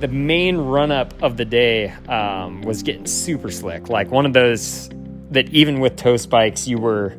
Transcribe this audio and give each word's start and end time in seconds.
the 0.00 0.08
main 0.08 0.56
run 0.56 0.90
up 0.90 1.14
of 1.22 1.36
the 1.36 1.44
day 1.44 1.90
um, 2.08 2.62
was 2.62 2.82
getting 2.82 3.06
super 3.06 3.50
slick. 3.50 3.88
Like 3.88 4.10
one 4.10 4.26
of 4.26 4.32
those 4.32 4.90
that 5.30 5.48
even 5.50 5.80
with 5.80 5.96
toe 5.96 6.16
spikes, 6.16 6.66
you 6.66 6.78
were 6.78 7.16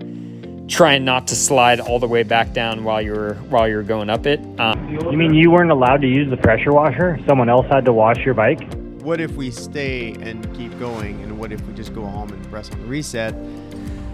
trying 0.68 1.06
not 1.06 1.28
to 1.28 1.36
slide 1.36 1.80
all 1.80 2.00
the 2.00 2.08
way 2.08 2.24
back 2.24 2.54
down 2.54 2.84
while 2.84 3.02
you 3.02 3.14
were 3.14 3.36
while 3.50 3.68
you 3.68 3.76
were 3.78 3.84
going 3.84 4.10
up 4.10 4.26
it. 4.26 4.40
Um, 4.60 4.90
You 4.90 5.18
mean 5.18 5.34
you 5.34 5.50
weren't 5.50 5.72
allowed 5.72 6.02
to 6.02 6.08
use 6.08 6.30
the 6.30 6.38
pressure 6.38 6.74
washer? 6.74 7.20
Someone 7.28 7.50
else 7.50 7.66
had 7.68 7.86
to 7.86 7.94
wash 7.94 8.20
your 8.26 8.34
bike? 8.34 8.60
What 9.02 9.22
if 9.22 9.32
we 9.32 9.52
stay 9.52 10.12
and 10.22 10.54
keep 10.56 10.78
going, 10.80 11.22
and 11.24 11.40
what 11.40 11.54
if 11.54 11.66
we 11.66 11.74
just 11.74 11.94
go 11.94 12.06
home 12.06 12.30
and 12.30 12.50
press 12.50 12.70
on 12.72 12.88
reset? 12.90 13.34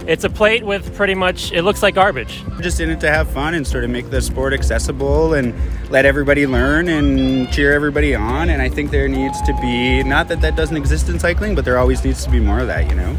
It's 0.06 0.26
a 0.26 0.30
plate 0.30 0.66
with 0.66 0.96
pretty 0.96 1.16
much, 1.16 1.52
it 1.54 1.62
looks 1.62 1.82
like 1.82 1.96
garbage. 1.96 2.44
Just 2.60 2.80
in 2.82 2.90
it 2.90 3.00
to 3.00 3.10
have 3.10 3.30
fun 3.30 3.54
and 3.54 3.66
sort 3.66 3.86
of 3.86 3.90
make 3.90 4.10
the 4.10 4.22
sport 4.22 4.54
accessible 4.54 5.34
and 5.34 5.54
let 5.90 6.06
everybody 6.06 6.46
learn 6.46 6.90
and 6.90 7.50
cheer 7.54 7.72
everybody 7.72 8.14
on. 8.14 8.50
And 8.50 8.62
I 8.62 8.68
think 8.68 8.92
there 8.92 9.08
needs 9.08 9.42
to 9.44 9.54
be, 9.62 10.04
not 10.04 10.28
that 10.28 10.42
that 10.42 10.58
doesn't 10.58 10.76
exist 10.76 11.08
in 11.08 11.20
cycling, 11.20 11.56
but 11.56 11.64
there 11.64 11.78
always 11.78 12.04
needs 12.04 12.24
to 12.26 12.30
be 12.30 12.40
more 12.40 12.60
of 12.60 12.68
that, 12.68 12.90
you 12.90 12.96
know? 12.96 13.16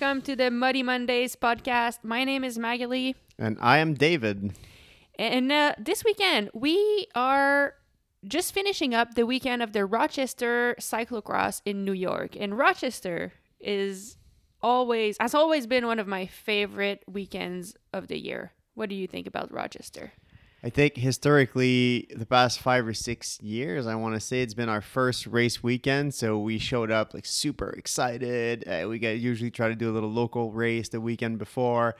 Welcome 0.00 0.22
to 0.22 0.34
the 0.34 0.50
Muddy 0.50 0.82
Mondays 0.82 1.36
podcast. 1.36 1.98
My 2.02 2.24
name 2.24 2.42
is 2.42 2.58
Magali, 2.58 3.16
And 3.38 3.58
I 3.60 3.78
am 3.78 3.92
David. 3.92 4.52
and 5.18 5.52
uh, 5.52 5.74
this 5.78 6.04
weekend 6.04 6.48
we 6.54 7.06
are 7.14 7.74
just 8.24 8.54
finishing 8.54 8.94
up 8.94 9.14
the 9.14 9.26
weekend 9.26 9.62
of 9.62 9.74
the 9.74 9.84
Rochester 9.84 10.74
Cyclocross 10.80 11.60
in 11.66 11.84
New 11.84 11.92
York. 11.92 12.34
And 12.34 12.56
Rochester 12.56 13.34
is 13.60 14.16
always, 14.62 15.18
has 15.20 15.34
always 15.34 15.66
been 15.66 15.86
one 15.86 15.98
of 15.98 16.06
my 16.06 16.24
favorite 16.24 17.04
weekends 17.06 17.74
of 17.92 18.08
the 18.08 18.18
year. 18.18 18.52
What 18.72 18.88
do 18.88 18.94
you 18.94 19.06
think 19.06 19.26
about 19.26 19.52
Rochester? 19.52 20.12
I 20.62 20.68
think 20.70 20.96
historically, 20.96 22.06
the 22.14 22.26
past 22.26 22.60
five 22.60 22.86
or 22.86 22.92
six 22.92 23.40
years, 23.40 23.86
I 23.86 23.94
want 23.94 24.14
to 24.14 24.20
say 24.20 24.42
it's 24.42 24.52
been 24.54 24.68
our 24.68 24.82
first 24.82 25.26
race 25.26 25.62
weekend. 25.62 26.12
So 26.14 26.38
we 26.38 26.58
showed 26.58 26.90
up 26.90 27.14
like 27.14 27.24
super 27.24 27.70
excited. 27.70 28.68
Uh, 28.68 28.86
we 28.88 28.98
get 28.98 29.18
usually 29.18 29.50
try 29.50 29.68
to 29.68 29.74
do 29.74 29.90
a 29.90 29.92
little 29.92 30.10
local 30.10 30.52
race 30.52 30.90
the 30.90 31.00
weekend 31.00 31.38
before. 31.38 31.96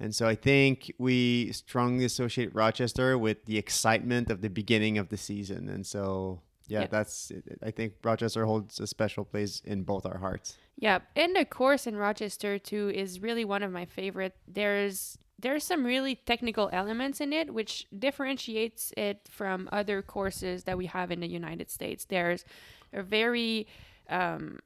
And 0.00 0.14
so 0.14 0.26
I 0.26 0.36
think 0.36 0.92
we 0.98 1.52
strongly 1.52 2.04
associate 2.04 2.54
Rochester 2.54 3.18
with 3.18 3.44
the 3.44 3.58
excitement 3.58 4.30
of 4.30 4.40
the 4.40 4.48
beginning 4.48 4.96
of 4.96 5.08
the 5.08 5.16
season. 5.16 5.68
And 5.68 5.84
so, 5.84 6.40
yeah, 6.68 6.82
Yeah. 6.82 6.86
that's, 6.86 7.32
I 7.62 7.72
think 7.72 7.94
Rochester 8.02 8.46
holds 8.46 8.80
a 8.80 8.86
special 8.86 9.24
place 9.24 9.60
in 9.64 9.82
both 9.82 10.06
our 10.06 10.18
hearts. 10.18 10.56
Yeah, 10.78 11.00
and 11.16 11.34
the 11.34 11.44
course 11.44 11.86
in 11.88 11.96
Rochester 11.96 12.58
too 12.58 12.90
is 12.94 13.20
really 13.20 13.44
one 13.44 13.64
of 13.64 13.72
my 13.72 13.84
favorite. 13.84 14.36
There's 14.46 15.18
there's 15.38 15.64
some 15.64 15.84
really 15.84 16.16
technical 16.16 16.68
elements 16.72 17.20
in 17.20 17.32
it 17.32 17.54
which 17.54 17.86
differentiates 17.96 18.92
it 18.96 19.20
from 19.28 19.68
other 19.72 20.02
courses 20.02 20.64
that 20.64 20.76
we 20.76 20.86
have 20.86 21.10
in 21.10 21.20
the 21.20 21.28
United 21.28 21.70
States. 21.70 22.04
There's 22.04 22.44
a 22.92 23.02
very 23.02 23.66
um 24.08 24.58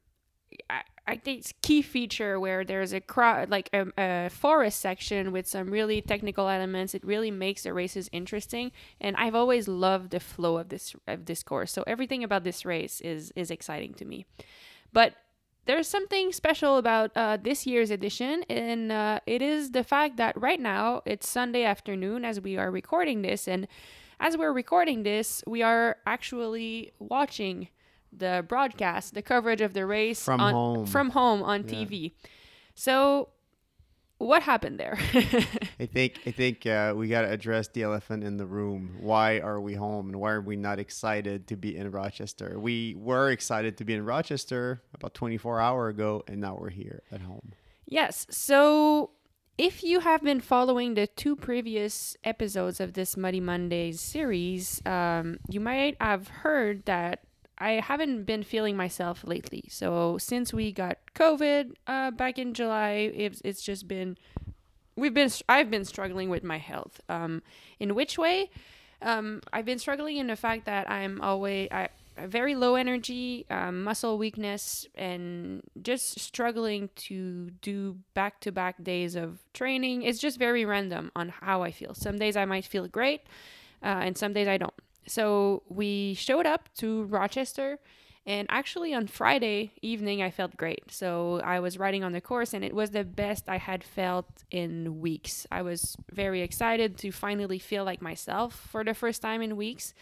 I, 0.68 0.82
I 1.06 1.16
think 1.16 1.40
it's 1.40 1.52
key 1.62 1.82
feature 1.82 2.38
where 2.38 2.64
there's 2.64 2.92
a 2.92 3.02
like 3.48 3.68
a, 3.72 3.86
a 3.98 4.30
forest 4.30 4.80
section 4.80 5.32
with 5.32 5.46
some 5.46 5.70
really 5.70 6.00
technical 6.00 6.48
elements. 6.48 6.94
It 6.94 7.04
really 7.04 7.30
makes 7.30 7.64
the 7.64 7.72
races 7.72 8.08
interesting, 8.12 8.70
and 9.00 9.16
I've 9.16 9.34
always 9.34 9.66
loved 9.66 10.10
the 10.10 10.20
flow 10.20 10.58
of 10.58 10.68
this 10.68 10.94
of 11.06 11.24
this 11.24 11.42
course. 11.42 11.72
So 11.72 11.82
everything 11.86 12.22
about 12.22 12.44
this 12.44 12.64
race 12.64 13.00
is 13.00 13.32
is 13.34 13.50
exciting 13.50 13.94
to 13.94 14.04
me. 14.04 14.26
But 14.92 15.14
there's 15.66 15.86
something 15.88 16.32
special 16.32 16.76
about 16.76 17.12
uh, 17.16 17.36
this 17.40 17.66
year's 17.66 17.90
edition, 17.90 18.42
and 18.48 18.90
uh, 18.90 19.20
it 19.26 19.42
is 19.42 19.70
the 19.72 19.84
fact 19.84 20.16
that 20.16 20.40
right 20.40 20.60
now 20.60 21.02
it's 21.06 21.28
Sunday 21.28 21.64
afternoon 21.64 22.24
as 22.24 22.40
we 22.40 22.56
are 22.56 22.70
recording 22.70 23.22
this, 23.22 23.46
and 23.46 23.68
as 24.18 24.36
we're 24.36 24.52
recording 24.52 25.02
this, 25.04 25.42
we 25.46 25.62
are 25.62 25.96
actually 26.06 26.92
watching 26.98 27.68
the 28.12 28.44
broadcast, 28.46 29.14
the 29.14 29.22
coverage 29.22 29.60
of 29.60 29.72
the 29.72 29.86
race 29.86 30.24
From 30.24 30.40
on, 30.40 30.52
home. 30.52 30.86
from 30.86 31.10
home 31.10 31.42
on 31.42 31.66
Yeah. 31.66 31.74
TV. 31.74 32.12
So, 32.74 33.28
what 34.18 34.42
happened 34.42 34.78
there? 34.78 34.98
I 35.82 35.86
think 35.86 36.20
I 36.26 36.30
think 36.30 36.64
uh, 36.64 36.94
we 36.96 37.08
got 37.08 37.22
to 37.22 37.30
address 37.30 37.66
the 37.66 37.82
elephant 37.82 38.22
in 38.22 38.36
the 38.36 38.46
room. 38.46 38.98
Why 39.00 39.40
are 39.40 39.60
we 39.60 39.74
home, 39.74 40.10
and 40.10 40.20
why 40.20 40.30
are 40.30 40.40
we 40.40 40.54
not 40.54 40.78
excited 40.78 41.48
to 41.48 41.56
be 41.56 41.76
in 41.76 41.90
Rochester? 41.90 42.60
We 42.60 42.94
were 42.96 43.32
excited 43.32 43.76
to 43.78 43.84
be 43.84 43.94
in 43.94 44.04
Rochester 44.04 44.80
about 44.94 45.14
24 45.14 45.60
hour 45.60 45.88
ago, 45.88 46.22
and 46.28 46.40
now 46.40 46.56
we're 46.56 46.70
here 46.70 47.02
at 47.10 47.22
home. 47.22 47.54
Yes. 47.84 48.28
So 48.30 49.10
if 49.58 49.82
you 49.82 49.98
have 50.00 50.22
been 50.22 50.40
following 50.40 50.94
the 50.94 51.08
two 51.08 51.34
previous 51.34 52.16
episodes 52.22 52.78
of 52.78 52.92
this 52.92 53.16
Muddy 53.16 53.40
Mondays 53.40 54.00
series, 54.00 54.80
um, 54.86 55.40
you 55.50 55.58
might 55.58 55.96
have 56.00 56.28
heard 56.28 56.84
that 56.84 57.24
I 57.58 57.72
haven't 57.72 58.22
been 58.22 58.44
feeling 58.44 58.76
myself 58.76 59.24
lately. 59.24 59.64
So 59.68 60.16
since 60.18 60.54
we 60.54 60.70
got 60.70 60.98
COVID 61.16 61.72
uh, 61.88 62.12
back 62.12 62.38
in 62.38 62.54
July, 62.54 63.10
it's, 63.14 63.42
it's 63.44 63.62
just 63.62 63.88
been 63.88 64.16
we've 64.96 65.14
been 65.14 65.30
I've 65.48 65.70
been 65.70 65.84
struggling 65.84 66.28
with 66.30 66.44
my 66.44 66.58
health. 66.58 67.00
Um, 67.08 67.42
in 67.78 67.94
which 67.94 68.18
way? 68.18 68.50
Um, 69.00 69.40
I've 69.52 69.64
been 69.64 69.78
struggling 69.78 70.16
in 70.18 70.28
the 70.28 70.36
fact 70.36 70.66
that 70.66 70.90
I'm 70.90 71.20
always 71.20 71.68
I 71.70 71.88
very 72.26 72.54
low 72.54 72.74
energy, 72.74 73.46
um, 73.50 73.84
muscle 73.84 74.18
weakness, 74.18 74.86
and 74.94 75.62
just 75.80 76.20
struggling 76.20 76.90
to 76.94 77.50
do 77.62 77.96
back 78.14 78.40
to 78.40 78.52
back 78.52 78.82
days 78.82 79.16
of 79.16 79.38
training. 79.54 80.02
It's 80.02 80.18
just 80.18 80.38
very 80.38 80.64
random 80.64 81.10
on 81.16 81.30
how 81.30 81.62
I 81.62 81.70
feel. 81.70 81.94
Some 81.94 82.18
days 82.18 82.36
I 82.36 82.44
might 82.44 82.64
feel 82.64 82.86
great, 82.86 83.22
uh, 83.82 83.86
and 83.86 84.16
some 84.16 84.32
days 84.32 84.46
I 84.46 84.58
don't. 84.58 84.74
So 85.06 85.62
we 85.68 86.14
showed 86.14 86.46
up 86.46 86.68
to 86.78 87.04
Rochester. 87.04 87.78
And 88.24 88.46
actually, 88.50 88.94
on 88.94 89.08
Friday 89.08 89.72
evening, 89.82 90.22
I 90.22 90.30
felt 90.30 90.56
great. 90.56 90.92
So 90.92 91.40
I 91.42 91.58
was 91.58 91.76
riding 91.76 92.04
on 92.04 92.12
the 92.12 92.20
course, 92.20 92.54
and 92.54 92.64
it 92.64 92.72
was 92.72 92.90
the 92.90 93.02
best 93.02 93.48
I 93.48 93.58
had 93.58 93.82
felt 93.82 94.44
in 94.50 95.00
weeks. 95.00 95.44
I 95.50 95.62
was 95.62 95.96
very 96.12 96.40
excited 96.40 96.96
to 96.98 97.10
finally 97.10 97.58
feel 97.58 97.84
like 97.84 98.00
myself 98.00 98.54
for 98.54 98.84
the 98.84 98.94
first 98.94 99.22
time 99.22 99.42
in 99.42 99.56
weeks. 99.56 99.92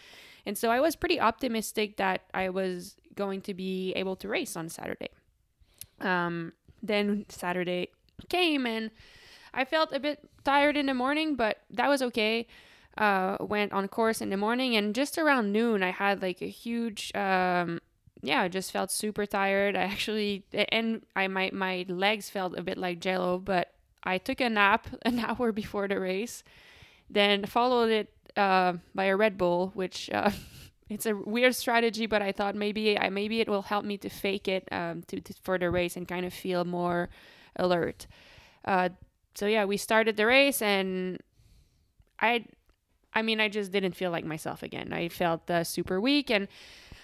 And 0.45 0.55
so 0.55 0.69
I 0.69 0.79
was 0.79 0.95
pretty 0.95 1.19
optimistic 1.19 1.97
that 1.97 2.21
I 2.33 2.49
was 2.49 2.95
going 3.15 3.41
to 3.41 3.53
be 3.55 3.91
able 3.93 4.15
to 4.17 4.27
race 4.27 4.55
on 4.55 4.69
Saturday. 4.69 5.09
Um, 5.99 6.53
then 6.81 7.25
Saturday 7.29 7.89
came, 8.29 8.67
and 8.67 8.91
I 9.53 9.65
felt 9.65 9.93
a 9.93 9.99
bit 9.99 10.29
tired 10.43 10.77
in 10.77 10.85
the 10.85 10.93
morning, 10.93 11.35
but 11.35 11.57
that 11.71 11.89
was 11.89 12.01
okay. 12.03 12.47
Uh, 12.97 13.37
went 13.39 13.71
on 13.71 13.87
course 13.87 14.21
in 14.21 14.29
the 14.29 14.37
morning, 14.37 14.75
and 14.75 14.93
just 14.93 15.17
around 15.17 15.51
noon, 15.51 15.81
I 15.81 15.91
had 15.91 16.21
like 16.21 16.41
a 16.41 16.47
huge, 16.47 17.11
um, 17.15 17.79
yeah, 18.21 18.41
I 18.41 18.47
just 18.47 18.71
felt 18.71 18.91
super 18.91 19.25
tired. 19.25 19.75
I 19.75 19.81
actually, 19.81 20.43
and 20.53 21.01
I 21.15 21.27
my 21.27 21.49
my 21.53 21.85
legs 21.87 22.29
felt 22.29 22.57
a 22.57 22.61
bit 22.61 22.77
like 22.77 22.99
Jello, 22.99 23.37
but 23.37 23.73
I 24.03 24.17
took 24.17 24.41
a 24.41 24.49
nap 24.49 24.87
an 25.03 25.19
hour 25.19 25.51
before 25.51 25.87
the 25.87 25.99
race, 25.99 26.43
then 27.09 27.45
followed 27.45 27.89
it 27.89 28.13
uh, 28.37 28.73
by 28.95 29.05
a 29.05 29.15
Red 29.15 29.37
Bull, 29.37 29.71
which. 29.73 30.09
Uh, 30.11 30.31
It's 30.91 31.05
a 31.05 31.15
weird 31.15 31.55
strategy, 31.55 32.05
but 32.05 32.21
I 32.21 32.33
thought 32.33 32.53
maybe 32.53 32.99
I 32.99 33.07
maybe 33.07 33.39
it 33.39 33.47
will 33.47 33.61
help 33.61 33.85
me 33.85 33.97
to 33.99 34.09
fake 34.09 34.49
it 34.49 34.67
um, 34.73 35.03
to, 35.07 35.21
to 35.21 35.33
for 35.41 35.57
the 35.57 35.69
race 35.69 35.95
and 35.95 36.05
kind 36.05 36.25
of 36.25 36.33
feel 36.33 36.65
more 36.65 37.07
alert. 37.55 38.07
Uh, 38.65 38.89
so 39.33 39.47
yeah, 39.47 39.63
we 39.63 39.77
started 39.77 40.17
the 40.17 40.25
race 40.25 40.61
and 40.61 41.17
I 42.19 42.43
I 43.13 43.21
mean 43.21 43.39
I 43.39 43.47
just 43.47 43.71
didn't 43.71 43.95
feel 43.95 44.11
like 44.11 44.25
myself 44.25 44.63
again. 44.63 44.91
I 44.91 45.07
felt 45.07 45.49
uh, 45.49 45.63
super 45.63 46.01
weak 46.01 46.29
and 46.29 46.49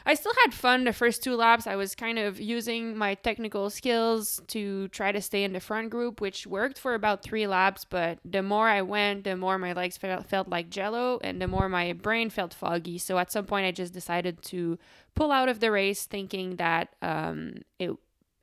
I 0.07 0.13
still 0.13 0.31
had 0.45 0.53
fun 0.53 0.85
the 0.85 0.94
first 0.94 1.22
two 1.22 1.35
laps. 1.35 1.68
I 1.68 1.75
was 1.75 1.94
kind 1.94 2.18
of 2.18 2.39
using 2.39 2.98
my 2.98 3.15
technical 3.15 3.69
skills 3.69 4.42
to 4.48 4.88
try 4.88 5.12
to 5.12 5.21
stay 5.21 5.44
in 5.44 5.51
the 5.51 5.59
front 5.59 5.89
group, 5.89 6.21
which 6.21 6.48
worked 6.48 6.80
for 6.80 6.94
about 6.94 7.24
three 7.24 7.45
laps. 7.45 7.83
But 7.83 8.19
the 8.24 8.42
more 8.42 8.69
I 8.69 8.83
went, 8.83 9.25
the 9.25 9.36
more 9.36 9.57
my 9.57 9.74
legs 9.74 9.98
felt, 9.98 10.25
felt 10.25 10.48
like 10.48 10.69
jello 10.69 11.19
and 11.21 11.42
the 11.42 11.48
more 11.48 11.68
my 11.68 11.92
brain 11.92 12.30
felt 12.30 12.54
foggy. 12.54 12.98
So 12.98 13.19
at 13.19 13.33
some 13.33 13.45
point, 13.45 13.65
I 13.65 13.71
just 13.71 13.94
decided 13.94 14.42
to 14.44 14.80
pull 15.13 15.30
out 15.30 15.50
of 15.50 15.59
the 15.59 15.71
race 15.71 16.06
thinking 16.06 16.56
that 16.56 16.95
um, 17.01 17.63
it, 17.77 17.92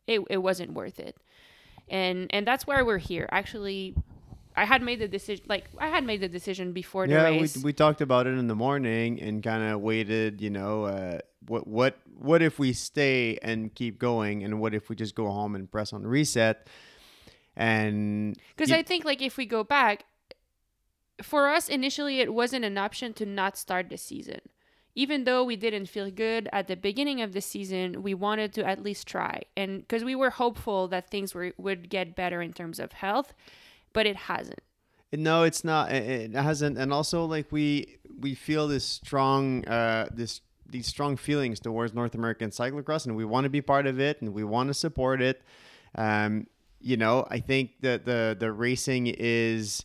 it, 0.07 0.21
it 0.29 0.39
wasn't 0.43 0.75
worth 0.75 1.01
it. 1.01 1.17
And, 1.89 2.27
and 2.29 2.47
that's 2.47 2.67
why 2.67 2.83
we're 2.83 2.99
here. 2.99 3.27
Actually, 3.33 3.95
I 4.57 4.67
had 4.67 4.83
made 4.83 5.01
the 5.01 5.09
decision, 5.09 5.47
like 5.49 5.65
I 5.79 5.89
had 5.89 6.05
made 6.05 6.21
the 6.21 6.29
decision 6.29 6.73
before 6.73 7.07
the 7.07 7.15
yeah, 7.15 7.25
race. 7.25 7.57
we 7.57 7.65
we 7.65 7.73
talked 7.73 8.01
about 8.01 8.27
it 8.27 8.39
in 8.39 8.47
the 8.47 8.55
morning 8.55 9.21
and 9.21 9.43
kind 9.43 9.65
of 9.65 9.81
waited. 9.81 10.41
You 10.41 10.51
know, 10.51 10.85
uh, 10.85 11.19
what 11.47 11.67
what 11.67 11.99
what 12.17 12.43
if 12.43 12.59
we 12.59 12.73
stay 12.73 13.39
and 13.43 13.75
keep 13.75 13.99
going, 13.99 14.45
and 14.45 14.61
what 14.61 14.75
if 14.75 14.89
we 14.89 14.97
just 14.97 15.15
go 15.15 15.27
home 15.31 15.55
and 15.55 15.71
press 15.71 15.93
on 15.93 16.03
reset? 16.07 16.69
And 17.57 18.37
Because 18.57 18.73
I 18.73 18.83
think 18.83 19.05
like 19.05 19.23
if 19.23 19.37
we 19.37 19.47
go 19.47 19.63
back, 19.65 20.05
for 21.23 21.49
us 21.49 21.69
initially 21.69 22.21
it 22.21 22.33
wasn't 22.35 22.65
an 22.65 22.77
option 22.79 23.13
to 23.15 23.27
not 23.27 23.57
start 23.57 23.89
the 23.91 23.97
season. 23.99 24.41
even 24.97 25.25
though 25.25 25.43
we 25.43 25.57
didn't 25.57 25.87
feel 25.87 26.09
good 26.11 26.49
at 26.53 26.69
the 26.69 26.77
beginning 26.77 27.21
of 27.21 27.33
the 27.33 27.41
season, 27.41 28.01
we 28.03 28.15
wanted 28.15 28.53
to 28.55 28.65
at 28.65 28.81
least 28.83 29.09
try. 29.09 29.43
And 29.57 29.81
because 29.83 30.05
we 30.05 30.15
were 30.15 30.31
hopeful 30.31 30.87
that 30.89 31.11
things 31.11 31.35
were, 31.35 31.53
would 31.59 31.89
get 31.91 32.15
better 32.15 32.41
in 32.41 32.53
terms 32.53 32.79
of 32.79 32.93
health, 32.93 33.35
but 33.93 34.07
it 34.07 34.17
hasn't. 34.31 34.61
No, 35.13 35.43
it's 35.43 35.65
not. 35.65 35.91
It 35.93 36.31
it 36.31 36.35
hasn't. 36.35 36.79
And 36.79 36.93
also, 36.93 37.25
like 37.25 37.51
we 37.51 37.99
we 38.21 38.35
feel 38.35 38.67
this 38.69 38.85
strong, 38.85 39.65
uh, 39.67 40.07
this 40.13 40.41
these 40.69 40.87
strong 40.87 41.17
feelings 41.17 41.61
towards 41.61 41.95
North 41.95 42.15
American 42.15 42.51
cyclocross, 42.51 43.07
and 43.07 43.17
we 43.17 43.25
want 43.25 43.45
to 43.45 43.51
be 43.51 43.61
part 43.61 43.87
of 43.87 44.01
it, 44.01 44.21
and 44.21 44.33
we 44.33 44.45
want 44.45 44.69
to 44.69 44.75
support 44.75 45.23
it. 45.23 45.43
Um, 45.95 46.47
you 46.81 46.97
know, 46.97 47.27
I 47.31 47.41
think 47.41 47.81
that 47.81 48.05
the 48.05 48.37
the 48.39 48.53
racing 48.53 49.07
is 49.07 49.85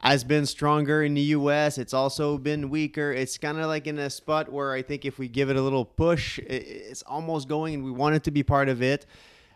has 0.00 0.22
been 0.22 0.46
stronger 0.46 1.02
in 1.02 1.14
the 1.14 1.20
US. 1.20 1.76
It's 1.78 1.94
also 1.94 2.38
been 2.38 2.70
weaker. 2.70 3.12
It's 3.12 3.36
kind 3.36 3.58
of 3.58 3.66
like 3.66 3.86
in 3.86 3.98
a 3.98 4.10
spot 4.10 4.50
where 4.50 4.72
I 4.72 4.82
think 4.82 5.04
if 5.04 5.18
we 5.18 5.28
give 5.28 5.50
it 5.50 5.56
a 5.56 5.62
little 5.62 5.84
push, 5.84 6.38
it's 6.38 7.02
almost 7.02 7.48
going 7.48 7.74
and 7.74 7.84
we 7.84 7.90
want 7.90 8.14
it 8.14 8.24
to 8.24 8.30
be 8.30 8.42
part 8.42 8.68
of 8.68 8.80
it. 8.80 9.06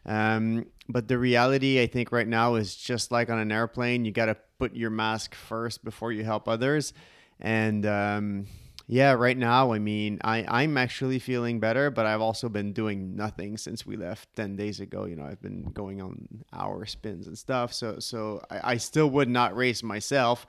Um, 0.05 0.67
but 0.89 1.07
the 1.07 1.17
reality, 1.17 1.81
I 1.81 1.87
think, 1.87 2.11
right 2.11 2.27
now 2.27 2.57
is 2.57 2.75
just 2.75 3.13
like 3.13 3.31
on 3.31 3.39
an 3.39 3.53
airplane, 3.53 4.05
you 4.05 4.11
got 4.11 4.27
to 4.27 4.37
put 4.59 4.75
your 4.75 4.91
mask 4.91 5.35
first 5.35 5.85
before 5.85 6.11
you 6.11 6.25
help 6.25 6.49
others. 6.49 6.93
And 7.41 7.87
um, 7.87 8.47
yeah, 8.93 9.13
right 9.13 9.39
now, 9.39 9.73
I 9.73 9.79
mean, 9.79 10.19
I, 10.23 10.45
I'm 10.47 10.77
actually 10.77 11.19
feeling 11.19 11.61
better, 11.61 11.91
but 11.91 12.05
I've 12.05 12.21
also 12.21 12.51
been 12.51 12.75
doing 12.75 13.17
nothing 13.17 13.57
since 13.57 13.87
we 13.87 13.97
left 13.97 14.29
10 14.37 14.55
days 14.55 14.81
ago. 14.81 15.07
You 15.07 15.17
know, 15.17 15.25
I've 15.25 15.41
been 15.41 15.63
going 15.73 16.03
on 16.03 16.29
hour 16.53 16.85
spins 16.85 17.27
and 17.27 17.39
stuff. 17.39 17.73
So, 17.73 18.01
so 18.01 18.45
I, 18.51 18.73
I 18.73 18.77
still 18.77 19.09
would 19.09 19.31
not 19.31 19.57
race 19.57 19.83
myself. 19.83 20.47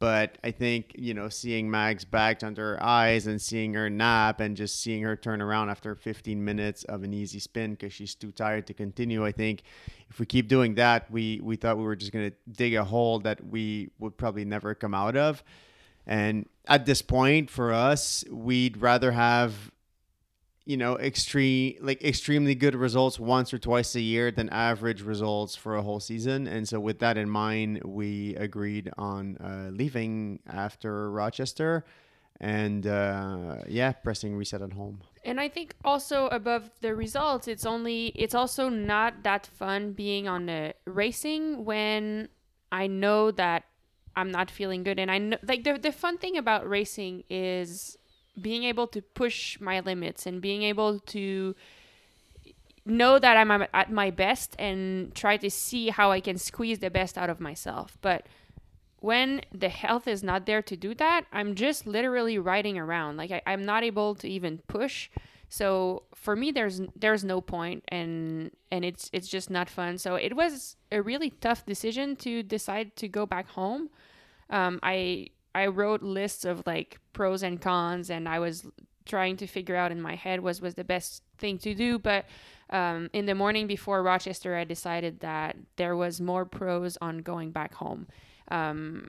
But 0.00 0.38
I 0.42 0.50
think, 0.50 0.96
you 0.98 1.14
know, 1.14 1.28
seeing 1.28 1.70
Mags 1.70 2.04
back 2.04 2.42
under 2.42 2.72
her 2.74 2.82
eyes 2.82 3.28
and 3.28 3.40
seeing 3.40 3.74
her 3.74 3.88
nap 3.88 4.40
and 4.40 4.56
just 4.56 4.80
seeing 4.80 5.04
her 5.04 5.14
turn 5.14 5.40
around 5.40 5.70
after 5.70 5.94
15 5.94 6.44
minutes 6.44 6.82
of 6.82 7.04
an 7.04 7.14
easy 7.14 7.38
spin 7.38 7.74
because 7.74 7.92
she's 7.92 8.16
too 8.16 8.32
tired 8.32 8.66
to 8.66 8.74
continue, 8.74 9.24
I 9.24 9.30
think 9.30 9.62
if 10.10 10.18
we 10.18 10.26
keep 10.26 10.48
doing 10.48 10.74
that, 10.74 11.08
we, 11.12 11.40
we 11.44 11.54
thought 11.54 11.78
we 11.78 11.84
were 11.84 11.94
just 11.94 12.10
going 12.10 12.28
to 12.28 12.36
dig 12.50 12.74
a 12.74 12.82
hole 12.82 13.20
that 13.20 13.46
we 13.46 13.90
would 14.00 14.16
probably 14.16 14.44
never 14.44 14.74
come 14.74 14.94
out 14.94 15.16
of. 15.16 15.44
And 16.08 16.46
at 16.66 16.86
this 16.86 17.02
point, 17.02 17.50
for 17.50 17.72
us, 17.72 18.24
we'd 18.30 18.78
rather 18.78 19.12
have, 19.12 19.70
you 20.64 20.76
know, 20.76 20.96
extreme 20.98 21.76
like 21.80 22.02
extremely 22.02 22.54
good 22.54 22.74
results 22.74 23.20
once 23.20 23.52
or 23.52 23.58
twice 23.58 23.94
a 23.94 24.00
year 24.00 24.30
than 24.30 24.48
average 24.48 25.02
results 25.02 25.54
for 25.54 25.76
a 25.76 25.82
whole 25.82 26.00
season. 26.00 26.46
And 26.46 26.66
so, 26.66 26.80
with 26.80 27.00
that 27.00 27.18
in 27.18 27.28
mind, 27.28 27.82
we 27.84 28.34
agreed 28.36 28.90
on 28.96 29.36
uh, 29.36 29.70
leaving 29.72 30.40
after 30.46 31.10
Rochester, 31.10 31.84
and 32.40 32.86
uh, 32.86 33.58
yeah, 33.68 33.92
pressing 33.92 34.34
reset 34.34 34.62
at 34.62 34.72
home. 34.72 35.02
And 35.24 35.40
I 35.40 35.48
think 35.48 35.74
also 35.84 36.28
above 36.28 36.70
the 36.80 36.94
results, 36.94 37.46
it's 37.46 37.66
only 37.66 38.06
it's 38.14 38.34
also 38.34 38.70
not 38.70 39.22
that 39.22 39.46
fun 39.46 39.92
being 39.92 40.28
on 40.28 40.46
the 40.46 40.74
racing 40.86 41.64
when 41.64 42.28
I 42.72 42.86
know 42.86 43.30
that 43.32 43.64
I'm 44.16 44.30
not 44.30 44.50
feeling 44.50 44.82
good. 44.82 44.98
And 44.98 45.10
I 45.10 45.18
know, 45.18 45.38
like, 45.46 45.64
the, 45.64 45.78
the 45.78 45.92
fun 45.92 46.18
thing 46.18 46.36
about 46.36 46.68
racing 46.68 47.24
is 47.28 47.98
being 48.40 48.64
able 48.64 48.86
to 48.88 49.00
push 49.00 49.60
my 49.60 49.80
limits 49.80 50.26
and 50.26 50.40
being 50.40 50.62
able 50.62 50.98
to 51.00 51.54
know 52.86 53.18
that 53.18 53.36
I'm 53.36 53.50
at 53.50 53.90
my 53.90 54.10
best 54.10 54.54
and 54.58 55.14
try 55.14 55.36
to 55.38 55.50
see 55.50 55.88
how 55.88 56.10
I 56.10 56.20
can 56.20 56.36
squeeze 56.36 56.80
the 56.80 56.90
best 56.90 57.16
out 57.16 57.30
of 57.30 57.40
myself. 57.40 57.96
But 58.02 58.26
when 58.98 59.42
the 59.52 59.68
health 59.68 60.06
is 60.08 60.22
not 60.22 60.46
there 60.46 60.62
to 60.62 60.76
do 60.76 60.94
that, 60.94 61.26
I'm 61.32 61.54
just 61.54 61.86
literally 61.86 62.38
riding 62.38 62.78
around. 62.78 63.16
Like 63.16 63.30
I, 63.30 63.42
I'm 63.46 63.64
not 63.64 63.84
able 63.84 64.14
to 64.16 64.28
even 64.28 64.58
push. 64.66 65.08
So 65.48 66.04
for 66.14 66.34
me, 66.34 66.50
there's 66.50 66.80
there's 66.96 67.24
no 67.24 67.40
point, 67.40 67.84
and 67.88 68.50
and 68.70 68.84
it's 68.84 69.10
it's 69.12 69.28
just 69.28 69.50
not 69.50 69.68
fun. 69.68 69.98
So 69.98 70.16
it 70.16 70.34
was 70.36 70.76
a 70.90 71.00
really 71.02 71.30
tough 71.30 71.64
decision 71.66 72.16
to 72.16 72.42
decide 72.42 72.96
to 72.96 73.08
go 73.08 73.26
back 73.26 73.48
home. 73.48 73.90
Um, 74.50 74.80
I 74.82 75.28
I 75.54 75.66
wrote 75.66 76.02
lists 76.02 76.44
of 76.44 76.62
like 76.66 76.98
pros 77.12 77.42
and 77.42 77.60
cons, 77.60 78.10
and 78.10 78.28
I 78.28 78.38
was 78.38 78.66
trying 79.06 79.36
to 79.36 79.46
figure 79.46 79.76
out 79.76 79.92
in 79.92 80.00
my 80.00 80.14
head 80.14 80.40
was 80.40 80.60
was 80.60 80.74
the 80.74 80.84
best 80.84 81.22
thing 81.38 81.58
to 81.58 81.74
do. 81.74 81.98
But 81.98 82.26
um, 82.70 83.10
in 83.12 83.26
the 83.26 83.34
morning 83.34 83.66
before 83.66 84.02
Rochester, 84.02 84.56
I 84.56 84.64
decided 84.64 85.20
that 85.20 85.56
there 85.76 85.96
was 85.96 86.20
more 86.20 86.44
pros 86.44 86.96
on 87.00 87.18
going 87.18 87.50
back 87.50 87.74
home. 87.74 88.06
Um, 88.50 89.08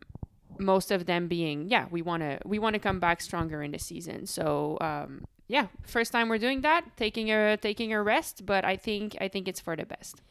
most 0.57 0.91
of 0.91 1.05
them 1.05 1.27
being, 1.27 1.69
yeah, 1.69 1.85
we 1.89 2.01
want 2.01 2.21
to 2.21 2.39
we 2.45 2.59
want 2.59 2.73
to 2.73 2.79
come 2.79 2.99
back 2.99 3.21
stronger 3.21 3.61
in 3.61 3.71
the 3.71 3.79
season. 3.79 4.25
So 4.25 4.77
um, 4.81 5.25
yeah, 5.47 5.67
first 5.83 6.11
time 6.11 6.29
we're 6.29 6.37
doing 6.37 6.61
that, 6.61 6.97
taking 6.97 7.31
a 7.31 7.57
taking 7.57 7.93
a 7.93 8.01
rest, 8.01 8.45
but 8.45 8.65
I 8.65 8.75
think 8.77 9.15
I 9.21 9.27
think 9.27 9.47
it's 9.47 9.59
for 9.59 9.75
the 9.75 9.85
best. 9.85 10.21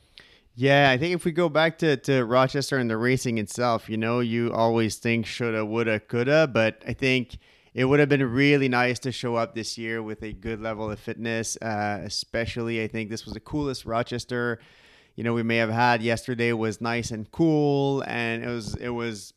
Yeah, 0.57 0.91
I 0.91 0.99
think 0.99 1.15
if 1.15 1.25
we 1.25 1.33
go 1.33 1.49
back 1.49 1.79
to, 1.79 1.97
to 1.97 2.25
Rochester 2.25 2.79
and 2.79 2.89
the 2.89 2.97
racing 2.97 3.39
itself, 3.39 3.89
you 3.91 3.97
know, 3.97 4.21
you 4.21 4.53
always 4.53 4.97
think 4.97 5.27
shoulda, 5.27 5.65
woulda, 5.65 5.99
coulda, 5.99 6.47
but 6.47 6.81
I 6.87 6.93
think 6.93 7.39
it 7.75 7.87
would 7.87 7.99
have 7.99 8.09
been 8.09 8.23
really 8.23 8.69
nice 8.69 9.01
to 9.01 9.11
show 9.11 9.35
up 9.35 9.57
this 9.57 9.77
year 9.77 10.01
with 10.01 10.23
a 10.23 10.33
good 10.33 10.61
level 10.61 10.89
of 10.89 11.01
fitness. 11.01 11.57
Uh, 11.61 12.01
especially, 12.05 12.85
I 12.85 12.87
think 12.87 13.11
this 13.11 13.25
was 13.25 13.35
the 13.35 13.41
coolest 13.41 13.85
Rochester. 13.85 14.61
You 15.17 15.25
know, 15.25 15.35
we 15.35 15.43
may 15.43 15.57
have 15.57 15.71
had 15.71 16.03
yesterday 16.03 16.53
was 16.53 16.81
nice 16.81 17.11
and 17.11 17.31
cool, 17.33 18.05
and 18.07 18.45
it 18.45 18.49
was 18.49 18.77
it 18.77 18.91
was 18.91 19.35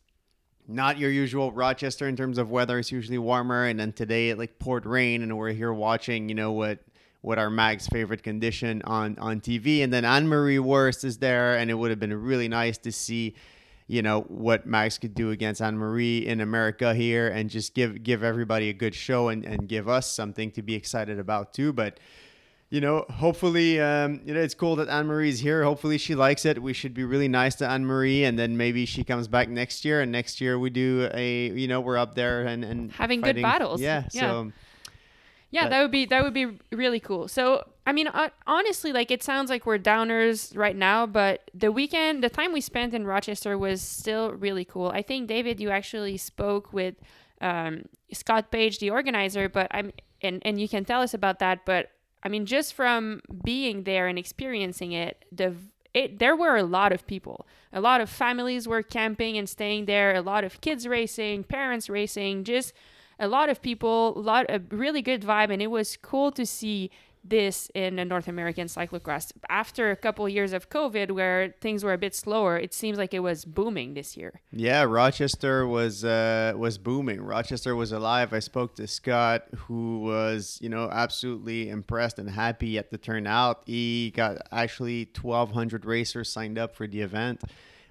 not 0.68 0.98
your 0.98 1.10
usual 1.10 1.52
Rochester 1.52 2.08
in 2.08 2.16
terms 2.16 2.38
of 2.38 2.50
weather. 2.50 2.80
It's 2.80 2.92
usually 2.92 3.18
warmer, 3.18 3.66
and 3.66 3.80
then 3.80 3.94
today 3.94 4.30
it 4.30 4.38
like 4.38 4.60
poured 4.60 4.86
rain, 4.86 5.24
and 5.24 5.38
we're 5.38 5.54
here 5.54 5.74
watching, 5.74 6.30
you 6.30 6.36
know, 6.36 6.52
what 6.52 6.80
what 7.22 7.40
our 7.40 7.50
Mag's 7.50 7.88
favorite 7.88 8.24
condition 8.24 8.82
on 8.84 9.18
on 9.20 9.42
TV, 9.42 9.84
and 9.84 9.92
then 9.92 10.04
Annemarie 10.04 10.60
Worst 10.60 11.04
is 11.04 11.18
there, 11.18 11.58
and 11.58 11.72
it 11.72 11.74
would 11.74 11.90
have 11.90 12.00
been 12.00 12.14
really 12.14 12.48
nice 12.48 12.78
to 12.80 12.92
see, 12.92 13.36
you 13.88 14.02
know, 14.02 14.22
what 14.22 14.66
Mags 14.66 14.98
could 14.98 15.16
do 15.16 15.32
against 15.32 15.62
Anne 15.62 15.78
Marie 15.78 16.26
in 16.26 16.42
America 16.42 16.94
here, 16.94 17.30
and 17.30 17.50
just 17.50 17.74
give 17.74 18.04
give 18.04 18.24
everybody 18.24 18.70
a 18.70 18.74
good 18.74 18.94
show 18.94 19.30
and 19.30 19.46
and 19.46 19.68
give 19.68 19.88
us 19.88 20.12
something 20.12 20.52
to 20.52 20.62
be 20.62 20.76
excited 20.76 21.18
about 21.20 21.54
too, 21.54 21.72
but 21.72 22.00
you 22.70 22.82
know, 22.82 23.06
hopefully, 23.10 23.80
um, 23.80 24.20
you 24.26 24.34
know, 24.34 24.42
it's 24.42 24.54
cool 24.54 24.76
that 24.76 24.90
Anne 24.90 25.08
Marie's 25.08 25.40
here. 25.40 25.64
Hopefully, 25.64 25.98
she 25.98 26.16
likes 26.16 26.46
it. 26.46 26.62
We 26.62 26.74
should 26.74 26.94
be 26.94 27.04
really 27.06 27.28
nice 27.30 27.56
to 27.56 27.70
Anne 27.70 27.86
Marie, 27.86 28.24
and 28.26 28.38
then 28.38 28.58
maybe 28.58 28.86
she 28.86 29.04
comes 29.04 29.28
back 29.28 29.48
next 29.50 29.86
year, 29.86 30.02
and 30.02 30.12
next 30.12 30.42
year 30.42 30.60
we 30.60 30.70
do 30.70 31.10
a, 31.14 31.50
you 31.52 31.68
know, 31.68 31.80
we're 31.80 31.98
up 31.98 32.16
there 32.16 32.44
and 32.46 32.66
and 32.66 32.92
having 32.92 33.22
fighting. 33.22 33.36
good 33.36 33.42
battles. 33.42 33.80
Yeah, 33.82 34.04
yeah. 34.12 34.22
so 34.22 34.52
yeah, 35.50 35.64
But- 35.64 35.70
that 35.70 35.82
would 35.82 35.92
be 35.92 36.06
that 36.06 36.24
would 36.24 36.34
be 36.34 36.60
really 36.72 37.00
cool. 37.00 37.30
So, 37.30 37.64
I 37.86 37.94
mean, 37.94 38.08
uh, 38.08 38.30
honestly, 38.46 38.92
like 38.92 39.12
it 39.12 39.24
sounds 39.24 39.50
like 39.50 39.66
we're 39.66 39.80
downers 39.80 40.56
right 40.58 40.76
now, 40.76 41.06
but 41.06 41.50
the 41.54 41.72
weekend, 41.72 42.22
the 42.22 42.30
time 42.30 42.52
we 42.52 42.60
spent 42.60 42.94
in 42.94 43.06
Rochester 43.08 43.58
was 43.58 43.82
still 43.82 44.34
really 44.34 44.66
cool. 44.66 44.90
I 44.90 45.02
think 45.04 45.30
David, 45.30 45.62
you 45.62 45.70
actually 45.70 46.18
spoke 46.18 46.74
with 46.74 46.96
um, 47.40 47.84
Scott 48.12 48.52
Page, 48.52 48.80
the 48.80 48.90
organizer, 48.90 49.48
but 49.48 49.68
I'm 49.72 49.94
and 50.22 50.42
and 50.44 50.60
you 50.60 50.68
can 50.68 50.84
tell 50.84 51.02
us 51.02 51.14
about 51.14 51.40
that. 51.40 51.66
But 51.66 51.92
I 52.28 52.30
mean, 52.30 52.46
just 52.46 52.74
from 52.74 53.22
being 53.46 53.84
there 53.84 54.10
and 54.10 54.20
experiencing 54.20 54.92
it, 54.92 55.24
the 55.32 55.56
it, 55.94 56.20
there 56.20 56.36
were 56.36 56.58
a 56.58 56.64
lot 56.64 56.92
of 56.92 57.08
people. 57.08 57.48
A 57.72 57.80
lot 57.80 58.02
of 58.02 58.10
families 58.10 58.68
were 58.68 58.84
camping 58.84 59.38
and 59.38 59.48
staying 59.48 59.86
there. 59.86 60.14
A 60.14 60.22
lot 60.22 60.44
of 60.44 60.60
kids 60.60 60.86
racing, 60.86 61.46
parents 61.46 61.90
racing, 61.90 62.44
just 62.44 62.74
a 63.18 63.30
lot 63.30 63.48
of 63.48 63.62
people, 63.62 64.18
a 64.18 64.20
lot 64.20 64.46
a 64.50 64.62
really 64.72 65.02
good 65.02 65.22
vibe, 65.22 65.54
and 65.54 65.62
it 65.62 65.72
was 65.72 65.96
cool 66.02 66.30
to 66.34 66.46
see 66.46 66.92
this 67.30 67.70
in 67.74 68.00
a 68.00 68.06
North 68.06 68.28
American 68.28 68.68
cyclocross. 68.68 69.32
After 69.50 69.92
a 69.92 69.96
couple 69.96 70.28
years 70.30 70.54
of 70.54 70.70
COVID, 70.70 71.12
where 71.12 71.56
things 71.62 71.84
were 71.84 71.94
a 71.94 71.98
bit 71.98 72.16
slower, 72.16 72.58
it 72.58 72.74
seems 72.74 72.98
like 72.98 73.14
it 73.14 73.20
was 73.20 73.46
booming 73.46 73.94
this 73.94 74.18
year. 74.18 74.42
Yeah, 74.52 74.84
Rochester 74.84 75.68
was 75.68 76.04
uh, 76.04 76.54
was 76.56 76.78
booming. 76.78 77.22
Rochester 77.22 77.76
was 77.76 77.92
alive. 77.92 78.34
I 78.34 78.40
spoke 78.40 78.76
to 78.76 78.88
Scott, 78.88 79.44
who 79.56 80.00
was 80.00 80.60
you 80.62 80.70
know 80.70 80.90
absolutely 80.92 81.70
impressed 81.70 82.20
and 82.20 82.30
happy 82.30 82.78
at 82.78 82.92
the 82.92 82.98
turnout. 82.98 83.64
He 83.66 84.12
got 84.16 84.38
actually 84.52 85.10
1,200 85.20 85.86
racers 85.86 86.30
signed 86.32 86.58
up 86.58 86.76
for 86.76 86.88
the 86.88 87.02
event, 87.02 87.42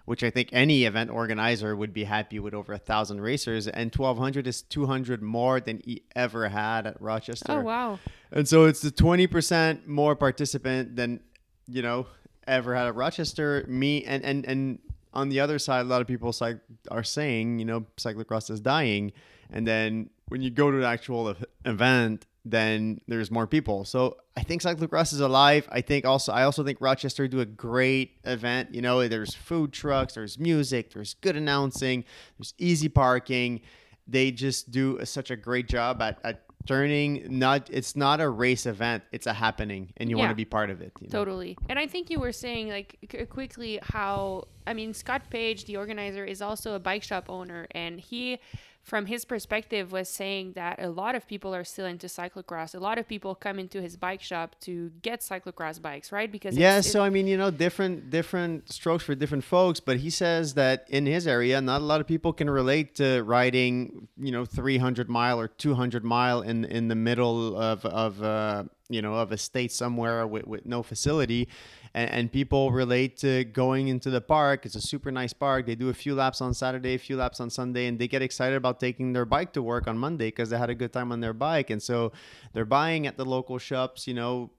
which 0.07 0.25
I 0.25 0.31
think 0.31 0.49
any 0.53 0.85
event 0.85 1.11
organizer 1.11 1.77
would 1.77 1.93
be 1.93 2.05
happy 2.05 2.39
with 2.39 2.55
over 2.55 2.73
a 2.73 2.79
thousand 2.79 3.21
racers. 3.21 3.69
And 3.69 3.95
1,200 3.95 4.47
is 4.47 4.63
200 4.63 5.21
more 5.21 5.61
than 5.61 5.83
he 5.85 6.03
ever 6.15 6.49
had 6.49 6.87
at 6.87 7.01
Rochester. 7.03 7.53
Oh 7.53 7.61
wow! 7.61 7.99
And 8.33 8.49
so 8.49 8.65
it's 8.65 8.81
the 8.81 8.91
20% 8.91 9.87
more 9.87 10.17
participant 10.17 10.97
than, 10.97 11.21
you 11.67 11.83
know, 11.83 12.07
ever 12.47 12.75
had 12.75 12.87
at 12.87 12.95
Rochester. 12.95 13.65
Me 13.69 14.05
and, 14.05 14.25
and, 14.25 14.45
and 14.47 14.79
on 15.13 15.29
the 15.29 15.41
other 15.41 15.59
side, 15.59 15.81
a 15.81 15.89
lot 15.89 16.01
of 16.01 16.07
people 16.07 16.31
cyc- 16.33 16.61
are 16.91 17.05
saying, 17.05 17.59
you 17.59 17.65
know, 17.65 17.85
cyclocross 17.97 18.51
is 18.51 18.61
dying. 18.61 19.13
And 19.51 19.67
then 19.67 20.11
when 20.29 20.43
you 20.43 20.51
go 20.51 20.71
to 20.71 20.79
an 20.79 20.85
actual 20.85 21.37
event, 21.65 22.27
then 22.51 23.01
there's 23.09 23.31
more 23.31 23.47
people. 23.47 23.85
So 23.85 24.17
I 24.37 24.43
think 24.43 24.63
cyclocross 24.63 25.13
is 25.13 25.21
alive. 25.21 25.69
I 25.71 25.81
think 25.81 26.05
also, 26.05 26.33
I 26.33 26.45
also 26.45 26.63
think 26.65 26.81
Rochester 26.81 27.27
do 27.29 27.41
a 27.41 27.47
great 27.47 28.19
event. 28.25 28.75
You 28.75 28.83
know, 28.83 29.07
there's 29.09 29.35
food 29.35 29.73
trucks, 29.73 30.15
there's 30.15 30.39
music, 30.39 30.93
there's 30.93 31.15
good 31.15 31.37
announcing, 31.37 32.05
there's 32.39 32.55
easy 32.59 32.89
parking. 32.89 33.61
They 34.07 34.31
just 34.31 34.71
do 34.71 34.99
a, 34.99 35.07
such 35.07 35.31
a 35.31 35.37
great 35.37 35.69
job 35.69 36.01
at, 36.01 36.19
at 36.25 36.43
turning 36.67 37.39
not 37.39 37.71
it's 37.71 37.95
not 37.95 38.21
a 38.21 38.29
race 38.29 38.67
event 38.67 39.01
it's 39.13 39.27
a 39.29 39.33
happening 39.33 39.93
and 39.99 40.11
you 40.11 40.19
want 40.19 40.31
to 40.31 40.35
be 40.35 40.45
part 40.45 40.69
of 40.69 40.81
it 40.81 40.93
you 41.01 41.07
know? 41.07 41.13
Totally. 41.13 41.57
And 41.69 41.79
I 41.79 41.87
think 41.87 42.11
you 42.11 42.19
were 42.19 42.33
saying, 42.33 42.69
like, 42.69 42.99
c- 43.11 43.19
uh, 43.19 43.25
quickly 43.27 43.79
how, 43.83 44.49
I 44.67 44.75
mean, 44.75 44.95
Scott 44.95 45.23
Page, 45.31 45.65
the 45.67 45.77
organizer, 45.77 46.25
is 46.25 46.43
also 46.43 46.75
a 46.75 46.79
bike 46.79 47.03
shop 47.03 47.27
owner. 47.29 47.67
And 47.73 48.01
he, 48.01 48.39
from 48.87 49.07
his 49.07 49.25
perspective, 49.25 49.91
was 49.91 50.09
saying 50.09 50.53
that 50.53 50.81
a 50.81 50.89
lot 50.89 51.17
of 51.17 51.27
people 51.27 51.53
are 51.53 51.65
still 51.65 51.87
into 51.87 52.07
cyclocross. 52.07 52.73
A 52.73 52.79
lot 52.79 52.99
of 52.99 53.09
people 53.09 53.35
come 53.35 53.59
into 53.59 53.83
his 53.83 53.97
bike 53.97 54.23
shop 54.23 54.55
to 54.61 54.93
get 55.03 55.21
cyclocross 55.21 55.83
bikes, 55.83 56.13
right? 56.13 56.31
Because 56.31 56.57
yeah 56.57 56.81
so 56.81 57.03
i 57.03 57.11
mean 57.11 57.27
you 57.27 57.37
know 57.37 57.51
different 57.51 58.11
different 58.11 58.71
strokes 58.73 59.05
for 59.05 59.15
different 59.15 59.45
folks 59.45 59.81
but 59.81 59.97
he 59.99 60.11
says 60.11 60.55
that 60.55 60.87
in 60.89 61.07
his 61.07 61.27
area 61.27 61.61
not 61.61 61.81
a 61.81 61.85
lot 61.85 62.01
of 62.01 62.07
people 62.07 62.33
can 62.33 62.49
relate 62.49 62.95
to 62.95 63.23
riding 63.23 64.09
you 64.17 64.33
know 64.33 64.45
300 64.45 65.09
mile 65.09 65.41
or 65.41 65.49
200 65.49 66.05
mile 66.05 66.43
in 66.43 66.65
in 66.65 66.89
the 66.89 66.95
middle 66.95 67.57
of 67.57 67.85
of 67.85 68.23
uh 68.23 68.65
you 68.89 69.03
know 69.03 69.15
of 69.15 69.33
a 69.33 69.37
state 69.37 69.73
somewhere 69.73 70.27
with, 70.27 70.47
with 70.47 70.65
no 70.67 70.83
facility 70.83 71.49
and, 71.97 72.11
and 72.11 72.33
people 72.33 72.71
relate 72.71 73.17
to 73.17 73.43
going 73.45 73.89
into 73.89 74.11
the 74.11 74.21
park 74.21 74.65
it's 74.65 74.77
a 74.77 74.81
super 74.81 75.11
nice 75.11 75.33
park 75.33 75.67
they 75.67 75.75
do 75.75 75.89
a 75.89 75.95
few 75.95 76.15
laps 76.15 76.41
on 76.41 76.55
saturday 76.55 76.95
a 76.95 76.99
few 76.99 77.17
laps 77.17 77.41
on 77.41 77.51
sunday 77.51 77.87
and 77.87 77.99
they 77.99 78.07
get 78.07 78.23
excited 78.23 78.55
about 78.55 78.79
taking 78.79 79.13
their 79.13 79.25
bike 79.25 79.53
to 79.53 79.63
work 79.63 79.89
on 79.89 79.99
monday 79.99 80.29
because 80.29 80.51
they 80.51 80.59
had 80.59 80.71
a 80.71 80.75
good 80.75 80.93
time 80.93 81.11
on 81.11 81.21
their 81.21 81.33
bike 81.33 81.71
and 81.71 81.83
so 81.83 82.13
they're 82.53 82.65
buying 82.65 83.07
at 83.07 83.17
the 83.17 83.25
local 83.25 83.59
shops 83.59 84.07
you 84.07 84.15
know 84.15 84.51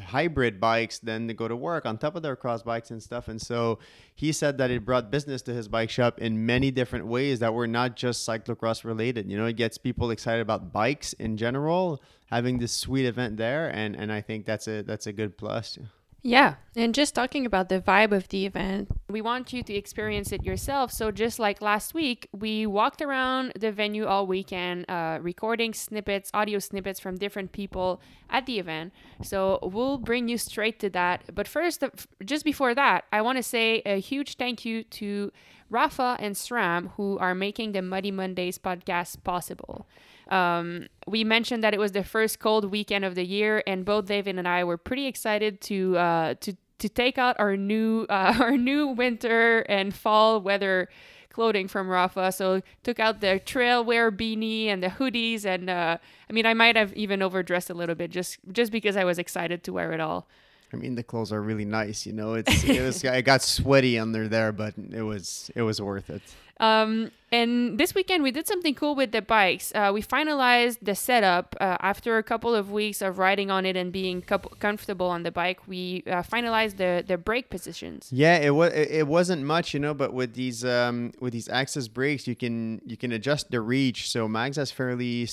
hybrid 0.00 0.60
bikes 0.60 0.98
then 1.00 1.28
to 1.28 1.34
go 1.34 1.48
to 1.48 1.56
work 1.56 1.84
on 1.84 1.98
top 1.98 2.14
of 2.14 2.22
their 2.22 2.36
cross 2.36 2.62
bikes 2.62 2.90
and 2.90 3.02
stuff. 3.02 3.28
And 3.28 3.40
so 3.40 3.78
he 4.14 4.32
said 4.32 4.58
that 4.58 4.70
it 4.70 4.84
brought 4.84 5.10
business 5.10 5.42
to 5.42 5.52
his 5.52 5.68
bike 5.68 5.90
shop 5.90 6.20
in 6.20 6.46
many 6.46 6.70
different 6.70 7.06
ways 7.06 7.40
that 7.40 7.52
were 7.52 7.66
not 7.66 7.96
just 7.96 8.26
cyclocross 8.26 8.84
related. 8.84 9.30
You 9.30 9.36
know, 9.36 9.46
it 9.46 9.56
gets 9.56 9.78
people 9.78 10.10
excited 10.10 10.40
about 10.40 10.72
bikes 10.72 11.12
in 11.14 11.36
general, 11.36 12.00
having 12.26 12.58
this 12.58 12.72
sweet 12.72 13.06
event 13.06 13.36
there, 13.36 13.68
and 13.68 13.96
and 13.96 14.12
I 14.12 14.20
think 14.20 14.46
that's 14.46 14.68
a 14.68 14.82
that's 14.82 15.06
a 15.06 15.12
good 15.12 15.36
plus. 15.36 15.78
Yeah, 16.20 16.56
and 16.74 16.94
just 16.94 17.14
talking 17.14 17.46
about 17.46 17.68
the 17.68 17.80
vibe 17.80 18.10
of 18.10 18.26
the 18.28 18.44
event, 18.44 18.88
we 19.08 19.20
want 19.20 19.52
you 19.52 19.62
to 19.62 19.72
experience 19.72 20.32
it 20.32 20.42
yourself. 20.42 20.90
So, 20.92 21.12
just 21.12 21.38
like 21.38 21.62
last 21.62 21.94
week, 21.94 22.28
we 22.32 22.66
walked 22.66 23.00
around 23.00 23.52
the 23.54 23.70
venue 23.70 24.04
all 24.04 24.26
weekend, 24.26 24.84
uh, 24.90 25.20
recording 25.22 25.72
snippets, 25.72 26.30
audio 26.34 26.58
snippets 26.58 26.98
from 26.98 27.18
different 27.18 27.52
people 27.52 28.00
at 28.28 28.46
the 28.46 28.58
event. 28.58 28.92
So, 29.22 29.60
we'll 29.62 29.96
bring 29.96 30.28
you 30.28 30.38
straight 30.38 30.80
to 30.80 30.90
that. 30.90 31.22
But 31.32 31.46
first, 31.46 31.84
uh, 31.84 31.90
just 32.24 32.44
before 32.44 32.74
that, 32.74 33.04
I 33.12 33.22
want 33.22 33.38
to 33.38 33.42
say 33.44 33.80
a 33.86 34.00
huge 34.00 34.36
thank 34.36 34.64
you 34.64 34.82
to 34.82 35.30
Rapha 35.72 36.16
and 36.18 36.34
SRAM, 36.34 36.90
who 36.96 37.16
are 37.18 37.34
making 37.34 37.72
the 37.72 37.82
Muddy 37.82 38.10
Mondays 38.10 38.58
podcast 38.58 39.22
possible. 39.22 39.86
Um, 40.28 40.88
we 41.06 41.24
mentioned 41.24 41.64
that 41.64 41.74
it 41.74 41.80
was 41.80 41.92
the 41.92 42.04
first 42.04 42.38
cold 42.38 42.66
weekend 42.70 43.04
of 43.04 43.14
the 43.14 43.24
year, 43.24 43.62
and 43.66 43.84
both 43.84 44.06
David 44.06 44.38
and 44.38 44.46
I 44.46 44.64
were 44.64 44.76
pretty 44.76 45.06
excited 45.06 45.60
to 45.62 45.96
uh, 45.96 46.34
to 46.40 46.56
to 46.78 46.88
take 46.88 47.18
out 47.18 47.36
our 47.38 47.56
new 47.56 48.06
uh, 48.10 48.36
our 48.40 48.56
new 48.56 48.88
winter 48.88 49.60
and 49.68 49.94
fall 49.94 50.40
weather 50.40 50.88
clothing 51.30 51.68
from 51.68 51.88
Rapha. 51.88 52.34
So 52.34 52.62
took 52.82 52.98
out 52.98 53.20
the 53.20 53.38
trail 53.38 53.84
wear 53.84 54.10
beanie 54.10 54.66
and 54.66 54.82
the 54.82 54.88
hoodies, 54.88 55.44
and 55.44 55.70
uh, 55.70 55.98
I 56.28 56.32
mean 56.32 56.46
I 56.46 56.54
might 56.54 56.76
have 56.76 56.92
even 56.94 57.22
overdressed 57.22 57.70
a 57.70 57.74
little 57.74 57.94
bit 57.94 58.10
just 58.10 58.38
just 58.52 58.72
because 58.72 58.96
I 58.96 59.04
was 59.04 59.18
excited 59.18 59.62
to 59.64 59.72
wear 59.72 59.92
it 59.92 60.00
all. 60.00 60.26
I 60.72 60.76
mean, 60.76 60.96
the 60.96 61.02
clothes 61.02 61.32
are 61.32 61.40
really 61.40 61.64
nice. 61.64 62.04
You 62.04 62.12
know, 62.12 62.34
it's 62.34 62.64
it 62.64 62.82
was 62.82 63.04
I 63.04 63.22
got 63.22 63.42
sweaty 63.42 63.98
under 63.98 64.28
there, 64.28 64.52
but 64.52 64.74
it 64.92 65.02
was 65.02 65.50
it 65.54 65.62
was 65.62 65.80
worth 65.80 66.10
it. 66.10 66.22
Um, 66.60 67.12
and 67.30 67.78
this 67.78 67.94
weekend 67.94 68.22
we 68.22 68.30
did 68.30 68.46
something 68.46 68.74
cool 68.74 68.94
with 68.94 69.12
the 69.12 69.20
bikes. 69.20 69.70
Uh, 69.74 69.90
we 69.92 70.02
finalized 70.02 70.78
the 70.80 70.94
setup 70.94 71.54
uh, 71.60 71.76
after 71.80 72.16
a 72.16 72.22
couple 72.22 72.54
of 72.54 72.70
weeks 72.70 73.02
of 73.02 73.18
riding 73.18 73.50
on 73.50 73.66
it 73.66 73.76
and 73.76 73.92
being 73.92 74.22
couple- 74.22 74.52
comfortable 74.58 75.06
on 75.08 75.24
the 75.24 75.30
bike. 75.30 75.68
We 75.68 76.04
uh, 76.06 76.22
finalized 76.22 76.78
the 76.78 77.04
the 77.06 77.18
brake 77.18 77.50
positions. 77.50 78.08
Yeah, 78.10 78.38
it 78.38 78.54
was 78.54 78.72
it 78.72 79.06
wasn't 79.06 79.42
much, 79.42 79.74
you 79.74 79.80
know, 79.80 79.92
but 79.92 80.14
with 80.14 80.34
these 80.34 80.64
um 80.64 81.12
with 81.20 81.34
these 81.34 81.48
AXS 81.48 81.92
brakes, 81.92 82.26
you 82.26 82.34
can 82.34 82.80
you 82.86 82.96
can 82.96 83.12
adjust 83.12 83.50
the 83.50 83.60
reach. 83.60 84.10
So 84.10 84.26
Mags 84.26 84.56
has 84.56 84.70
fairly, 84.70 85.28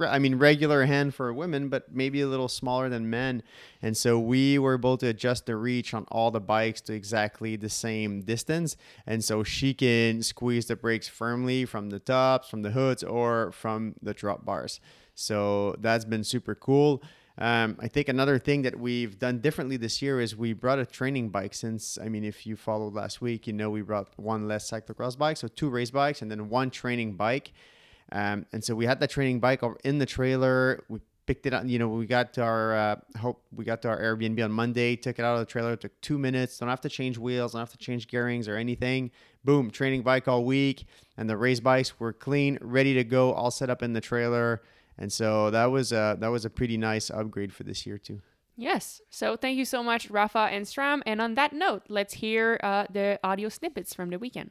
I 0.00 0.18
mean, 0.18 0.34
regular 0.36 0.84
hand 0.84 1.14
for 1.14 1.32
women, 1.32 1.70
but 1.70 1.94
maybe 1.94 2.20
a 2.20 2.26
little 2.26 2.48
smaller 2.48 2.90
than 2.90 3.08
men, 3.08 3.42
and 3.80 3.96
so 3.96 4.18
we 4.18 4.58
were 4.58 4.74
able 4.74 4.98
to 4.98 5.06
adjust 5.06 5.46
the 5.46 5.56
reach 5.56 5.94
on 5.94 6.04
all 6.10 6.30
the 6.30 6.40
bikes 6.40 6.82
to 6.82 6.92
exactly 6.92 7.56
the 7.56 7.70
same 7.70 8.20
distance, 8.20 8.76
and 9.06 9.24
so 9.24 9.42
she 9.42 9.72
can 9.72 10.22
squeeze 10.22 10.59
the 10.66 10.76
brakes 10.76 11.08
firmly 11.08 11.64
from 11.64 11.90
the 11.90 11.98
tops, 11.98 12.48
from 12.48 12.62
the 12.62 12.70
hoods, 12.70 13.02
or 13.02 13.52
from 13.52 13.94
the 14.02 14.14
drop 14.14 14.44
bars. 14.44 14.80
So 15.14 15.76
that's 15.78 16.04
been 16.04 16.24
super 16.24 16.54
cool. 16.54 17.02
Um, 17.38 17.76
I 17.80 17.88
think 17.88 18.08
another 18.08 18.38
thing 18.38 18.62
that 18.62 18.78
we've 18.78 19.18
done 19.18 19.40
differently 19.40 19.78
this 19.78 20.02
year 20.02 20.20
is 20.20 20.36
we 20.36 20.52
brought 20.52 20.78
a 20.78 20.86
training 20.86 21.30
bike. 21.30 21.54
Since 21.54 21.98
I 21.98 22.08
mean, 22.08 22.24
if 22.24 22.46
you 22.46 22.56
followed 22.56 22.94
last 22.94 23.20
week, 23.20 23.46
you 23.46 23.52
know 23.52 23.70
we 23.70 23.82
brought 23.82 24.08
one 24.18 24.46
less 24.46 24.70
cyclocross 24.70 25.16
bike, 25.16 25.38
so 25.38 25.48
two 25.48 25.70
race 25.70 25.90
bikes, 25.90 26.22
and 26.22 26.30
then 26.30 26.48
one 26.50 26.70
training 26.70 27.14
bike. 27.14 27.52
Um, 28.12 28.46
and 28.52 28.62
so 28.62 28.74
we 28.74 28.86
had 28.86 29.00
that 29.00 29.10
training 29.10 29.40
bike 29.40 29.62
in 29.84 29.98
the 29.98 30.06
trailer. 30.06 30.84
We 30.88 31.00
picked 31.30 31.46
it 31.46 31.54
up. 31.54 31.64
You 31.64 31.78
know, 31.78 31.86
we 31.86 32.06
got 32.06 32.32
to 32.32 32.42
our 32.42 32.74
uh, 32.74 32.96
hope 33.16 33.40
we 33.54 33.64
got 33.64 33.82
to 33.82 33.88
our 33.88 34.00
Airbnb 34.00 34.44
on 34.44 34.50
Monday. 34.50 34.96
Took 34.96 35.20
it 35.20 35.24
out 35.24 35.34
of 35.34 35.38
the 35.38 35.46
trailer. 35.46 35.76
Took 35.76 36.00
two 36.00 36.18
minutes. 36.18 36.58
Don't 36.58 36.68
have 36.68 36.80
to 36.80 36.88
change 36.88 37.18
wheels. 37.18 37.52
Don't 37.52 37.60
have 37.60 37.70
to 37.70 37.78
change 37.78 38.08
gearings 38.08 38.48
or 38.48 38.56
anything. 38.56 39.12
Boom, 39.44 39.70
training 39.70 40.02
bike 40.02 40.26
all 40.26 40.44
week, 40.44 40.86
and 41.16 41.30
the 41.30 41.36
race 41.36 41.60
bikes 41.60 42.00
were 42.00 42.12
clean, 42.12 42.58
ready 42.60 42.94
to 42.94 43.04
go, 43.04 43.32
all 43.32 43.52
set 43.52 43.70
up 43.70 43.80
in 43.80 43.92
the 43.92 44.00
trailer. 44.00 44.60
And 44.98 45.12
so 45.12 45.52
that 45.52 45.66
was 45.66 45.92
a 45.92 46.16
that 46.18 46.28
was 46.28 46.44
a 46.44 46.50
pretty 46.50 46.76
nice 46.76 47.10
upgrade 47.10 47.52
for 47.52 47.62
this 47.62 47.86
year 47.86 47.96
too. 47.96 48.20
Yes. 48.56 49.00
So 49.08 49.36
thank 49.36 49.56
you 49.56 49.64
so 49.64 49.84
much, 49.84 50.10
Rapha 50.10 50.50
and 50.50 50.66
SRAM. 50.66 51.00
And 51.06 51.20
on 51.20 51.36
that 51.36 51.52
note, 51.52 51.84
let's 51.88 52.14
hear 52.14 52.58
uh, 52.64 52.86
the 52.90 53.20
audio 53.22 53.48
snippets 53.48 53.94
from 53.94 54.10
the 54.10 54.18
weekend. 54.18 54.50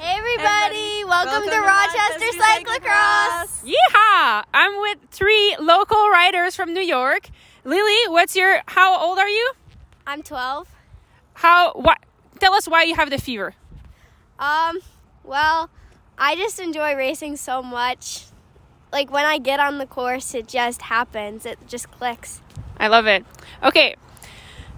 Hey 0.00 0.16
everybody, 0.16 1.04
welcome, 1.04 1.46
to, 1.46 1.60
Rochester, 1.60 2.24
Cyclocross. 2.40 3.62
Yeehaw! 3.62 4.44
I'm 4.54 4.80
with 4.80 4.96
three 5.10 5.54
local 5.60 6.08
riders 6.08 6.56
from 6.56 6.72
New 6.72 6.80
York. 6.80 7.28
Lily, 7.64 7.98
what's 8.08 8.34
your? 8.34 8.62
How 8.64 8.98
old 8.98 9.18
are 9.18 9.28
you? 9.28 9.52
I'm 10.06 10.22
12. 10.22 10.68
How? 11.34 11.74
What? 11.74 11.98
Tell 12.38 12.54
us 12.54 12.66
why 12.66 12.84
you 12.84 12.94
have 12.94 13.10
the 13.10 13.18
fever. 13.18 13.54
Um, 14.38 14.78
well, 15.22 15.68
I 16.16 16.34
just 16.34 16.58
enjoy 16.60 16.94
racing 16.94 17.36
so 17.36 17.62
much. 17.62 18.24
Like 18.94 19.12
when 19.12 19.26
I 19.26 19.36
get 19.36 19.60
on 19.60 19.76
the 19.76 19.86
course, 19.86 20.34
it 20.34 20.48
just 20.48 20.80
happens. 20.80 21.44
It 21.44 21.58
just 21.68 21.90
clicks. 21.90 22.40
I 22.78 22.88
love 22.88 23.06
it. 23.06 23.26
Okay, 23.62 23.96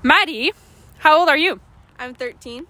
Maddie, 0.03 0.51
how 0.99 1.21
old 1.21 1.29
are 1.29 1.39
you? 1.39 1.61
I'm 1.97 2.13
13. 2.13 2.67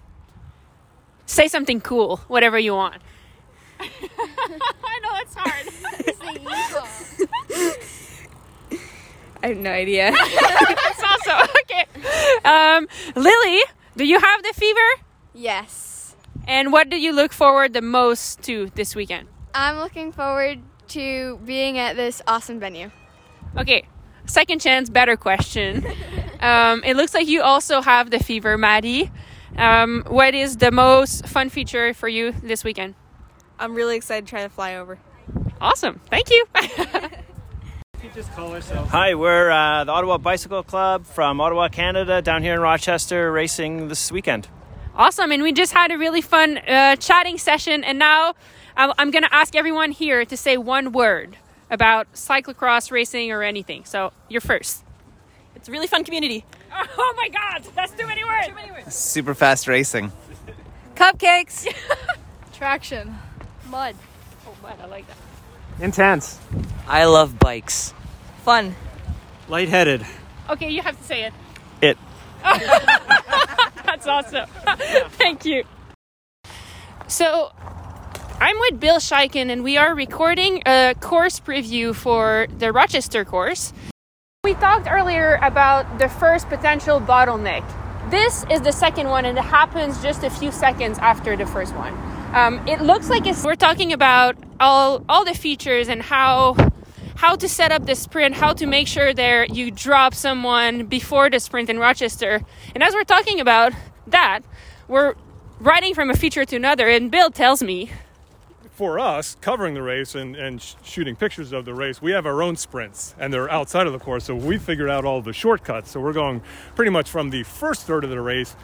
Say 1.25 1.47
something 1.47 1.81
cool, 1.81 2.17
whatever 2.27 2.59
you 2.59 2.73
want. 2.73 3.01
I 3.79 4.99
know 5.01 5.11
it's 5.21 5.35
hard. 5.35 5.69
I 9.43 9.47
have 9.47 9.57
no 9.57 9.71
idea. 9.71 10.11
That's 10.11 11.03
awesome. 11.03 11.49
Okay. 11.63 11.85
Um, 12.45 12.87
Lily, 13.15 13.61
do 13.97 14.05
you 14.05 14.19
have 14.19 14.43
the 14.43 14.53
fever? 14.53 15.03
yes. 15.33 16.15
And 16.45 16.73
what 16.73 16.89
do 16.89 16.97
you 16.99 17.13
look 17.13 17.31
forward 17.31 17.71
the 17.71 17.81
most 17.81 18.41
to 18.43 18.69
this 18.75 18.95
weekend? 18.95 19.29
I'm 19.55 19.77
looking 19.77 20.11
forward 20.11 20.59
to 20.89 21.39
being 21.45 21.77
at 21.77 21.95
this 21.95 22.21
awesome 22.27 22.59
venue. 22.59 22.91
Okay, 23.57 23.87
second 24.25 24.59
chance, 24.59 24.89
better 24.89 25.15
question. 25.15 25.85
um, 26.41 26.83
it 26.83 26.97
looks 26.97 27.13
like 27.13 27.27
you 27.27 27.41
also 27.41 27.79
have 27.81 28.11
the 28.11 28.19
fever, 28.19 28.57
Maddie. 28.57 29.09
Um, 29.57 30.03
what 30.07 30.33
is 30.33 30.57
the 30.57 30.71
most 30.71 31.27
fun 31.27 31.49
feature 31.49 31.93
for 31.93 32.07
you 32.07 32.31
this 32.31 32.63
weekend? 32.63 32.95
I'm 33.59 33.75
really 33.75 33.95
excited 33.95 34.25
to 34.25 34.29
try 34.29 34.43
to 34.43 34.49
fly 34.49 34.75
over. 34.75 34.99
Awesome. 35.61 36.01
Thank 36.09 36.29
you. 36.29 36.45
Hi, 38.89 39.15
we're 39.15 39.49
uh, 39.49 39.85
the 39.85 39.91
Ottawa 39.91 40.17
Bicycle 40.17 40.63
Club 40.63 41.05
from 41.05 41.39
Ottawa, 41.39 41.69
Canada, 41.69 42.21
down 42.21 42.43
here 42.43 42.53
in 42.53 42.59
Rochester, 42.59 43.31
racing 43.31 43.87
this 43.87 44.11
weekend. 44.11 44.47
awesome. 44.95 45.31
And 45.31 45.41
we 45.41 45.53
just 45.53 45.71
had 45.73 45.91
a 45.91 45.97
really 45.97 46.21
fun 46.21 46.57
uh, 46.57 46.95
chatting 46.97 47.37
session. 47.37 47.83
And 47.83 47.97
now 47.97 48.33
I'm, 48.75 48.91
I'm 48.97 49.09
going 49.11 49.23
to 49.23 49.33
ask 49.33 49.55
everyone 49.55 49.91
here 49.91 50.25
to 50.25 50.35
say 50.35 50.57
one 50.57 50.91
word 50.91 51.37
about 51.71 52.11
cyclocross 52.13 52.91
racing 52.91 53.31
or 53.31 53.41
anything. 53.41 53.85
So 53.85 54.11
you're 54.29 54.41
first. 54.41 54.83
It's 55.55 55.69
a 55.69 55.71
really 55.71 55.87
fun 55.87 56.03
community. 56.03 56.45
Oh 56.97 57.13
my 57.17 57.29
God, 57.29 57.63
that's 57.75 57.91
too 57.93 58.07
many 58.07 58.23
words. 58.23 58.47
Too 58.47 58.55
many 58.55 58.71
words. 58.71 58.93
Super 58.93 59.33
fast 59.33 59.67
racing. 59.67 60.11
Cupcakes. 60.95 61.67
Traction. 62.53 63.15
Mud. 63.69 63.95
Oh, 64.47 64.55
man, 64.63 64.77
I 64.81 64.85
like 64.87 65.05
that. 65.07 65.17
Intense. 65.79 66.39
I 66.87 67.05
love 67.05 67.39
bikes. 67.39 67.93
Fun. 68.43 68.75
Lightheaded. 69.47 70.05
Okay, 70.49 70.69
you 70.69 70.81
have 70.81 70.97
to 70.97 71.03
say 71.03 71.23
it. 71.23 71.33
It. 71.81 71.97
That's 72.43 74.07
awesome. 74.07 74.49
Thank 75.11 75.45
you. 75.45 75.63
So, 77.07 77.51
I'm 78.39 78.59
with 78.59 78.79
Bill 78.79 78.97
Schieken, 78.97 79.49
and 79.49 79.63
we 79.63 79.77
are 79.77 79.95
recording 79.95 80.61
a 80.65 80.95
course 80.99 81.39
preview 81.39 81.95
for 81.95 82.47
the 82.57 82.71
Rochester 82.71 83.23
course. 83.25 83.73
We 84.45 84.55
talked 84.55 84.89
earlier 84.91 85.39
about 85.41 85.99
the 85.99 86.09
first 86.09 86.49
potential 86.49 86.99
bottleneck. 86.99 87.63
This 88.11 88.45
is 88.51 88.59
the 88.59 88.73
second 88.73 89.07
one, 89.07 89.23
and 89.23 89.37
it 89.37 89.41
happens 89.41 90.01
just 90.01 90.21
a 90.21 90.29
few 90.29 90.51
seconds 90.51 90.99
after 90.99 91.37
the 91.37 91.45
first 91.45 91.73
one. 91.75 91.93
Um, 92.35 92.59
it 92.67 92.81
looks 92.81 93.09
like 93.09 93.23
we're 93.41 93.55
talking 93.55 93.93
about 93.93 94.35
all 94.59 95.01
all 95.07 95.23
the 95.23 95.33
features 95.33 95.87
and 95.87 96.01
how 96.01 96.57
how 97.15 97.37
to 97.37 97.47
set 97.47 97.71
up 97.71 97.85
the 97.85 97.95
sprint, 97.95 98.35
how 98.35 98.51
to 98.51 98.65
make 98.65 98.89
sure 98.89 99.13
there 99.13 99.45
you 99.45 99.71
drop 99.71 100.13
someone 100.13 100.87
before 100.87 101.29
the 101.29 101.39
sprint 101.39 101.69
in 101.69 101.79
Rochester. 101.79 102.41
And 102.75 102.83
as 102.83 102.93
we're 102.93 103.05
talking 103.05 103.39
about 103.39 103.71
that, 104.07 104.41
we're 104.89 105.15
riding 105.61 105.93
from 105.95 106.09
a 106.09 106.15
feature 106.15 106.43
to 106.43 106.57
another, 106.57 106.89
and 106.89 107.09
Bill 107.09 107.31
tells 107.31 107.63
me 107.63 107.91
for 108.75 108.97
us 108.99 109.37
covering 109.41 109.73
the 109.75 109.81
race 109.81 110.15
and, 110.15 110.35
and 110.35 110.61
sh- 110.61 110.73
shooting 110.83 111.15
pictures 111.15 111.53
of 111.53 111.65
the 111.65 111.73
race, 111.73 112.01
we 112.01 112.11
have 112.11 112.25
our 112.25 112.41
own 112.41 112.55
sprints 112.55 113.13
and 113.19 113.31
they're 113.31 113.49
outside 113.51 113.85
of 113.87 113.93
the 113.93 113.99
course. 113.99 114.23
So 114.25 114.35
we 114.35 114.57
figured 114.57 114.89
out 114.89 115.05
all 115.05 115.21
the 115.21 115.33
shortcuts. 115.33 115.91
So 115.91 115.99
we're 115.99 116.13
going 116.13 116.41
pretty 116.75 116.91
much 116.91 117.09
from 117.09 117.29
the 117.29 117.43
first 117.43 117.85
third 117.85 118.03
of 118.03 118.09
the 118.09 118.19
race 118.21 118.55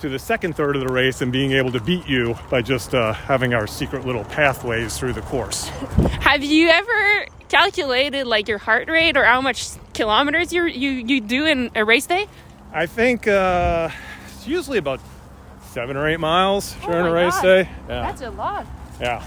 to 0.00 0.08
the 0.08 0.18
second 0.18 0.54
third 0.54 0.76
of 0.76 0.86
the 0.86 0.92
race 0.92 1.22
and 1.22 1.32
being 1.32 1.52
able 1.52 1.72
to 1.72 1.80
beat 1.80 2.06
you 2.06 2.36
by 2.50 2.60
just 2.60 2.94
uh, 2.94 3.12
having 3.14 3.54
our 3.54 3.66
secret 3.66 4.04
little 4.04 4.24
pathways 4.24 4.98
through 4.98 5.12
the 5.14 5.22
course. 5.22 5.68
Have 6.20 6.44
you 6.44 6.68
ever 6.68 7.26
calculated 7.48 8.26
like 8.26 8.48
your 8.48 8.58
heart 8.58 8.88
rate 8.88 9.16
or 9.16 9.24
how 9.24 9.40
much 9.40 9.68
kilometers 9.94 10.52
you 10.52 10.64
you 10.66 10.90
you 10.90 11.20
do 11.20 11.46
in 11.46 11.70
a 11.74 11.84
race 11.84 12.06
day? 12.06 12.26
I 12.72 12.86
think 12.86 13.28
uh, 13.28 13.88
it's 14.26 14.46
usually 14.46 14.78
about 14.78 15.00
seven 15.70 15.96
or 15.96 16.08
eight 16.08 16.20
miles 16.20 16.74
Oh 16.82 16.86
during 16.88 17.04
my 17.04 17.08
a 17.10 17.12
race 17.12 17.34
God. 17.36 17.42
day. 17.42 17.60
Yeah. 17.88 18.02
That's 18.02 18.22
a 18.22 18.30
lot. 18.30 18.66
yeah. 19.00 19.24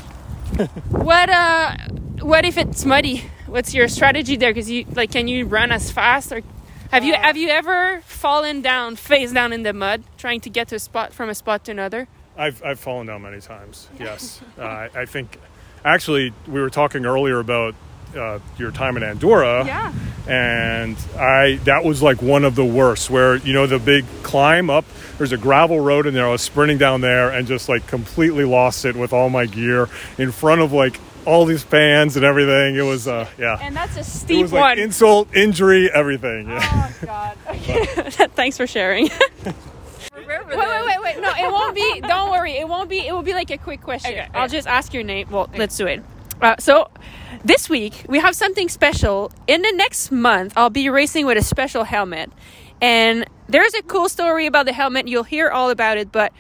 What 0.90 1.30
uh 1.30 1.76
what 2.22 2.46
if 2.46 2.58
it's 2.58 2.86
muddy? 2.86 3.30
What's 3.46 3.74
your 3.74 3.88
strategy 3.88 4.36
there 4.36 4.54
cuz 4.54 4.70
you 4.70 4.86
like 4.94 5.12
can 5.12 5.28
you 5.28 5.46
run 5.46 5.72
as 5.72 5.92
fast 5.92 6.32
or 6.32 6.42
have 6.92 7.04
you 7.04 7.14
have 7.16 7.38
you 7.38 7.50
ever 7.50 8.02
fallen 8.06 8.62
down 8.62 8.96
face 8.96 9.32
down 9.32 9.52
in 9.54 9.64
the 9.64 9.74
mud 9.74 10.04
trying 10.18 10.42
to 10.42 10.50
get 10.50 10.70
to 10.70 10.76
a 10.76 10.80
spot 10.80 11.14
from 11.14 11.30
a 11.30 11.36
spot 11.36 11.66
to 11.66 11.72
another? 11.72 12.08
I've, 12.38 12.64
I've 12.64 12.80
fallen 12.80 13.08
down 13.08 13.24
many 13.24 13.42
times. 13.42 13.90
Yes, 14.00 14.42
uh, 14.58 14.62
I, 14.64 14.90
I 14.96 15.06
think. 15.06 15.40
Actually, 15.84 16.34
we 16.48 16.60
were 16.60 16.70
talking 16.70 17.06
earlier 17.06 17.40
about 17.40 17.76
uh, 18.16 18.40
your 18.58 18.72
time 18.72 18.98
in 18.98 19.04
Andorra. 19.04 19.66
Yeah. 19.66 19.94
And 20.28 20.98
I 21.18 21.60
that 21.64 21.84
was 21.84 22.02
like 22.02 22.22
one 22.22 22.44
of 22.44 22.56
the 22.56 22.66
worst. 22.66 23.10
Where 23.10 23.38
you 23.38 23.54
know 23.54 23.68
the 23.68 23.80
big 23.80 24.06
climb 24.24 24.70
up. 24.70 24.86
There's 25.18 25.32
a 25.32 25.38
gravel 25.38 25.80
road 25.80 26.06
in 26.06 26.14
there. 26.14 26.28
I 26.28 26.32
was 26.32 26.42
sprinting 26.42 26.78
down 26.78 27.02
there 27.02 27.30
and 27.30 27.48
just 27.48 27.70
like 27.70 27.88
completely 27.88 28.44
lost 28.44 28.86
it 28.86 28.96
with 28.96 29.14
all 29.14 29.30
my 29.30 29.46
gear 29.46 29.90
in 30.18 30.32
front 30.32 30.62
of 30.62 30.72
like 30.74 31.00
all 31.26 31.46
these 31.46 31.64
fans 31.64 32.16
and 32.16 32.26
everything. 32.26 32.76
It 32.76 32.84
was 32.84 33.08
uh 33.08 33.28
yeah. 33.38 33.58
And 33.62 33.76
that's 33.76 33.96
a 33.98 34.02
it 34.02 34.06
steep 34.06 34.42
was 34.44 34.54
like 34.54 34.78
one. 34.78 34.80
insult, 34.80 35.36
injury, 35.36 35.90
everything. 35.92 36.48
Yeah. 36.48 36.92
Oh 37.02 37.06
god. 37.06 37.38
okay. 37.50 37.86
Thanks 38.36 38.58
for 38.58 38.68
sharing. 38.68 39.10
wait, 40.28 40.48
wait, 40.48 40.86
wait, 40.86 41.02
wait. 41.04 41.22
No, 41.22 41.30
it 41.30 41.52
won't 41.52 41.76
be. 41.76 42.02
Don't 42.02 42.32
worry. 42.32 42.54
It 42.54 42.68
won't 42.68 42.90
be. 42.90 43.00
It 43.00 43.14
will 43.14 43.24
be 43.24 43.34
like 43.34 43.52
a 43.52 43.58
quick 43.58 43.82
question. 43.82 44.12
Okay, 44.12 44.28
I'll 44.34 44.48
just 44.48 44.68
ask 44.68 44.94
your 44.94 45.04
name. 45.04 45.30
Well, 45.30 45.50
let's 45.56 45.78
do 45.78 45.88
it. 45.88 46.04
Uh, 46.42 46.56
so, 46.60 46.90
this 47.48 47.70
week 47.70 48.06
we 48.10 48.20
have 48.20 48.36
something 48.36 48.68
special. 48.68 49.32
In 49.48 49.62
the 49.62 49.72
next 49.72 50.12
month, 50.12 50.54
I'll 50.58 50.70
be 50.70 50.90
racing 50.90 51.26
with 51.26 51.38
a 51.38 51.42
special 51.42 51.86
helmet, 51.86 52.32
and 52.82 53.26
there's 53.48 53.74
a 53.74 53.82
cool 53.84 54.10
story 54.10 54.46
about 54.46 54.66
the 54.66 54.74
helmet. 54.74 55.08
You'll 55.08 55.24
hear 55.24 55.50
all 55.50 55.70
about 55.70 55.98
it, 55.98 56.12
but 56.12 56.34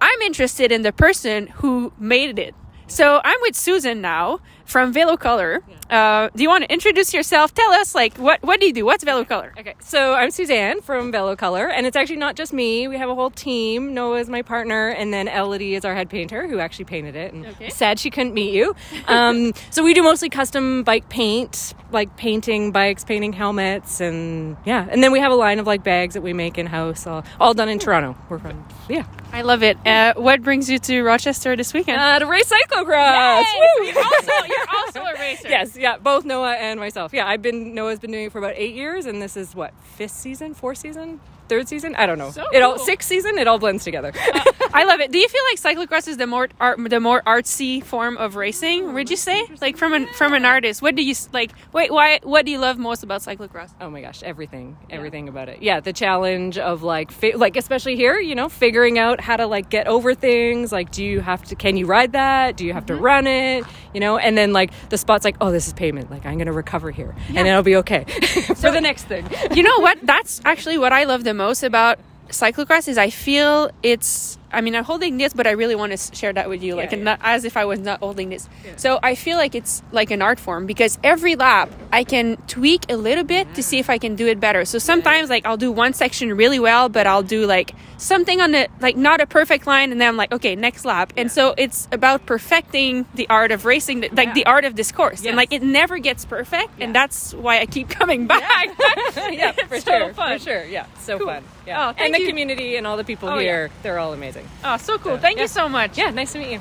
I'm 0.00 0.20
interested 0.20 0.70
in 0.70 0.82
the 0.82 0.92
person 0.92 1.46
who 1.46 1.92
made 1.98 2.38
it. 2.38 2.54
So 2.86 3.20
I'm 3.24 3.38
with 3.42 3.56
Susan 3.56 4.00
now 4.00 4.40
from 4.70 4.92
Velo 4.92 5.16
Color. 5.16 5.60
Uh, 5.90 6.30
do 6.36 6.42
you 6.44 6.48
want 6.48 6.62
to 6.62 6.72
introduce 6.72 7.12
yourself? 7.12 7.52
Tell 7.52 7.72
us, 7.72 7.94
like, 7.94 8.16
what 8.16 8.40
what 8.42 8.60
do 8.60 8.66
you 8.66 8.72
do? 8.72 8.84
What's 8.84 9.02
Velo 9.02 9.24
Color? 9.24 9.52
Okay, 9.58 9.74
so 9.80 10.14
I'm 10.14 10.30
Suzanne 10.30 10.80
from 10.80 11.10
Velo 11.10 11.34
Color, 11.34 11.68
and 11.68 11.84
it's 11.86 11.96
actually 11.96 12.16
not 12.16 12.36
just 12.36 12.52
me. 12.52 12.86
We 12.86 12.96
have 12.96 13.08
a 13.08 13.14
whole 13.14 13.30
team. 13.30 13.92
Noah 13.92 14.20
is 14.20 14.28
my 14.28 14.42
partner, 14.42 14.88
and 14.90 15.12
then 15.12 15.26
Elodie 15.26 15.74
is 15.74 15.84
our 15.84 15.94
head 15.94 16.08
painter, 16.08 16.46
who 16.46 16.60
actually 16.60 16.84
painted 16.84 17.16
it. 17.16 17.32
And 17.32 17.46
Okay. 17.46 17.70
sad 17.70 17.98
she 17.98 18.10
couldn't 18.10 18.34
meet 18.34 18.54
you. 18.54 18.76
Um, 19.08 19.52
so 19.70 19.82
we 19.82 19.92
do 19.92 20.02
mostly 20.04 20.28
custom 20.28 20.84
bike 20.84 21.08
paint, 21.08 21.74
like 21.90 22.16
painting 22.16 22.70
bikes, 22.70 23.02
painting 23.04 23.32
helmets, 23.32 24.00
and 24.00 24.56
yeah. 24.64 24.86
And 24.88 25.02
then 25.02 25.10
we 25.10 25.18
have 25.18 25.32
a 25.32 25.36
line 25.36 25.58
of 25.58 25.66
like 25.66 25.82
bags 25.82 26.14
that 26.14 26.22
we 26.22 26.32
make 26.32 26.56
in 26.56 26.66
house, 26.66 27.04
all, 27.08 27.24
all 27.40 27.52
done 27.52 27.68
in 27.68 27.80
Toronto. 27.80 28.16
We're 28.28 28.38
from 28.38 28.64
yeah. 28.88 29.04
I 29.32 29.42
love 29.42 29.62
it. 29.62 29.76
Uh, 29.86 30.14
what 30.14 30.42
brings 30.42 30.68
you 30.68 30.78
to 30.80 31.02
Rochester 31.02 31.54
this 31.56 31.72
weekend? 31.72 32.00
Uh, 32.00 32.18
to 32.18 32.26
race 32.26 32.50
cyclocross. 32.50 33.42
Yay! 33.42 33.92
Also, 33.96 34.32
you're 34.68 34.76
also 34.86 35.00
a 35.00 35.18
racer. 35.18 35.48
Yes, 35.50 35.76
yeah, 35.76 35.98
both 35.98 36.24
Noah 36.24 36.54
and 36.54 36.78
myself. 36.78 37.12
Yeah, 37.12 37.26
I've 37.26 37.42
been 37.42 37.74
Noah's 37.74 37.98
been 37.98 38.12
doing 38.12 38.26
it 38.26 38.32
for 38.32 38.38
about 38.38 38.54
eight 38.56 38.74
years, 38.74 39.06
and 39.06 39.20
this 39.20 39.36
is 39.36 39.54
what 39.54 39.72
fifth 39.82 40.12
season, 40.12 40.54
fourth 40.54 40.78
season, 40.78 41.20
third 41.50 41.68
season. 41.68 41.94
I 41.96 42.06
don't 42.06 42.16
know. 42.16 42.30
So 42.30 42.46
it 42.52 42.62
all 42.62 42.76
cool. 42.76 42.86
sixth 42.86 43.08
season. 43.08 43.36
It 43.36 43.46
all 43.46 43.58
blends 43.58 43.84
together. 43.84 44.12
I 44.72 44.84
love 44.84 45.00
it. 45.00 45.10
Do 45.10 45.18
you 45.18 45.28
feel 45.28 45.42
like 45.50 45.58
cyclocross 45.60 46.08
is 46.08 46.16
the 46.16 46.26
more 46.26 46.48
art, 46.60 46.78
the 46.88 47.00
more 47.00 47.20
artsy 47.22 47.84
form 47.84 48.16
of 48.16 48.36
racing? 48.36 48.84
Oh, 48.84 48.92
would 48.92 49.10
you 49.10 49.16
say, 49.16 49.46
like 49.60 49.76
from 49.76 49.92
an 49.92 50.06
from 50.14 50.32
an 50.32 50.44
artist? 50.44 50.80
What 50.80 50.94
do 50.94 51.02
you 51.02 51.14
like? 51.32 51.50
Wait, 51.72 51.92
why? 51.92 52.20
What 52.22 52.46
do 52.46 52.52
you 52.52 52.58
love 52.58 52.78
most 52.78 53.02
about 53.02 53.20
cyclocross? 53.20 53.74
oh 53.80 53.90
my 53.90 54.00
gosh, 54.00 54.22
everything, 54.22 54.76
everything 54.90 55.28
about 55.28 55.48
it. 55.48 55.62
Yeah, 55.62 55.80
the 55.80 55.92
challenge 55.92 56.58
of 56.58 56.82
like, 56.82 57.10
fi- 57.10 57.34
like 57.34 57.56
especially 57.56 57.96
here, 57.96 58.18
you 58.18 58.34
know, 58.34 58.48
figuring 58.48 58.98
out 58.98 59.20
how 59.20 59.36
to 59.36 59.46
like 59.46 59.70
get 59.70 59.86
over 59.88 60.14
things. 60.14 60.70
Like, 60.70 60.92
do 60.92 61.04
you 61.04 61.20
have 61.20 61.42
to? 61.44 61.56
Can 61.56 61.76
you 61.76 61.86
ride 61.86 62.12
that? 62.12 62.56
Do 62.56 62.64
you 62.64 62.72
have 62.72 62.86
to 62.86 62.94
mm-hmm. 62.94 63.02
run 63.02 63.26
it? 63.26 63.64
You 63.92 64.00
know, 64.00 64.18
and 64.18 64.38
then 64.38 64.52
like 64.52 64.70
the 64.90 64.98
spots, 64.98 65.24
like, 65.24 65.36
oh, 65.40 65.50
this 65.50 65.66
is 65.66 65.72
pavement. 65.72 66.10
Like, 66.10 66.24
I'm 66.26 66.38
gonna 66.38 66.52
recover 66.52 66.90
here, 66.90 67.14
and 67.34 67.48
it'll 67.48 67.62
be 67.62 67.76
okay 67.76 68.04
for 68.60 68.70
the 68.70 68.80
next 68.80 69.04
thing. 69.04 69.28
you 69.52 69.62
know 69.62 69.78
what? 69.80 69.98
That's 70.02 70.40
actually 70.44 70.78
what 70.78 70.92
I 70.92 71.04
love 71.04 71.24
the 71.24 71.34
most 71.40 71.62
about 71.62 71.98
cyclocross 72.28 72.86
is 72.86 72.98
I 72.98 73.10
feel 73.10 73.70
it's. 73.82 74.36
I 74.52 74.60
mean, 74.60 74.74
I'm 74.74 74.84
holding 74.84 75.16
this, 75.18 75.32
but 75.32 75.46
I 75.46 75.52
really 75.52 75.74
want 75.74 75.92
to 75.96 76.14
share 76.14 76.32
that 76.32 76.48
with 76.48 76.62
you, 76.62 76.74
like, 76.74 76.90
Yeah, 76.90 76.96
and 76.96 77.04
not 77.04 77.20
as 77.22 77.44
if 77.44 77.56
I 77.56 77.64
was 77.64 77.78
not 77.78 78.00
holding 78.00 78.30
this. 78.30 78.48
So 78.76 78.98
I 79.02 79.14
feel 79.14 79.36
like 79.36 79.54
it's 79.54 79.82
like 79.92 80.10
an 80.10 80.22
art 80.22 80.40
form 80.40 80.66
because 80.66 80.98
every 81.04 81.36
lap 81.36 81.70
I 81.92 82.04
can 82.04 82.36
tweak 82.48 82.90
a 82.90 82.96
little 82.96 83.24
bit 83.24 83.54
to 83.54 83.62
see 83.62 83.78
if 83.78 83.88
I 83.90 83.98
can 83.98 84.16
do 84.16 84.26
it 84.26 84.40
better. 84.40 84.64
So 84.64 84.78
sometimes, 84.78 85.30
like, 85.30 85.46
I'll 85.46 85.56
do 85.56 85.70
one 85.72 85.92
section 85.92 86.34
really 86.36 86.58
well, 86.58 86.88
but 86.88 87.06
I'll 87.06 87.22
do 87.22 87.46
like 87.46 87.72
something 87.96 88.40
on 88.40 88.52
the 88.52 88.68
like 88.80 88.96
not 88.96 89.20
a 89.20 89.26
perfect 89.26 89.66
line, 89.66 89.92
and 89.92 90.00
then 90.00 90.08
I'm 90.08 90.16
like, 90.16 90.32
okay, 90.32 90.56
next 90.56 90.84
lap. 90.84 91.12
And 91.16 91.30
so 91.30 91.54
it's 91.56 91.86
about 91.92 92.26
perfecting 92.26 93.06
the 93.14 93.28
art 93.28 93.52
of 93.52 93.64
racing, 93.64 94.00
the- 94.00 94.08
like 94.12 94.34
the 94.34 94.46
art 94.46 94.64
of 94.64 94.74
this 94.76 94.90
course, 94.92 95.24
and 95.24 95.36
like 95.36 95.52
it 95.52 95.62
never 95.62 95.98
gets 95.98 96.24
perfect, 96.24 96.70
and 96.80 96.94
that's 96.94 97.34
why 97.34 97.60
I 97.60 97.66
keep 97.66 97.88
coming 97.88 98.26
back. 98.26 98.68
yeah, 99.30 99.52
for 99.52 99.78
so 99.80 99.90
sure, 99.90 100.14
for 100.14 100.38
sure. 100.38 100.64
Yeah, 100.64 100.86
so 101.00 101.18
Cool. 101.18 101.26
fun. 101.26 101.44
Yeah, 101.66 101.88
Oh, 101.90 101.94
and 102.02 102.14
the 102.14 102.20
you. 102.20 102.26
community 102.28 102.76
and 102.76 102.86
all 102.86 102.96
the 102.96 103.04
people 103.04 103.28
Oh, 103.28 103.36
yeah. 103.36 103.40
here, 103.42 103.70
they're 103.82 103.98
all 103.98 104.12
amazing. 104.12 104.39
Oh, 104.64 104.76
so 104.76 104.98
cool. 104.98 105.18
Thank 105.18 105.38
you 105.38 105.48
so 105.48 105.68
much. 105.68 105.96
Yeah, 105.98 106.10
nice 106.10 106.32
to 106.32 106.38
meet 106.38 106.52
you. 106.52 106.60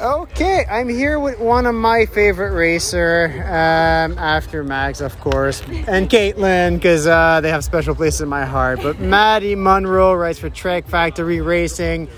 Okay, 0.00 0.66
I'm 0.68 0.88
here 0.88 1.20
with 1.20 1.38
one 1.38 1.66
of 1.66 1.74
my 1.76 2.06
favorite 2.06 2.52
racer, 2.52 3.44
um, 3.46 4.18
after 4.18 4.64
Max, 4.64 5.00
of 5.00 5.18
course, 5.20 5.60
and 5.86 6.10
Caitlin, 6.10 6.74
because 6.74 7.06
uh, 7.06 7.40
they 7.40 7.50
have 7.50 7.62
special 7.62 7.94
places 7.94 8.22
in 8.22 8.28
my 8.28 8.44
heart. 8.44 8.80
But 8.82 8.98
Maddie 9.14 9.54
Munro 9.54 10.12
writes 10.14 10.40
for 10.40 10.50
Trek 10.50 10.88
Factory 10.88 11.40
Racing. 11.40 12.08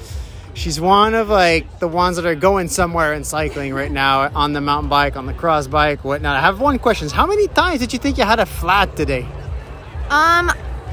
She's 0.55 0.81
one 0.81 1.15
of 1.15 1.29
like 1.29 1.79
the 1.79 1.87
ones 1.87 2.17
that 2.17 2.25
are 2.25 2.35
going 2.35 2.69
somewhere 2.69 3.13
in 3.13 3.25
cycling 3.25 3.75
right 3.75 3.93
now 3.93 4.31
on 4.35 4.55
the 4.55 4.63
mountain 4.63 4.89
bike, 4.89 5.15
on 5.15 5.27
the 5.27 5.35
cross 5.35 5.67
bike, 5.67 6.03
whatnot. 6.03 6.35
I 6.35 6.41
have 6.41 6.59
one 6.59 6.79
question: 6.79 7.11
How 7.11 7.27
many 7.27 7.47
times 7.47 7.81
did 7.81 7.93
you 7.93 7.99
think 7.99 8.17
you 8.17 8.25
had 8.25 8.41
a 8.41 8.47
flat 8.47 8.97
today? 8.97 9.29
Um, 10.09 10.51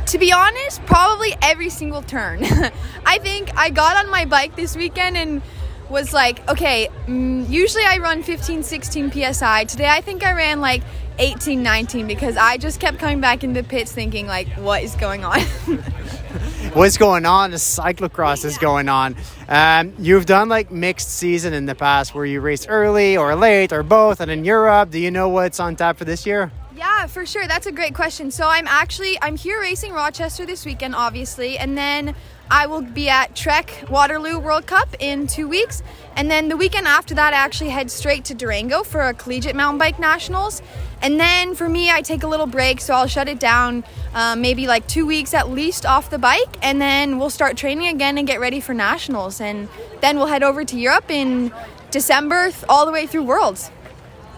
to 0.08 0.18
be 0.18 0.32
honest, 0.32 0.86
probably 0.86 1.36
every 1.42 1.70
single 1.70 2.02
turn. 2.02 2.44
I 3.06 3.20
think 3.20 3.56
I 3.58 3.70
got 3.70 4.04
on 4.04 4.12
my 4.12 4.26
bike 4.26 4.56
this 4.56 4.76
weekend 4.76 5.18
and 5.18 5.42
was 5.89 6.13
like, 6.13 6.48
okay, 6.50 6.89
mm, 7.08 7.48
usually 7.50 7.86
I 7.86 7.98
run 7.98 8.24
15, 8.24 8.63
16 8.63 9.12
psi. 9.12 9.63
Today 9.66 9.88
I 9.88 10.02
think 10.02 10.24
I 10.24 10.34
ran 10.34 10.62
like 10.62 10.84
18, 11.20 11.62
19 11.62 12.08
because 12.08 12.38
I 12.38 12.58
just 12.58 12.80
kept 12.80 12.98
coming 13.00 13.22
back 13.22 13.44
into 13.44 13.63
pits 13.63 13.92
thinking 13.92 14.28
like, 14.28 14.48
what 14.58 14.84
is 14.84 14.96
going 14.96 15.24
on? 15.24 15.39
what's 16.74 16.98
going 16.98 17.26
on. 17.26 17.52
The 17.52 17.58
cyclocross 17.58 18.44
is 18.46 18.58
going 18.58 18.89
on. 18.89 19.16
Um, 19.48 19.94
you've 20.00 20.26
done 20.26 20.50
like 20.50 20.72
mixed 20.72 21.10
season 21.10 21.54
in 21.54 21.66
the 21.66 21.76
past 21.76 22.16
where 22.16 22.26
you 22.26 22.42
race 22.42 22.68
early 22.68 23.16
or 23.16 23.36
late 23.36 23.72
or 23.72 23.84
both. 23.84 24.20
And 24.20 24.32
in 24.32 24.44
Europe, 24.44 24.89
do 24.92 25.00
you 25.00 25.12
know 25.12 25.30
what's 25.30 25.60
on 25.60 25.76
tap 25.76 25.98
for 25.98 26.06
this 26.06 26.26
year? 26.26 26.52
Yeah, 26.75 27.05
for 27.05 27.25
sure. 27.25 27.47
That's 27.47 27.67
a 27.67 27.71
great 27.71 27.93
question. 27.93 28.31
So 28.31 28.47
I'm 28.47 28.67
actually 28.67 29.17
I'm 29.21 29.36
here 29.36 29.62
racing 29.62 29.93
Rochester 29.93 30.45
this 30.45 30.65
weekend, 30.65 30.95
obviously, 30.95 31.57
and 31.57 31.77
then 31.77 32.15
I 32.49 32.65
will 32.65 32.81
be 32.81 33.09
at 33.09 33.36
Trek 33.36 33.86
Waterloo 33.89 34.39
World 34.39 34.65
Cup 34.65 34.95
in 34.99 35.27
two 35.27 35.47
weeks, 35.47 35.83
and 36.15 36.29
then 36.29 36.49
the 36.49 36.57
weekend 36.57 36.88
after 36.88 37.13
that, 37.15 37.33
I 37.33 37.38
actually 37.38 37.69
head 37.69 37.89
straight 37.89 38.25
to 38.25 38.33
Durango 38.33 38.83
for 38.83 39.01
a 39.01 39.13
collegiate 39.13 39.55
mountain 39.55 39.79
bike 39.79 39.97
nationals, 39.97 40.62
and 41.01 41.19
then 41.19 41.55
for 41.55 41.69
me, 41.69 41.89
I 41.89 42.01
take 42.01 42.23
a 42.23 42.27
little 42.27 42.45
break, 42.45 42.81
so 42.81 42.93
I'll 42.93 43.07
shut 43.07 43.27
it 43.27 43.39
down, 43.39 43.83
um, 44.13 44.41
maybe 44.41 44.67
like 44.67 44.86
two 44.88 45.05
weeks 45.05 45.33
at 45.33 45.49
least 45.49 45.86
off 45.86 46.09
the 46.09 46.19
bike, 46.19 46.57
and 46.62 46.81
then 46.81 47.17
we'll 47.17 47.29
start 47.29 47.55
training 47.55 47.88
again 47.88 48.17
and 48.17 48.27
get 48.27 48.39
ready 48.39 48.59
for 48.59 48.73
nationals, 48.73 49.39
and 49.39 49.69
then 50.01 50.17
we'll 50.17 50.27
head 50.27 50.43
over 50.43 50.65
to 50.65 50.77
Europe 50.77 51.09
in 51.09 51.51
December 51.91 52.51
all 52.67 52.86
the 52.86 52.91
way 52.91 53.07
through 53.07 53.23
Worlds. 53.23 53.71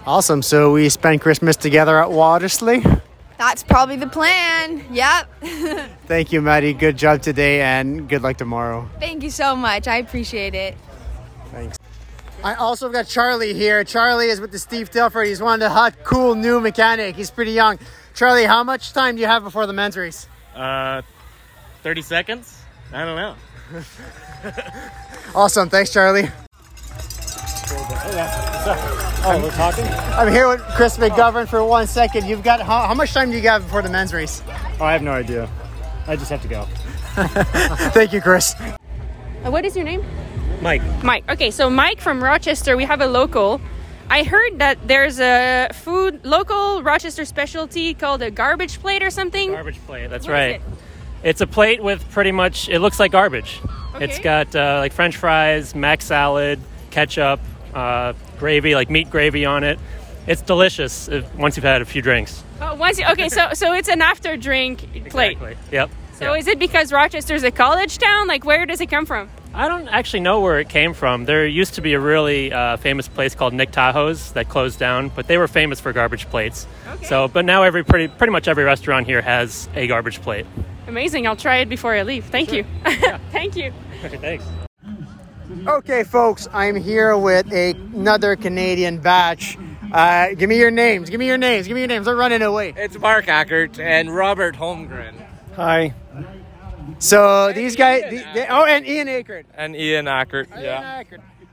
Awesome. 0.07 0.41
So 0.41 0.71
we 0.73 0.89
spent 0.89 1.21
Christmas 1.21 1.55
together 1.55 2.01
at 2.01 2.09
Watersley. 2.09 3.01
That's 3.37 3.63
probably 3.63 3.97
the 3.97 4.07
plan. 4.07 4.85
Yep. 4.91 5.29
Thank 6.05 6.31
you, 6.31 6.41
Maddie. 6.41 6.73
Good 6.73 6.97
job 6.97 7.21
today, 7.21 7.61
and 7.61 8.07
good 8.07 8.21
luck 8.21 8.37
tomorrow. 8.37 8.87
Thank 8.99 9.23
you 9.23 9.29
so 9.29 9.55
much. 9.55 9.87
I 9.87 9.97
appreciate 9.97 10.55
it. 10.55 10.77
Thanks. 11.51 11.77
I 12.43 12.53
also 12.55 12.89
got 12.89 13.07
Charlie 13.07 13.53
here. 13.53 13.83
Charlie 13.83 14.27
is 14.27 14.39
with 14.39 14.51
the 14.51 14.59
Steve 14.59 14.89
Tilford. 14.89 15.27
He's 15.27 15.41
one 15.41 15.55
of 15.55 15.59
the 15.59 15.69
hot, 15.69 15.95
cool 16.03 16.35
new 16.35 16.59
mechanic. 16.59 17.15
He's 17.15 17.31
pretty 17.31 17.51
young. 17.51 17.79
Charlie, 18.13 18.45
how 18.45 18.63
much 18.63 18.93
time 18.93 19.15
do 19.15 19.21
you 19.21 19.27
have 19.27 19.43
before 19.43 19.65
the 19.65 19.73
men's 19.73 19.97
race? 19.97 20.27
Uh, 20.55 21.01
30 21.83 22.01
seconds? 22.03 22.61
I 22.93 23.03
don't 23.03 23.15
know. 23.15 23.35
Awesome. 25.33 25.69
Thanks, 25.69 25.91
Charlie. 25.91 26.29
Oh, 28.07 29.39
we're 29.41 29.49
talking? 29.51 29.85
I'm 29.85 30.31
here 30.31 30.47
with 30.47 30.61
Chris 30.75 30.97
McGovern 30.97 31.47
for 31.47 31.63
one 31.63 31.87
second. 31.87 32.27
You've 32.27 32.43
got 32.43 32.61
how, 32.61 32.87
how 32.87 32.93
much 32.93 33.13
time 33.13 33.31
do 33.31 33.37
you 33.37 33.49
have 33.49 33.63
before 33.63 33.81
the 33.81 33.89
men's 33.89 34.13
race? 34.13 34.43
Oh, 34.79 34.85
I 34.85 34.91
have 34.93 35.01
no 35.01 35.11
idea. 35.11 35.49
I 36.07 36.15
just 36.15 36.29
have 36.29 36.41
to 36.43 36.47
go. 36.47 36.65
Thank 37.93 38.13
you, 38.13 38.21
Chris. 38.21 38.53
Uh, 38.59 39.49
What 39.49 39.65
is 39.65 39.75
your 39.75 39.85
name? 39.85 40.03
Mike. 40.61 40.81
Mike. 41.03 41.23
Okay, 41.29 41.49
so 41.49 41.67
Mike 41.69 41.99
from 41.99 42.23
Rochester, 42.23 42.77
we 42.77 42.83
have 42.85 43.01
a 43.01 43.07
local. 43.07 43.59
I 44.09 44.21
heard 44.23 44.59
that 44.59 44.87
there's 44.87 45.19
a 45.19 45.69
food 45.73 46.23
local 46.23 46.83
Rochester 46.83 47.25
specialty 47.25 47.95
called 47.95 48.21
a 48.21 48.29
garbage 48.29 48.79
plate 48.79 49.01
or 49.01 49.09
something. 49.09 49.51
Garbage 49.51 49.79
plate, 49.87 50.07
that's 50.11 50.27
What 50.27 50.33
right. 50.33 50.49
is 50.57 50.61
it? 50.61 50.61
It's 51.23 51.41
a 51.41 51.47
plate 51.47 51.81
with 51.81 52.07
pretty 52.11 52.31
much, 52.31 52.69
it 52.69 52.79
looks 52.79 52.99
like 52.99 53.11
garbage. 53.11 53.59
It's 53.99 54.19
got 54.19 54.55
uh, 54.55 54.77
like 54.79 54.93
french 54.93 55.17
fries, 55.17 55.73
mac 55.73 56.03
salad, 56.03 56.59
ketchup, 56.91 57.39
uh, 57.75 58.13
gravy, 58.39 58.73
like 58.73 58.89
meat 58.89 59.09
gravy 59.09 59.45
on 59.45 59.63
it. 59.63 59.79
It's 60.27 60.41
delicious 60.41 61.07
if, 61.07 61.33
once 61.35 61.55
you've 61.55 61.63
had 61.63 61.81
a 61.81 61.85
few 61.85 62.01
drinks. 62.01 62.43
Oh, 62.61 62.75
once 62.75 62.97
you, 62.97 63.05
okay, 63.11 63.29
so 63.29 63.49
so 63.53 63.73
it's 63.73 63.89
an 63.89 64.01
after 64.01 64.37
drink 64.37 64.79
plate. 65.09 65.33
Exactly. 65.33 65.57
Yep. 65.71 65.89
So 66.13 66.33
is 66.33 66.47
it 66.47 66.57
because 66.57 66.93
Rochester's 66.93 67.43
a 67.43 67.51
college 67.51 67.97
town? 67.97 68.27
Like 68.27 68.45
where 68.45 68.65
does 68.65 68.81
it 68.81 68.87
come 68.87 69.05
from? 69.05 69.29
I 69.53 69.67
don't 69.69 69.87
actually 69.87 70.19
know 70.21 70.41
where 70.41 70.59
it 70.59 70.67
came 70.67 70.93
from. 70.93 71.25
There 71.25 71.47
used 71.47 71.75
to 71.75 71.81
be 71.81 71.93
a 71.93 71.99
really 71.99 72.51
uh, 72.51 72.75
famous 72.77 73.07
place 73.07 73.35
called 73.35 73.53
Nick 73.53 73.71
Tahou's 73.71 74.33
that 74.33 74.49
closed 74.49 74.79
down, 74.79 75.09
but 75.09 75.27
they 75.27 75.37
were 75.37 75.47
famous 75.47 75.79
for 75.79 75.93
garbage 75.93 76.29
plates. 76.29 76.67
Okay. 76.89 77.05
So, 77.05 77.27
but 77.29 77.45
now 77.45 77.63
every 77.63 77.83
pretty 77.83 78.07
pretty 78.07 78.31
much 78.31 78.47
every 78.47 78.63
restaurant 78.63 79.05
here 79.05 79.21
has 79.21 79.69
a 79.75 79.87
garbage 79.87 80.21
plate. 80.21 80.45
Amazing. 80.87 81.27
I'll 81.27 81.35
try 81.35 81.57
it 81.57 81.69
before 81.69 81.93
I 81.93 82.03
leave. 82.03 82.25
Thank 82.25 82.51
you. 82.51 82.65
Thank 83.31 83.55
you. 83.55 83.73
Okay, 84.03 84.17
thanks. 84.17 84.45
Okay, 85.67 86.03
folks, 86.03 86.47
I'm 86.53 86.75
here 86.75 87.17
with 87.17 87.51
a, 87.51 87.71
another 87.71 88.35
Canadian 88.35 88.99
batch. 88.99 89.57
Uh, 89.91 90.33
give 90.35 90.47
me 90.49 90.57
your 90.59 90.69
names. 90.69 91.09
Give 91.09 91.19
me 91.19 91.25
your 91.25 91.37
names. 91.39 91.67
Give 91.67 91.73
me 91.75 91.81
your 91.81 91.87
names. 91.87 92.05
They're 92.05 92.15
running 92.15 92.41
away. 92.43 92.73
It's 92.77 92.97
Mark 92.99 93.25
Ackert 93.25 93.79
and 93.79 94.13
Robert 94.13 94.55
Holmgren. 94.55 95.15
Hi. 95.55 95.93
So 96.99 97.51
these 97.53 97.75
guys. 97.75 98.03
the- 98.11 98.23
they- 98.33 98.47
oh, 98.47 98.65
and 98.65 98.85
Ian 98.85 99.07
Ackert. 99.07 99.45
And 99.55 99.75
Ian 99.75 100.05
Ackert. 100.05 100.47
Yeah. 100.61 101.01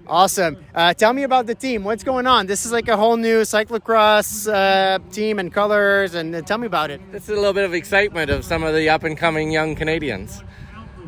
Awesome. 0.07 0.57
Uh, 0.75 0.93
tell 0.93 1.13
me 1.13 1.23
about 1.23 1.47
the 1.47 1.55
team. 1.55 1.85
What's 1.85 2.05
going 2.05 2.27
on? 2.27 2.47
This 2.47 2.67
is 2.67 2.73
like 2.73 2.89
a 2.89 2.97
whole 2.97 3.17
new 3.17 3.43
cyclocross 3.43 4.53
uh, 4.53 4.99
team 5.13 5.39
and 5.39 5.53
colors, 5.53 6.15
and 6.15 6.35
uh, 6.35 6.43
tell 6.43 6.59
me 6.59 6.67
about 6.67 6.91
it. 6.91 7.01
It's 7.13 7.29
a 7.29 7.35
little 7.35 7.53
bit 7.53 7.65
of 7.65 7.73
excitement 7.73 8.29
of 8.31 8.45
some 8.45 8.63
of 8.65 8.75
the 8.75 8.89
up 8.91 9.05
and 9.05 9.17
coming 9.17 9.51
young 9.53 9.75
Canadians. 9.77 10.43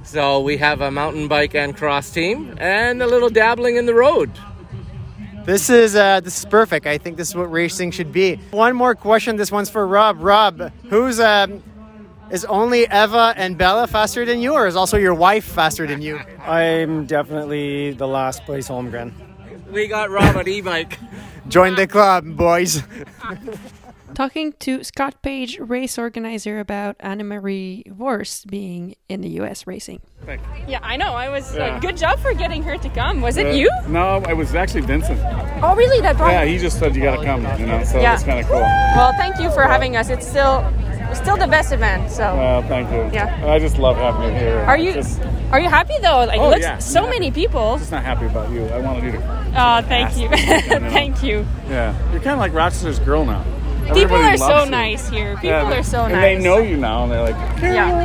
So 0.05 0.41
we 0.41 0.57
have 0.59 0.81
a 0.81 0.91
mountain 0.91 1.29
bike 1.29 1.55
and 1.55 1.77
cross 1.77 2.11
team 2.11 2.55
and 2.59 3.03
a 3.03 3.07
little 3.07 3.31
dabbling 3.31 3.77
in 3.77 3.87
the 3.87 3.95
road. 3.95 4.31
This 5.45 5.69
is 5.69 5.95
uh, 5.95 6.21
this 6.21 6.39
is 6.39 6.45
perfect. 6.47 6.87
I 6.87 6.97
think 6.99 7.17
this 7.17 7.29
is 7.29 7.35
what 7.35 7.51
racing 7.51 7.91
should 7.91 8.13
be. 8.13 8.37
One 8.51 8.75
more 8.77 8.95
question. 8.95 9.37
This 9.37 9.53
one's 9.53 9.69
for 9.69 9.87
Rob. 9.87 10.19
Rob, 10.21 10.73
who's 10.89 11.21
um, 11.21 11.63
is 12.31 12.45
only 12.47 12.85
Eva 12.85 13.35
and 13.37 13.59
Bella 13.59 13.87
faster 13.87 14.25
than 14.25 14.41
you, 14.41 14.55
or 14.55 14.67
is 14.67 14.77
also 14.77 14.97
your 14.97 15.15
wife 15.15 15.45
faster 15.45 15.87
than 15.87 16.01
you? 16.01 16.19
I'm 16.41 17.05
definitely 17.05 17.93
the 17.93 18.09
last 18.09 18.45
place 18.45 18.69
Holmgren. 18.69 19.13
We 19.71 19.87
got 19.87 20.11
Rob 20.11 20.37
an 20.37 20.49
e-bike. 20.49 20.99
Join 21.49 21.75
the 21.75 21.87
club, 21.87 22.37
boys. 22.37 22.83
Talking 24.15 24.53
to 24.61 24.85
Scott 24.85 25.21
Page, 25.23 25.59
race 25.59 25.99
organizer, 25.99 26.61
about 26.61 26.97
Annemarie 26.99 27.91
Worst 27.91 28.47
being 28.47 28.95
in 29.09 29.23
the 29.23 29.29
U.S. 29.43 29.67
racing. 29.67 30.03
Yeah, 30.69 30.79
I 30.85 30.97
know. 30.97 31.15
I 31.15 31.29
was 31.31 31.53
Yeah. 31.57 31.65
uh, 31.65 31.79
good 31.81 31.97
job 31.97 32.21
for 32.21 32.33
getting 32.33 32.63
her 32.63 32.77
to 32.79 32.89
come. 32.91 33.21
Was 33.23 33.37
it 33.39 33.47
Uh, 33.47 33.51
you? 33.51 33.69
No, 33.89 34.23
it 34.29 34.37
was 34.37 34.55
actually 34.55 34.83
Vincent. 34.83 35.19
Oh, 35.65 35.75
really? 35.75 36.01
That 36.01 36.17
brought 36.17 36.31
Yeah, 36.33 36.45
he 36.45 36.59
just 36.59 36.79
said 36.79 36.95
you 36.95 37.03
gotta 37.03 37.25
come, 37.25 37.43
you 37.59 37.67
know, 37.67 37.83
so 37.83 38.01
Yeah. 38.01 38.15
it's 38.15 38.23
kind 38.23 38.39
of 38.39 38.47
cool. 38.47 38.61
Well, 38.61 39.13
thank 39.17 39.41
you 39.41 39.51
for 39.51 39.65
having 39.65 39.97
us. 39.97 40.09
It's 40.11 40.27
still 40.27 40.65
still 41.13 41.37
the 41.37 41.47
best 41.47 41.73
event. 41.73 42.11
So, 42.11 42.23
Well, 42.37 42.63
thank 42.63 42.91
you. 42.91 43.09
Yeah. 43.13 43.33
I 43.47 43.59
just 43.61 43.79
love 43.79 43.97
having 43.97 44.33
you 44.33 44.39
here. 44.39 44.65
are 44.67 44.77
you 44.79 44.95
Just, 44.95 45.21
are 45.53 45.61
you 45.61 45.69
happy 45.69 45.95
though? 46.03 46.25
Like, 46.25 46.41
Oh, 46.41 46.49
looks 46.51 46.63
yeah. 46.63 46.79
so 46.79 47.09
many 47.09 47.31
people. 47.33 47.79
just 47.79 47.91
not 47.93 48.03
happy 48.05 48.27
about 48.27 48.51
you. 48.51 48.65
I 48.67 48.79
wanted 48.79 49.05
you 49.05 49.13
to. 49.13 49.19
Oh, 49.57 49.83
thank 49.89 50.17
you, 50.17 50.29
me, 50.29 50.41
you 50.41 50.81
know. 50.81 50.91
thank 50.99 51.23
you. 51.23 51.45
Yeah, 51.69 51.95
you're 52.13 52.21
kind 52.21 52.35
of 52.35 52.39
like 52.39 52.53
Rochester's 52.53 52.99
girl 53.01 53.25
now. 53.25 53.45
People 53.93 54.17
are 54.17 54.37
so 54.37 54.65
you. 54.65 54.71
nice 54.71 55.09
here. 55.09 55.35
People 55.35 55.49
Yeah, 55.51 55.79
are 55.79 55.83
so 55.83 56.05
and 56.05 56.13
nice. 56.15 56.23
they 56.39 56.43
know 56.43 56.59
you 56.59 56.77
now, 56.77 57.03
and 57.05 57.13
they're 57.13 57.23
like, 57.23 57.63
Yeah. 57.63 58.01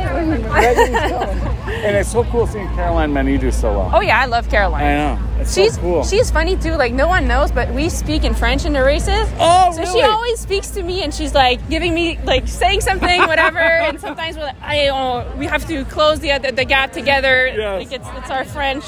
and 1.84 1.96
it's 1.96 2.10
so 2.12 2.24
cool 2.24 2.46
seeing 2.46 2.68
Caroline 2.74 3.12
Mani 3.12 3.38
do 3.38 3.50
so 3.50 3.72
well. 3.72 3.90
Oh 3.94 4.00
yeah, 4.00 4.20
I 4.20 4.26
love 4.26 4.48
Caroline. 4.50 4.82
I 4.84 4.94
know. 5.16 5.18
It's 5.40 5.54
she's 5.54 5.74
so 5.76 5.80
cool. 5.80 6.04
she's 6.04 6.30
funny 6.30 6.56
too. 6.56 6.72
Like 6.74 6.92
no 6.92 7.08
one 7.08 7.26
knows, 7.26 7.50
but 7.50 7.70
we 7.72 7.88
speak 7.88 8.24
in 8.24 8.34
French 8.34 8.64
in 8.66 8.72
the 8.74 8.82
races. 8.84 9.26
Oh, 9.38 9.72
So 9.72 9.84
she 9.86 10.02
always 10.02 10.38
speaks 10.40 10.68
to 10.72 10.82
me, 10.82 11.02
and 11.02 11.14
she's 11.14 11.34
like 11.34 11.66
giving 11.70 11.94
me 11.94 12.18
like 12.24 12.46
saying 12.46 12.82
something, 12.82 13.20
whatever. 13.22 13.58
and 13.88 13.98
sometimes 14.00 14.36
we're 14.36 14.44
like, 14.44 14.60
I 14.62 14.88
oh, 14.88 15.32
we 15.38 15.46
have 15.46 15.66
to 15.68 15.84
close 15.86 16.20
the 16.20 16.38
the, 16.38 16.52
the 16.52 16.64
gap 16.64 16.92
together. 16.92 17.46
Yes. 17.48 17.84
Like 17.84 17.92
it's 17.92 18.08
it's 18.18 18.30
our 18.30 18.44
French. 18.44 18.84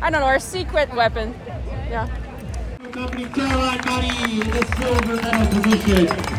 I 0.00 0.10
don't 0.10 0.20
know 0.20 0.26
our 0.26 0.38
secret 0.38 0.94
weapon. 0.94 1.34
Yeah. 1.90 2.08
Caroline 2.92 3.80
Mani 3.84 4.40
in 4.40 4.50
the 4.50 4.64
silver 4.78 5.16
medal 5.16 5.62
position. 5.62 6.35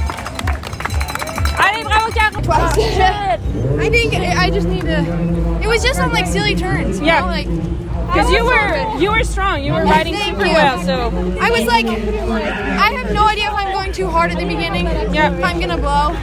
Allez, 2.49 2.75
bravo, 2.75 2.97
Caro! 2.97 3.79
I 3.79 3.89
think 3.89 4.13
I 4.13 4.49
just 4.49 4.67
need 4.67 4.81
to. 4.81 5.60
It 5.62 5.67
was 5.67 5.83
just 5.83 5.99
on 5.99 6.12
like 6.12 6.25
silly 6.27 6.55
turns. 6.55 6.99
You 6.99 7.07
Yeah. 7.07 7.21
Know, 7.21 7.27
like 7.27 7.47
Because 7.47 8.31
you 8.31 8.43
were 8.45 8.97
you 8.99 9.12
were 9.12 9.23
strong. 9.23 9.63
You 9.63 9.73
were 9.73 9.83
Yeah, 9.83 9.91
riding 9.91 10.13
thank 10.15 10.36
super 10.36 10.45
you. 10.47 10.53
well. 10.53 10.81
So 10.83 11.07
I 11.41 11.51
was 11.51 11.65
like, 11.65 11.86
I 11.86 12.91
have 12.93 13.12
no 13.13 13.27
idea 13.27 13.47
if 13.47 13.53
I'm 13.53 13.71
going 13.73 13.91
too 13.91 14.07
hard 14.07 14.31
at 14.31 14.38
the 14.39 14.45
beginning. 14.45 14.86
Yeah. 15.13 15.31
If 15.33 15.43
I'm 15.43 15.60
gonna 15.60 15.77
blow. 15.77 16.13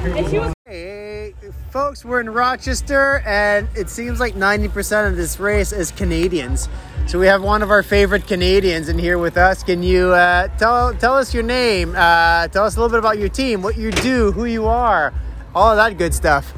Hey, 0.67 1.35
folks, 1.71 2.05
we're 2.05 2.21
in 2.21 2.31
Rochester, 2.31 3.23
and 3.27 3.69
it 3.77 3.91
seems 3.91 4.19
like 4.19 4.35
90% 4.35 5.07
of 5.09 5.17
this 5.17 5.39
race 5.39 5.73
is 5.73 5.91
Canadians. 5.91 6.69
So 7.07 7.19
we 7.19 7.27
have 7.27 7.43
one 7.43 7.63
of 7.63 7.71
our 7.71 7.83
favorite 7.83 8.27
Canadians 8.27 8.89
in 8.89 8.99
here 8.99 9.19
with 9.19 9.37
us. 9.37 9.63
Can 9.63 9.83
you 9.83 10.09
uh, 10.13 10.49
tell 10.57 10.95
tell 10.95 11.17
us 11.17 11.35
your 11.35 11.43
name? 11.43 11.95
Uh, 11.95 12.49
tell 12.49 12.65
us 12.65 12.77
a 12.77 12.81
little 12.81 12.89
bit 12.91 12.99
about 12.99 13.19
your 13.19 13.29
team, 13.29 13.61
what 13.61 13.77
you 13.77 13.91
do, 13.93 14.33
who 14.33 14.47
you 14.47 14.67
are, 14.67 15.13
all 15.55 15.71
of 15.71 15.77
that 15.77 15.97
good 15.99 16.15
stuff. 16.15 16.53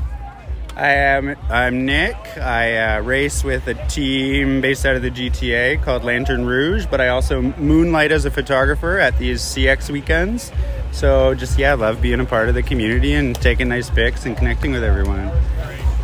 I 0.76 0.90
am 0.90 1.36
I'm 1.48 1.86
Nick. 1.86 2.16
I 2.36 2.96
uh, 2.96 3.00
race 3.00 3.42
with 3.42 3.66
a 3.66 3.74
team 3.88 4.60
based 4.60 4.84
out 4.84 4.94
of 4.94 5.00
the 5.00 5.10
GTA 5.10 5.82
called 5.82 6.04
Lantern 6.04 6.44
Rouge, 6.44 6.84
but 6.84 7.00
I 7.00 7.08
also 7.08 7.40
moonlight 7.40 8.12
as 8.12 8.26
a 8.26 8.30
photographer 8.30 8.98
at 8.98 9.18
these 9.18 9.40
CX 9.40 9.88
weekends. 9.90 10.52
So 10.92 11.34
just 11.34 11.58
yeah, 11.58 11.72
I 11.72 11.74
love 11.74 12.02
being 12.02 12.20
a 12.20 12.26
part 12.26 12.50
of 12.50 12.54
the 12.54 12.62
community 12.62 13.14
and 13.14 13.34
taking 13.34 13.68
nice 13.68 13.88
pics 13.88 14.26
and 14.26 14.36
connecting 14.36 14.72
with 14.72 14.84
everyone. 14.84 15.30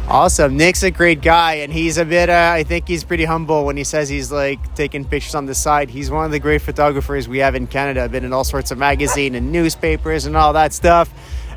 Awesome. 0.08 0.56
Nick's 0.56 0.82
a 0.82 0.90
great 0.90 1.22
guy, 1.22 1.54
and 1.54 1.72
he's 1.72 1.96
a 1.96 2.04
bit, 2.04 2.28
uh, 2.28 2.50
I 2.52 2.64
think 2.64 2.88
he's 2.88 3.04
pretty 3.04 3.24
humble 3.24 3.64
when 3.64 3.76
he 3.76 3.84
says 3.84 4.08
he's 4.08 4.32
like 4.32 4.74
taking 4.74 5.04
pictures 5.04 5.34
on 5.34 5.46
the 5.46 5.54
side. 5.54 5.90
He's 5.90 6.10
one 6.10 6.24
of 6.24 6.32
the 6.32 6.40
great 6.40 6.60
photographers 6.60 7.28
we 7.28 7.38
have 7.38 7.54
in 7.54 7.66
Canada. 7.66 8.08
Been 8.08 8.24
in 8.24 8.32
all 8.32 8.44
sorts 8.44 8.70
of 8.70 8.78
magazine 8.78 9.34
and 9.34 9.52
newspapers 9.52 10.26
and 10.26 10.36
all 10.36 10.52
that 10.54 10.72
stuff. 10.72 11.08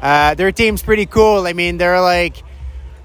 Uh, 0.05 0.35
their 0.35 0.51
team's 0.51 0.83
pretty 0.83 1.07
cool. 1.07 1.47
I 1.47 1.53
mean, 1.53 1.77
they're 1.77 1.99
like 1.99 2.43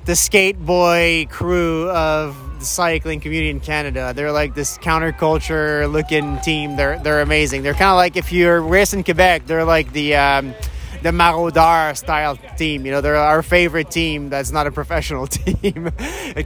the 0.04 0.14
skate 0.14 0.58
boy 0.58 1.26
crew 1.30 1.88
of 1.88 2.36
the 2.58 2.66
cycling 2.66 3.20
community 3.20 3.48
in 3.48 3.58
Canada. 3.58 4.12
They're 4.14 4.32
like 4.32 4.54
this 4.54 4.76
counterculture 4.76 5.90
looking 5.90 6.38
team. 6.40 6.76
They're 6.76 6.98
they're 6.98 7.22
amazing. 7.22 7.62
They're 7.62 7.72
kind 7.72 7.88
of 7.88 7.96
like 7.96 8.18
if 8.18 8.32
you're 8.32 8.60
racing 8.60 9.04
Quebec, 9.04 9.46
they're 9.46 9.64
like 9.64 9.94
the 9.94 10.16
um, 10.16 10.52
the 11.00 11.10
Maraudeur 11.10 11.94
style 11.94 12.36
team. 12.58 12.84
You 12.84 12.92
know, 12.92 13.00
they're 13.00 13.16
our 13.16 13.42
favorite 13.42 13.90
team 13.90 14.28
that's 14.28 14.50
not 14.50 14.66
a 14.66 14.70
professional 14.70 15.26
team. 15.38 15.90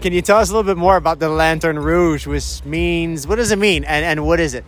Can 0.01 0.13
you 0.13 0.23
tell 0.23 0.39
us 0.39 0.51
a 0.51 0.53
little 0.53 0.73
bit 0.73 0.79
more 0.79 0.97
about 0.97 1.19
the 1.19 1.31
Lantern 1.31 1.81
Rouge, 1.81 2.29
which 2.29 2.65
means 2.65 3.27
what 3.27 3.37
does 3.37 3.51
it 3.51 3.59
mean 3.59 3.83
and, 3.83 4.05
and 4.05 4.25
what 4.25 4.39
is 4.39 4.55
it? 4.55 4.65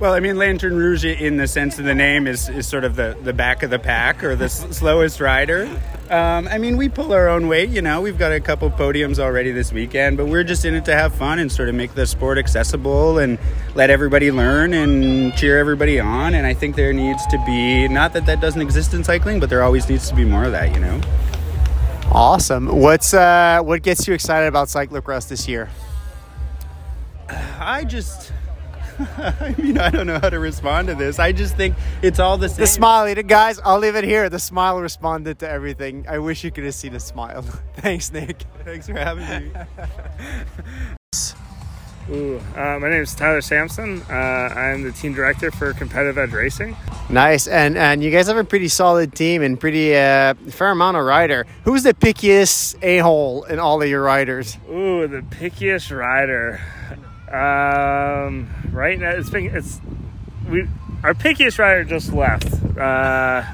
Well, 0.00 0.12
I 0.12 0.18
mean, 0.18 0.36
Lantern 0.36 0.76
Rouge, 0.76 1.04
in 1.04 1.36
the 1.36 1.46
sense 1.46 1.78
of 1.78 1.84
the 1.84 1.94
name, 1.94 2.26
is, 2.26 2.48
is 2.48 2.66
sort 2.66 2.82
of 2.82 2.96
the, 2.96 3.16
the 3.22 3.32
back 3.32 3.62
of 3.62 3.70
the 3.70 3.78
pack 3.78 4.24
or 4.24 4.34
the 4.34 4.46
s- 4.46 4.76
slowest 4.76 5.20
rider. 5.20 5.66
Um, 6.10 6.48
I 6.48 6.58
mean, 6.58 6.76
we 6.76 6.88
pull 6.88 7.12
our 7.12 7.28
own 7.28 7.46
weight, 7.46 7.70
you 7.70 7.80
know. 7.80 8.00
We've 8.00 8.18
got 8.18 8.32
a 8.32 8.40
couple 8.40 8.68
podiums 8.72 9.20
already 9.20 9.52
this 9.52 9.72
weekend, 9.72 10.16
but 10.16 10.26
we're 10.26 10.42
just 10.42 10.64
in 10.64 10.74
it 10.74 10.84
to 10.86 10.94
have 10.94 11.14
fun 11.14 11.38
and 11.38 11.50
sort 11.50 11.68
of 11.68 11.76
make 11.76 11.94
the 11.94 12.06
sport 12.06 12.38
accessible 12.38 13.18
and 13.18 13.38
let 13.76 13.88
everybody 13.88 14.32
learn 14.32 14.74
and 14.74 15.32
cheer 15.36 15.58
everybody 15.58 16.00
on. 16.00 16.34
And 16.34 16.44
I 16.44 16.54
think 16.54 16.74
there 16.74 16.92
needs 16.92 17.24
to 17.28 17.38
be, 17.46 17.86
not 17.86 18.14
that 18.14 18.26
that 18.26 18.40
doesn't 18.40 18.60
exist 18.60 18.94
in 18.94 19.04
cycling, 19.04 19.38
but 19.38 19.48
there 19.48 19.62
always 19.62 19.88
needs 19.88 20.08
to 20.08 20.16
be 20.16 20.24
more 20.24 20.42
of 20.42 20.50
that, 20.52 20.74
you 20.74 20.80
know. 20.80 21.00
Awesome. 22.10 22.66
What's 22.66 23.14
uh, 23.14 23.60
what 23.62 23.82
gets 23.82 24.08
you 24.08 24.14
excited 24.14 24.48
about 24.48 24.68
cyclocross 24.68 25.28
this 25.28 25.46
year? 25.46 25.70
I 27.58 27.84
just. 27.84 28.32
I 29.18 29.54
mean, 29.58 29.78
I 29.78 29.90
don't 29.90 30.06
know 30.06 30.18
how 30.18 30.30
to 30.30 30.38
respond 30.38 30.88
to 30.88 30.94
this. 30.94 31.18
I 31.18 31.32
just 31.32 31.56
think 31.56 31.74
it's 32.02 32.18
all 32.18 32.38
the 32.38 32.48
same. 32.48 32.60
The 32.60 32.66
smiley, 32.66 33.14
the 33.14 33.22
guys. 33.22 33.58
I'll 33.64 33.78
leave 33.78 33.96
it 33.96 34.04
here. 34.04 34.28
The 34.28 34.38
smile 34.38 34.80
responded 34.80 35.40
to 35.40 35.48
everything. 35.48 36.06
I 36.08 36.18
wish 36.18 36.44
you 36.44 36.50
could 36.50 36.64
have 36.64 36.74
seen 36.74 36.92
the 36.92 37.00
smile. 37.00 37.42
Thanks, 37.74 38.12
Nick. 38.12 38.44
Thanks 38.64 38.86
for 38.86 38.94
having 38.94 39.26
me. 39.26 39.52
Ooh, 42.10 42.38
uh, 42.54 42.78
my 42.78 42.90
name 42.90 43.02
is 43.02 43.14
Tyler 43.14 43.40
Sampson. 43.40 44.02
Uh, 44.10 44.12
I'm 44.12 44.82
the 44.82 44.92
team 44.92 45.14
director 45.14 45.50
for 45.50 45.72
Competitive 45.72 46.18
Edge 46.18 46.32
Racing. 46.32 46.76
Nice, 47.08 47.48
and 47.48 47.78
and 47.78 48.04
you 48.04 48.10
guys 48.10 48.26
have 48.26 48.36
a 48.36 48.44
pretty 48.44 48.68
solid 48.68 49.14
team 49.14 49.40
and 49.40 49.58
pretty 49.58 49.96
uh, 49.96 50.34
fair 50.50 50.68
amount 50.68 50.98
of 50.98 51.06
rider. 51.06 51.46
Who's 51.64 51.82
the 51.82 51.94
pickiest 51.94 52.76
a 52.82 52.98
hole 52.98 53.44
in 53.44 53.58
all 53.58 53.80
of 53.80 53.88
your 53.88 54.02
riders? 54.02 54.58
Ooh, 54.68 55.08
the 55.08 55.22
pickiest 55.22 55.96
rider. 55.96 56.60
Um, 57.28 58.48
right 58.70 58.98
now, 58.98 59.10
it's 59.10 59.30
been 59.30 59.54
it's 59.54 59.80
we 60.48 60.68
our 61.02 61.14
pickiest 61.14 61.58
rider 61.58 61.84
just 61.84 62.12
left. 62.12 62.46
Uh, 62.78 63.44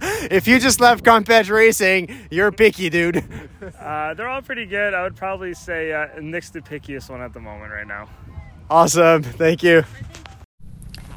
if 0.30 0.46
you 0.46 0.58
just 0.60 0.80
left 0.80 1.04
Comp 1.04 1.28
Edge 1.28 1.50
Racing, 1.50 2.16
you're 2.30 2.52
picky, 2.52 2.88
dude. 2.88 3.16
uh, 3.80 4.14
they're 4.14 4.28
all 4.28 4.42
pretty 4.42 4.66
good. 4.66 4.94
I 4.94 5.02
would 5.02 5.16
probably 5.16 5.54
say 5.54 5.92
uh, 5.92 6.06
Nick's 6.20 6.50
the 6.50 6.60
pickiest 6.60 7.10
one 7.10 7.20
at 7.20 7.32
the 7.34 7.40
moment 7.40 7.72
right 7.72 7.86
now. 7.86 8.08
Awesome, 8.70 9.22
thank 9.22 9.62
you. 9.62 9.84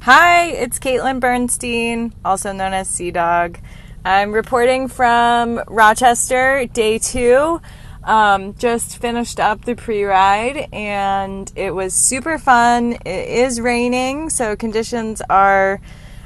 Hi, 0.02 0.48
it's 0.48 0.80
Caitlin 0.80 1.19
Bernstein, 1.19 2.13
also 2.26 2.52
known 2.52 2.74
as 2.74 2.89
Sea 2.89 3.12
Dog. 3.12 3.60
I'm 4.04 4.34
reporting 4.34 4.88
from 4.88 5.62
Rochester, 5.67 6.65
day 6.74 6.98
two. 6.98 7.62
Um, 8.04 8.54
just 8.56 8.98
finished 8.98 9.39
up 9.39 9.63
the 9.63 9.76
pre 9.76 10.04
ride 10.04 10.68
and 10.74 11.52
it 11.56 11.74
was 11.74 11.94
super 11.94 12.38
fun. 12.38 12.94
It 13.06 13.30
is 13.30 13.62
raining, 13.62 14.30
so 14.30 14.56
conditions 14.56 15.22
are 15.30 15.80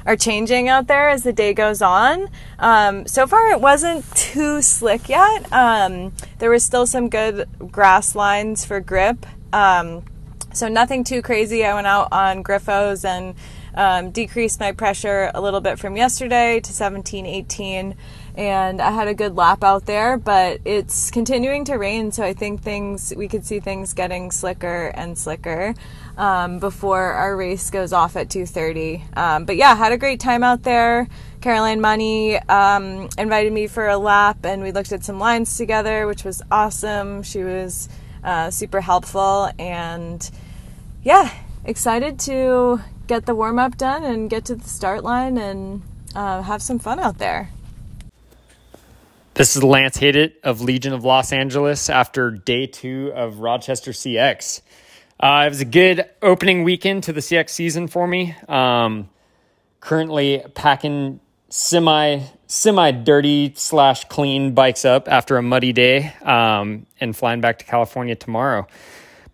are 0.06 0.16
changing 0.16 0.68
out 0.68 0.86
there 0.86 1.10
as 1.10 1.22
the 1.22 1.32
day 1.32 1.52
goes 1.52 1.82
on. 1.82 2.28
Um, 2.58 3.06
so 3.06 3.26
far, 3.26 3.50
it 3.50 3.60
wasn't 3.60 4.10
too 4.16 4.62
slick 4.62 5.08
yet. 5.08 5.52
Um, 5.52 6.12
there 6.38 6.50
was 6.50 6.64
still 6.64 6.86
some 6.86 7.10
good 7.10 7.46
grass 7.70 8.14
lines 8.14 8.64
for 8.64 8.80
grip. 8.80 9.26
Um, 9.52 10.02
so 10.54 10.66
nothing 10.66 11.04
too 11.04 11.20
crazy. 11.20 11.64
I 11.64 11.74
went 11.74 11.86
out 11.86 12.08
on 12.10 12.42
Grifos 12.42 13.04
and 13.04 13.34
um, 13.74 14.10
decreased 14.10 14.60
my 14.60 14.72
pressure 14.72 15.30
a 15.34 15.40
little 15.40 15.60
bit 15.60 15.78
from 15.78 15.96
yesterday 15.96 16.58
to 16.60 16.72
17, 16.72 17.26
18 17.26 17.94
and 18.38 18.80
I 18.80 18.92
had 18.92 19.08
a 19.08 19.14
good 19.14 19.34
lap 19.36 19.64
out 19.64 19.86
there, 19.86 20.16
but 20.16 20.60
it's 20.64 21.10
continuing 21.10 21.64
to 21.64 21.74
rain, 21.74 22.12
so 22.12 22.22
I 22.22 22.34
think 22.34 22.62
things 22.62 23.12
we 23.16 23.26
could 23.26 23.44
see 23.44 23.58
things 23.58 23.94
getting 23.94 24.30
slicker 24.30 24.92
and 24.94 25.18
slicker 25.18 25.74
um, 26.16 26.60
before 26.60 27.02
our 27.02 27.36
race 27.36 27.68
goes 27.68 27.92
off 27.92 28.14
at 28.14 28.28
2:30. 28.28 29.02
Um, 29.16 29.44
but 29.44 29.56
yeah, 29.56 29.74
had 29.74 29.90
a 29.90 29.98
great 29.98 30.20
time 30.20 30.44
out 30.44 30.62
there. 30.62 31.08
Caroline 31.40 31.80
Mani 31.80 32.36
um, 32.48 33.08
invited 33.18 33.52
me 33.52 33.66
for 33.66 33.88
a 33.88 33.98
lap, 33.98 34.44
and 34.44 34.62
we 34.62 34.70
looked 34.70 34.92
at 34.92 35.02
some 35.02 35.18
lines 35.18 35.56
together, 35.56 36.06
which 36.06 36.22
was 36.22 36.40
awesome. 36.48 37.24
She 37.24 37.42
was 37.42 37.88
uh, 38.22 38.52
super 38.52 38.80
helpful, 38.80 39.50
and 39.58 40.30
yeah, 41.02 41.32
excited 41.64 42.20
to 42.20 42.82
get 43.08 43.26
the 43.26 43.34
warm 43.34 43.58
up 43.58 43.76
done 43.76 44.04
and 44.04 44.30
get 44.30 44.44
to 44.44 44.54
the 44.54 44.68
start 44.68 45.02
line 45.02 45.36
and 45.38 45.82
uh, 46.14 46.42
have 46.42 46.62
some 46.62 46.78
fun 46.78 47.00
out 47.00 47.18
there. 47.18 47.50
This 49.38 49.54
is 49.54 49.62
Lance 49.62 49.96
Haidet 49.98 50.32
of 50.42 50.62
Legion 50.62 50.92
of 50.92 51.04
Los 51.04 51.32
Angeles 51.32 51.88
after 51.88 52.32
day 52.32 52.66
two 52.66 53.12
of 53.14 53.38
Rochester 53.38 53.92
CX. 53.92 54.62
Uh, 55.20 55.44
it 55.46 55.50
was 55.50 55.60
a 55.60 55.64
good 55.64 56.06
opening 56.20 56.64
weekend 56.64 57.04
to 57.04 57.12
the 57.12 57.20
CX 57.20 57.50
season 57.50 57.86
for 57.86 58.08
me. 58.08 58.34
Um, 58.48 59.08
currently 59.78 60.42
packing 60.54 61.20
semi 61.50 62.22
semi 62.48 62.90
dirty 62.90 63.52
slash 63.54 64.06
clean 64.06 64.54
bikes 64.54 64.84
up 64.84 65.06
after 65.06 65.36
a 65.36 65.42
muddy 65.42 65.72
day 65.72 66.12
um, 66.22 66.86
and 67.00 67.16
flying 67.16 67.40
back 67.40 67.60
to 67.60 67.64
California 67.64 68.16
tomorrow. 68.16 68.66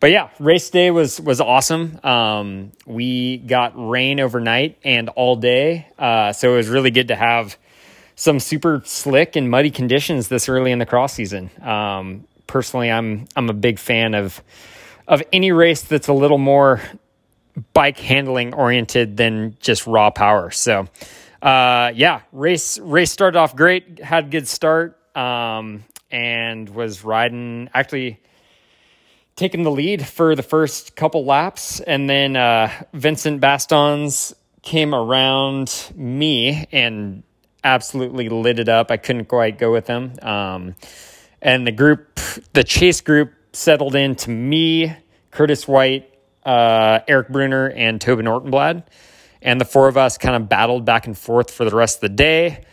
But 0.00 0.10
yeah, 0.10 0.28
race 0.38 0.68
day 0.68 0.90
was 0.90 1.18
was 1.18 1.40
awesome. 1.40 1.98
Um, 2.04 2.72
we 2.84 3.38
got 3.38 3.72
rain 3.74 4.20
overnight 4.20 4.76
and 4.84 5.08
all 5.08 5.36
day, 5.36 5.88
uh, 5.98 6.34
so 6.34 6.52
it 6.52 6.56
was 6.58 6.68
really 6.68 6.90
good 6.90 7.08
to 7.08 7.16
have 7.16 7.56
some 8.16 8.40
super 8.40 8.82
slick 8.84 9.36
and 9.36 9.50
muddy 9.50 9.70
conditions 9.70 10.28
this 10.28 10.48
early 10.48 10.70
in 10.72 10.78
the 10.78 10.86
cross 10.86 11.12
season. 11.12 11.50
Um, 11.60 12.26
personally, 12.46 12.90
I'm 12.90 13.26
I'm 13.36 13.50
a 13.50 13.54
big 13.54 13.78
fan 13.78 14.14
of 14.14 14.42
of 15.06 15.22
any 15.32 15.52
race 15.52 15.82
that's 15.82 16.08
a 16.08 16.12
little 16.12 16.38
more 16.38 16.80
bike 17.72 17.98
handling 17.98 18.54
oriented 18.54 19.16
than 19.16 19.56
just 19.60 19.86
raw 19.86 20.10
power. 20.10 20.50
So, 20.50 20.88
uh, 21.42 21.92
yeah, 21.94 22.22
race 22.32 22.78
race 22.78 23.10
started 23.10 23.38
off 23.38 23.54
great, 23.54 24.00
had 24.00 24.26
a 24.26 24.28
good 24.28 24.48
start, 24.48 24.98
um, 25.16 25.84
and 26.10 26.68
was 26.68 27.04
riding 27.04 27.68
actually 27.74 28.20
taking 29.36 29.64
the 29.64 29.70
lead 29.70 30.06
for 30.06 30.36
the 30.36 30.42
first 30.42 30.94
couple 30.94 31.24
laps, 31.24 31.80
and 31.80 32.08
then 32.08 32.36
uh, 32.36 32.70
Vincent 32.92 33.40
Baestaens 33.40 34.32
came 34.62 34.94
around 34.94 35.92
me 35.96 36.66
and 36.72 37.22
absolutely 37.64 38.28
lit 38.28 38.58
it 38.58 38.68
up. 38.68 38.90
I 38.90 38.98
couldn't 38.98 39.24
quite 39.24 39.58
go 39.58 39.72
with 39.72 39.86
them. 39.86 40.12
Um, 40.22 40.76
and 41.42 41.66
the 41.66 41.72
group, 41.72 42.20
the 42.52 42.62
chase 42.62 43.00
group, 43.00 43.32
settled 43.52 43.94
into 43.94 44.30
me, 44.30 44.94
Curtis 45.30 45.66
White, 45.66 46.12
uh, 46.44 47.00
Eric 47.08 47.30
Brunner, 47.30 47.70
and 47.70 48.00
Tobin 48.00 48.26
Ortenblad. 48.26 48.84
And 49.42 49.60
the 49.60 49.64
four 49.64 49.88
of 49.88 49.96
us 49.96 50.18
kind 50.18 50.36
of 50.36 50.48
battled 50.48 50.84
back 50.84 51.06
and 51.06 51.16
forth 51.16 51.50
for 51.50 51.64
the 51.64 51.74
rest 51.74 51.96
of 51.96 52.00
the 52.02 52.08
day. 52.10 52.64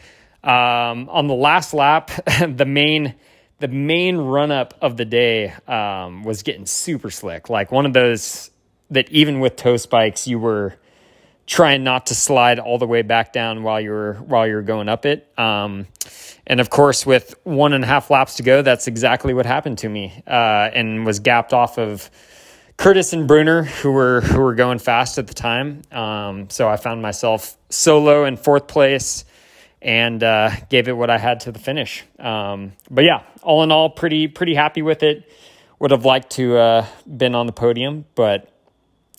Um, 0.43 1.09
on 1.09 1.27
the 1.27 1.35
last 1.35 1.73
lap, 1.73 2.11
the 2.47 2.65
main 2.65 3.15
the 3.59 3.67
main 3.67 4.17
run 4.17 4.51
up 4.51 4.73
of 4.81 4.97
the 4.97 5.05
day 5.05 5.53
um, 5.67 6.23
was 6.23 6.41
getting 6.41 6.65
super 6.65 7.11
slick, 7.11 7.47
like 7.47 7.71
one 7.71 7.85
of 7.85 7.93
those 7.93 8.49
that 8.89 9.07
even 9.11 9.39
with 9.39 9.55
toe 9.55 9.77
spikes 9.77 10.27
you 10.27 10.39
were 10.39 10.73
trying 11.51 11.83
not 11.83 12.05
to 12.05 12.15
slide 12.15 12.59
all 12.59 12.77
the 12.77 12.87
way 12.87 13.01
back 13.01 13.33
down 13.33 13.61
while 13.61 13.81
you're 13.81 14.13
while 14.13 14.47
you're 14.47 14.61
going 14.61 14.87
up 14.87 15.05
it. 15.05 15.27
Um, 15.37 15.85
and 16.47 16.61
of 16.61 16.69
course, 16.69 17.05
with 17.05 17.35
one 17.43 17.73
and 17.73 17.83
a 17.83 17.87
half 17.87 18.09
laps 18.09 18.37
to 18.37 18.43
go, 18.43 18.61
that's 18.61 18.87
exactly 18.87 19.33
what 19.33 19.45
happened 19.45 19.79
to 19.79 19.89
me, 19.89 20.23
uh, 20.25 20.69
and 20.73 21.05
was 21.05 21.19
gapped 21.19 21.51
off 21.51 21.77
of 21.77 22.09
Curtis 22.77 23.11
and 23.11 23.27
Brunner, 23.27 23.63
who 23.63 23.91
were 23.91 24.21
who 24.21 24.39
were 24.39 24.55
going 24.55 24.79
fast 24.79 25.17
at 25.17 25.27
the 25.27 25.33
time. 25.33 25.81
Um, 25.91 26.49
so 26.49 26.69
I 26.69 26.77
found 26.77 27.01
myself 27.01 27.57
solo 27.69 28.23
in 28.23 28.37
fourth 28.37 28.67
place 28.67 29.25
and 29.81 30.23
uh, 30.23 30.51
gave 30.69 30.87
it 30.87 30.93
what 30.93 31.09
I 31.09 31.17
had 31.17 31.41
to 31.41 31.51
the 31.51 31.59
finish. 31.59 32.05
Um, 32.17 32.71
but 32.89 33.03
yeah, 33.03 33.23
all 33.43 33.61
in 33.63 33.73
all, 33.73 33.89
pretty 33.89 34.29
pretty 34.29 34.55
happy 34.55 34.81
with 34.81 35.03
it. 35.03 35.29
Would 35.79 35.91
have 35.91 36.05
liked 36.05 36.29
to 36.31 36.57
uh, 36.57 36.85
been 37.05 37.35
on 37.35 37.45
the 37.45 37.51
podium, 37.51 38.05
but 38.15 38.50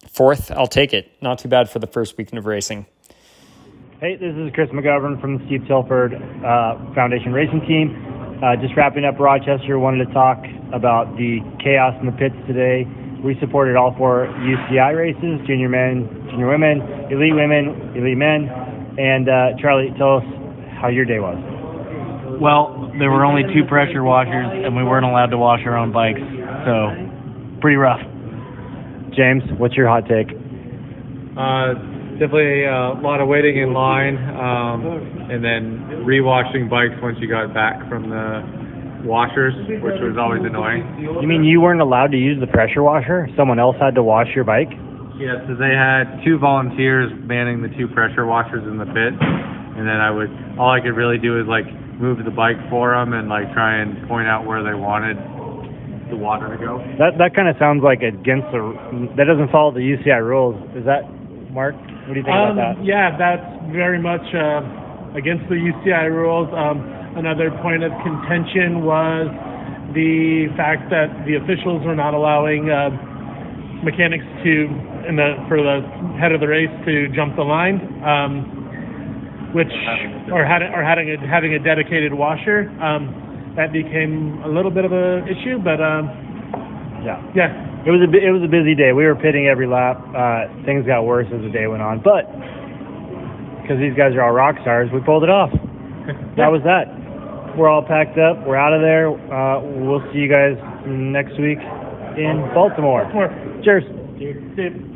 fourth, 0.09 0.51
I'll 0.51 0.67
take 0.67 0.93
it. 0.93 1.11
Not 1.21 1.39
too 1.39 1.49
bad 1.49 1.71
for 1.71 1.79
the 1.79 1.87
first 1.87 2.17
weekend 2.19 2.39
of 2.39 2.47
racing. 2.47 2.87
Hey, 4.01 4.17
this 4.17 4.35
is 4.35 4.51
Chris 4.53 4.69
McGovern 4.71 5.21
from 5.21 5.39
the 5.39 5.47
Steve 5.47 5.63
Tilford 5.69 6.15
uh, 6.15 6.75
Foundation 6.95 7.33
Racing 7.33 7.63
Team. 7.69 7.95
Uh, 8.43 8.57
just 8.57 8.75
wrapping 8.77 9.05
up 9.05 9.21
Rochester, 9.21 9.79
wanted 9.79 10.05
to 10.07 10.13
talk 10.13 10.43
about 10.75 11.15
the 11.15 11.39
chaos 11.63 11.95
in 12.01 12.07
the 12.07 12.17
pits 12.19 12.35
today. 12.51 12.83
We 13.23 13.39
supported 13.39 13.77
all 13.77 13.95
four 13.97 14.27
UCI 14.27 14.99
races: 14.99 15.39
junior 15.47 15.69
men, 15.69 16.11
junior 16.31 16.51
women, 16.51 16.83
elite 17.15 17.39
women, 17.39 17.95
elite 17.95 18.19
men. 18.19 18.51
And 18.99 19.29
uh, 19.29 19.55
Charlie, 19.63 19.95
tell 19.97 20.19
us 20.19 20.27
how 20.83 20.89
your 20.89 21.05
day 21.05 21.21
was. 21.21 21.39
Well, 22.43 22.91
there 22.99 23.13
were 23.13 23.25
only 23.25 23.47
two 23.55 23.63
pressure 23.69 24.03
washers, 24.03 24.67
and 24.67 24.75
we 24.75 24.83
weren't 24.83 25.07
allowed 25.07 25.31
to 25.31 25.39
wash 25.39 25.61
our 25.65 25.79
own 25.79 25.93
bikes, 25.93 26.19
so 26.67 26.91
pretty 27.61 27.77
rough. 27.77 28.03
James, 29.17 29.43
what's 29.59 29.75
your 29.75 29.89
hot 29.89 30.05
take? 30.09 30.33
Uh, 31.37 31.75
definitely 32.21 32.65
a 32.65 32.97
lot 33.01 33.21
of 33.21 33.29
waiting 33.29 33.59
in 33.59 33.73
line, 33.73 34.17
um, 34.17 35.31
and 35.31 35.45
then 35.45 36.05
rewashing 36.05 36.69
bikes 36.69 36.95
once 37.03 37.17
you 37.21 37.29
got 37.29 37.53
back 37.55 37.81
from 37.89 38.11
the 38.11 38.45
washers, 39.05 39.55
which 39.83 39.99
was 39.99 40.17
always 40.19 40.43
annoying. 40.45 40.85
You 41.01 41.27
mean 41.27 41.45
you 41.45 41.61
weren't 41.61 41.81
allowed 41.81 42.13
to 42.13 42.19
use 42.19 42.39
the 42.41 42.47
pressure 42.47 42.83
washer? 42.83 43.29
Someone 43.37 43.59
else 43.59 43.77
had 43.81 43.95
to 43.97 44.03
wash 44.03 44.29
your 44.35 44.45
bike? 44.45 44.71
Yeah, 45.19 45.43
so 45.47 45.55
they 45.55 45.75
had 45.75 46.23
two 46.25 46.39
volunteers 46.39 47.13
manning 47.27 47.63
the 47.63 47.69
two 47.77 47.89
pressure 47.89 48.27
washers 48.27 48.65
in 48.65 48.79
the 48.79 48.87
pit, 48.87 49.13
and 49.13 49.85
then 49.87 50.01
I 50.01 50.11
would 50.11 50.31
all 50.59 50.71
I 50.71 50.81
could 50.81 50.97
really 50.97 51.19
do 51.19 51.41
is 51.41 51.47
like 51.47 51.67
move 52.01 52.19
the 52.25 52.31
bike 52.35 52.59
for 52.71 52.95
them 52.95 53.13
and 53.13 53.29
like 53.29 53.53
try 53.53 53.81
and 53.81 54.09
point 54.09 54.27
out 54.27 54.47
where 54.47 54.63
they 54.63 54.75
wanted 54.75 55.17
the 56.13 56.21
water 56.21 56.53
to 56.53 56.61
go. 56.61 56.77
That 57.01 57.17
that 57.17 57.33
kind 57.33 57.49
of 57.49 57.57
sounds 57.57 57.81
like 57.81 58.05
against 58.05 58.53
the 58.53 58.61
that 59.17 59.25
doesn't 59.25 59.49
follow 59.49 59.73
the 59.73 59.81
UCI 59.81 60.21
rules. 60.21 60.55
Is 60.77 60.85
that 60.85 61.09
Mark? 61.49 61.73
What 62.05 62.13
do 62.13 62.21
you 62.21 62.27
think 62.29 62.37
um, 62.37 62.61
about 62.61 62.77
that? 62.77 62.85
Yeah, 62.85 63.17
that's 63.17 63.49
very 63.73 63.97
much 63.97 64.23
uh, 64.37 65.17
against 65.17 65.49
the 65.49 65.57
UCI 65.57 66.13
rules. 66.13 66.53
Um, 66.53 66.85
another 67.17 67.49
point 67.65 67.81
of 67.81 67.91
contention 68.05 68.85
was 68.85 69.33
the 69.97 70.53
fact 70.57 70.93
that 70.93 71.09
the 71.25 71.41
officials 71.41 71.81
were 71.85 71.97
not 71.97 72.13
allowing 72.13 72.69
uh, 72.69 72.93
mechanics 73.81 74.25
to 74.45 74.53
in 75.09 75.17
the 75.17 75.41
for 75.49 75.65
the 75.65 75.81
head 76.21 76.37
of 76.37 76.45
the 76.45 76.49
race 76.49 76.73
to 76.85 77.09
jump 77.17 77.37
the 77.41 77.43
line, 77.43 77.81
um, 78.05 79.51
which 79.57 79.73
or 80.29 80.45
had 80.45 80.61
or 80.61 80.85
having 80.85 81.09
a 81.09 81.17
having 81.25 81.57
a 81.57 81.61
dedicated 81.61 82.13
washer. 82.13 82.69
Um, 82.77 83.32
that 83.57 83.73
became 83.73 84.41
a 84.45 84.49
little 84.49 84.71
bit 84.71 84.85
of 84.85 84.93
a 84.93 85.25
issue, 85.29 85.59
but 85.61 85.81
um, 85.81 86.09
yeah, 87.05 87.21
yeah, 87.35 87.85
it 87.85 87.91
was 87.91 88.01
a 88.01 88.09
it 88.09 88.31
was 88.31 88.43
a 88.43 88.51
busy 88.51 88.75
day. 88.75 88.93
We 88.93 89.05
were 89.05 89.17
pitting 89.17 89.49
every 89.49 89.67
lap. 89.67 90.01
Uh, 90.15 90.49
things 90.65 90.87
got 90.87 91.03
worse 91.03 91.27
as 91.35 91.43
the 91.43 91.51
day 91.51 91.67
went 91.67 91.83
on, 91.83 92.01
but 92.01 92.31
because 93.61 93.79
these 93.79 93.95
guys 93.95 94.15
are 94.15 94.23
all 94.23 94.33
rock 94.33 94.57
stars, 94.63 94.89
we 94.93 95.01
pulled 95.01 95.23
it 95.23 95.31
off. 95.31 95.51
that 96.37 96.51
was 96.51 96.63
that. 96.65 96.89
We're 97.57 97.69
all 97.69 97.85
packed 97.85 98.19
up. 98.19 98.47
We're 98.47 98.57
out 98.57 98.73
of 98.73 98.81
there. 98.81 99.13
Uh, 99.13 99.61
we'll 99.85 100.03
see 100.13 100.25
you 100.25 100.29
guys 100.29 100.57
next 100.87 101.37
week 101.39 101.61
in 102.17 102.49
Baltimore. 102.55 103.05
Cheers. 103.65 103.85
And 103.85 104.13
our 104.19 104.92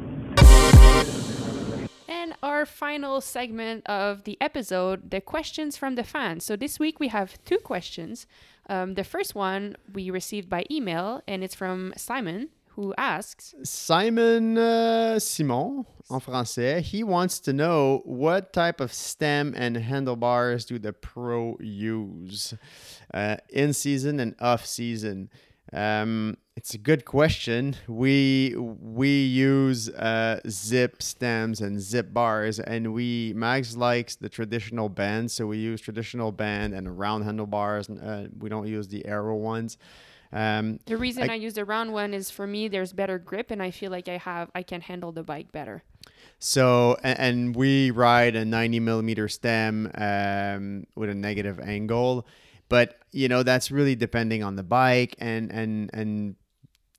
final 2.67 3.21
segment 3.21 3.87
of 3.87 4.25
the 4.25 4.37
episode, 4.41 5.11
the 5.11 5.21
questions 5.21 5.77
from 5.77 5.95
the 5.95 6.05
fans. 6.05 6.45
So 6.45 6.57
this 6.57 6.79
week 6.79 7.01
we 7.01 7.09
have 7.09 7.43
two 7.45 7.59
questions. 7.59 8.27
Um, 8.69 8.95
the 8.95 9.05
first 9.05 9.35
one 9.35 9.77
we 9.93 10.11
received 10.11 10.49
by 10.49 10.65
email, 10.71 11.23
and 11.27 11.45
it's 11.45 11.55
from 11.55 11.95
Simon, 11.97 12.51
who 12.77 12.93
asks 12.99 13.55
Simon 13.63 14.59
uh, 14.59 15.19
Simon, 15.19 15.87
en 16.11 16.21
français, 16.21 16.81
he 16.81 17.03
wants 17.03 17.41
to 17.41 17.53
know 17.53 18.03
what 18.05 18.53
type 18.53 18.81
of 18.81 18.93
stem 18.93 19.55
and 19.57 19.77
handlebars 19.77 20.67
do 20.67 20.79
the 20.79 20.93
pro 20.93 21.57
use 21.61 22.55
uh, 23.15 23.37
in 23.49 23.73
season 23.73 24.21
and 24.21 24.35
off 24.41 24.67
season. 24.67 25.31
Um, 25.73 26.37
it's 26.57 26.73
a 26.73 26.79
good 26.79 27.05
question. 27.05 27.77
We 27.87 28.57
we 28.57 29.25
use 29.25 29.91
uh, 29.91 30.41
Zipp 30.47 31.03
stems 31.03 31.61
and 31.61 31.77
Zipp 31.77 32.15
bars, 32.15 32.59
and 32.59 32.95
we 32.95 33.35
Max 33.37 33.77
likes 33.77 34.17
the 34.17 34.31
traditional 34.31 34.89
bend, 34.89 35.31
so 35.31 35.47
we 35.47 35.59
use 35.59 35.83
traditional 35.83 36.33
bend 36.33 36.73
and 36.73 36.99
round 36.99 37.25
handlebars. 37.25 37.91
And, 37.91 38.01
uh, 38.03 38.29
we 38.39 38.49
don't 38.49 38.67
use 38.67 38.89
the 38.89 39.07
aero 39.07 39.37
ones. 39.37 39.77
Um, 40.33 40.81
the 40.87 40.97
reason 40.97 41.31
I, 41.31 41.35
I 41.35 41.37
use 41.37 41.55
the 41.55 41.65
round 41.65 41.93
one 41.93 42.13
is 42.13 42.31
for 42.31 42.47
me 42.47 42.69
there's 42.69 42.93
better 42.93 43.19
grip 43.19 43.53
and 43.53 43.63
I 43.63 43.71
feel 43.71 43.93
like 43.93 44.09
I 44.09 44.17
have 44.17 44.51
I 44.55 44.63
can 44.63 44.81
handle 44.81 45.13
the 45.13 45.23
bike 45.23 45.53
better. 45.53 45.85
So 46.39 46.97
and, 47.03 47.19
and 47.19 47.57
we 47.57 47.91
ride 47.91 48.35
a 48.35 48.45
90 48.47 48.81
millimeter 48.81 49.29
stem 49.29 49.91
um, 49.95 50.87
with 50.97 51.11
a 51.11 51.15
negative 51.15 51.61
angle, 51.61 52.27
but 52.71 52.99
you 53.13 53.29
know 53.29 53.43
that's 53.43 53.71
really 53.71 53.95
depending 53.95 54.43
on 54.43 54.57
the 54.57 54.63
bike 54.63 55.15
and 55.19 55.53
and 55.53 55.91
and 55.93 56.35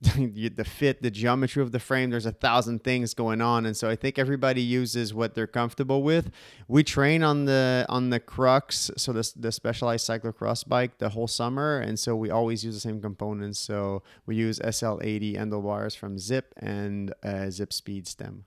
the 0.00 0.64
fit, 0.64 1.02
the 1.02 1.10
geometry 1.10 1.60
of 1.60 1.72
the 1.72 1.80
frame. 1.80 2.10
There's 2.10 2.26
a 2.26 2.32
thousand 2.32 2.84
things 2.84 3.14
going 3.14 3.40
on, 3.40 3.66
and 3.66 3.76
so 3.76 3.90
I 3.90 3.96
think 3.96 4.16
everybody 4.16 4.62
uses 4.62 5.12
what 5.12 5.34
they're 5.34 5.48
comfortable 5.48 6.04
with. 6.04 6.30
We 6.68 6.84
train 6.84 7.24
on 7.24 7.46
the 7.46 7.84
on 7.88 8.10
the 8.10 8.20
Crux, 8.20 8.92
so 8.96 9.12
the 9.12 9.28
the 9.34 9.50
Specialized 9.50 10.08
cyclocross 10.08 10.66
bike, 10.66 10.98
the 10.98 11.08
whole 11.08 11.26
summer, 11.26 11.80
and 11.80 11.98
so 11.98 12.14
we 12.14 12.30
always 12.30 12.64
use 12.64 12.74
the 12.74 12.80
same 12.80 13.00
components. 13.00 13.58
So 13.58 14.04
we 14.24 14.36
use 14.36 14.60
SL80 14.60 15.36
handlebars 15.36 15.96
from 15.96 16.16
Zipp 16.16 16.44
and 16.56 17.12
uh, 17.24 17.48
Zipp 17.48 17.72
Speed 17.72 18.06
stem. 18.06 18.44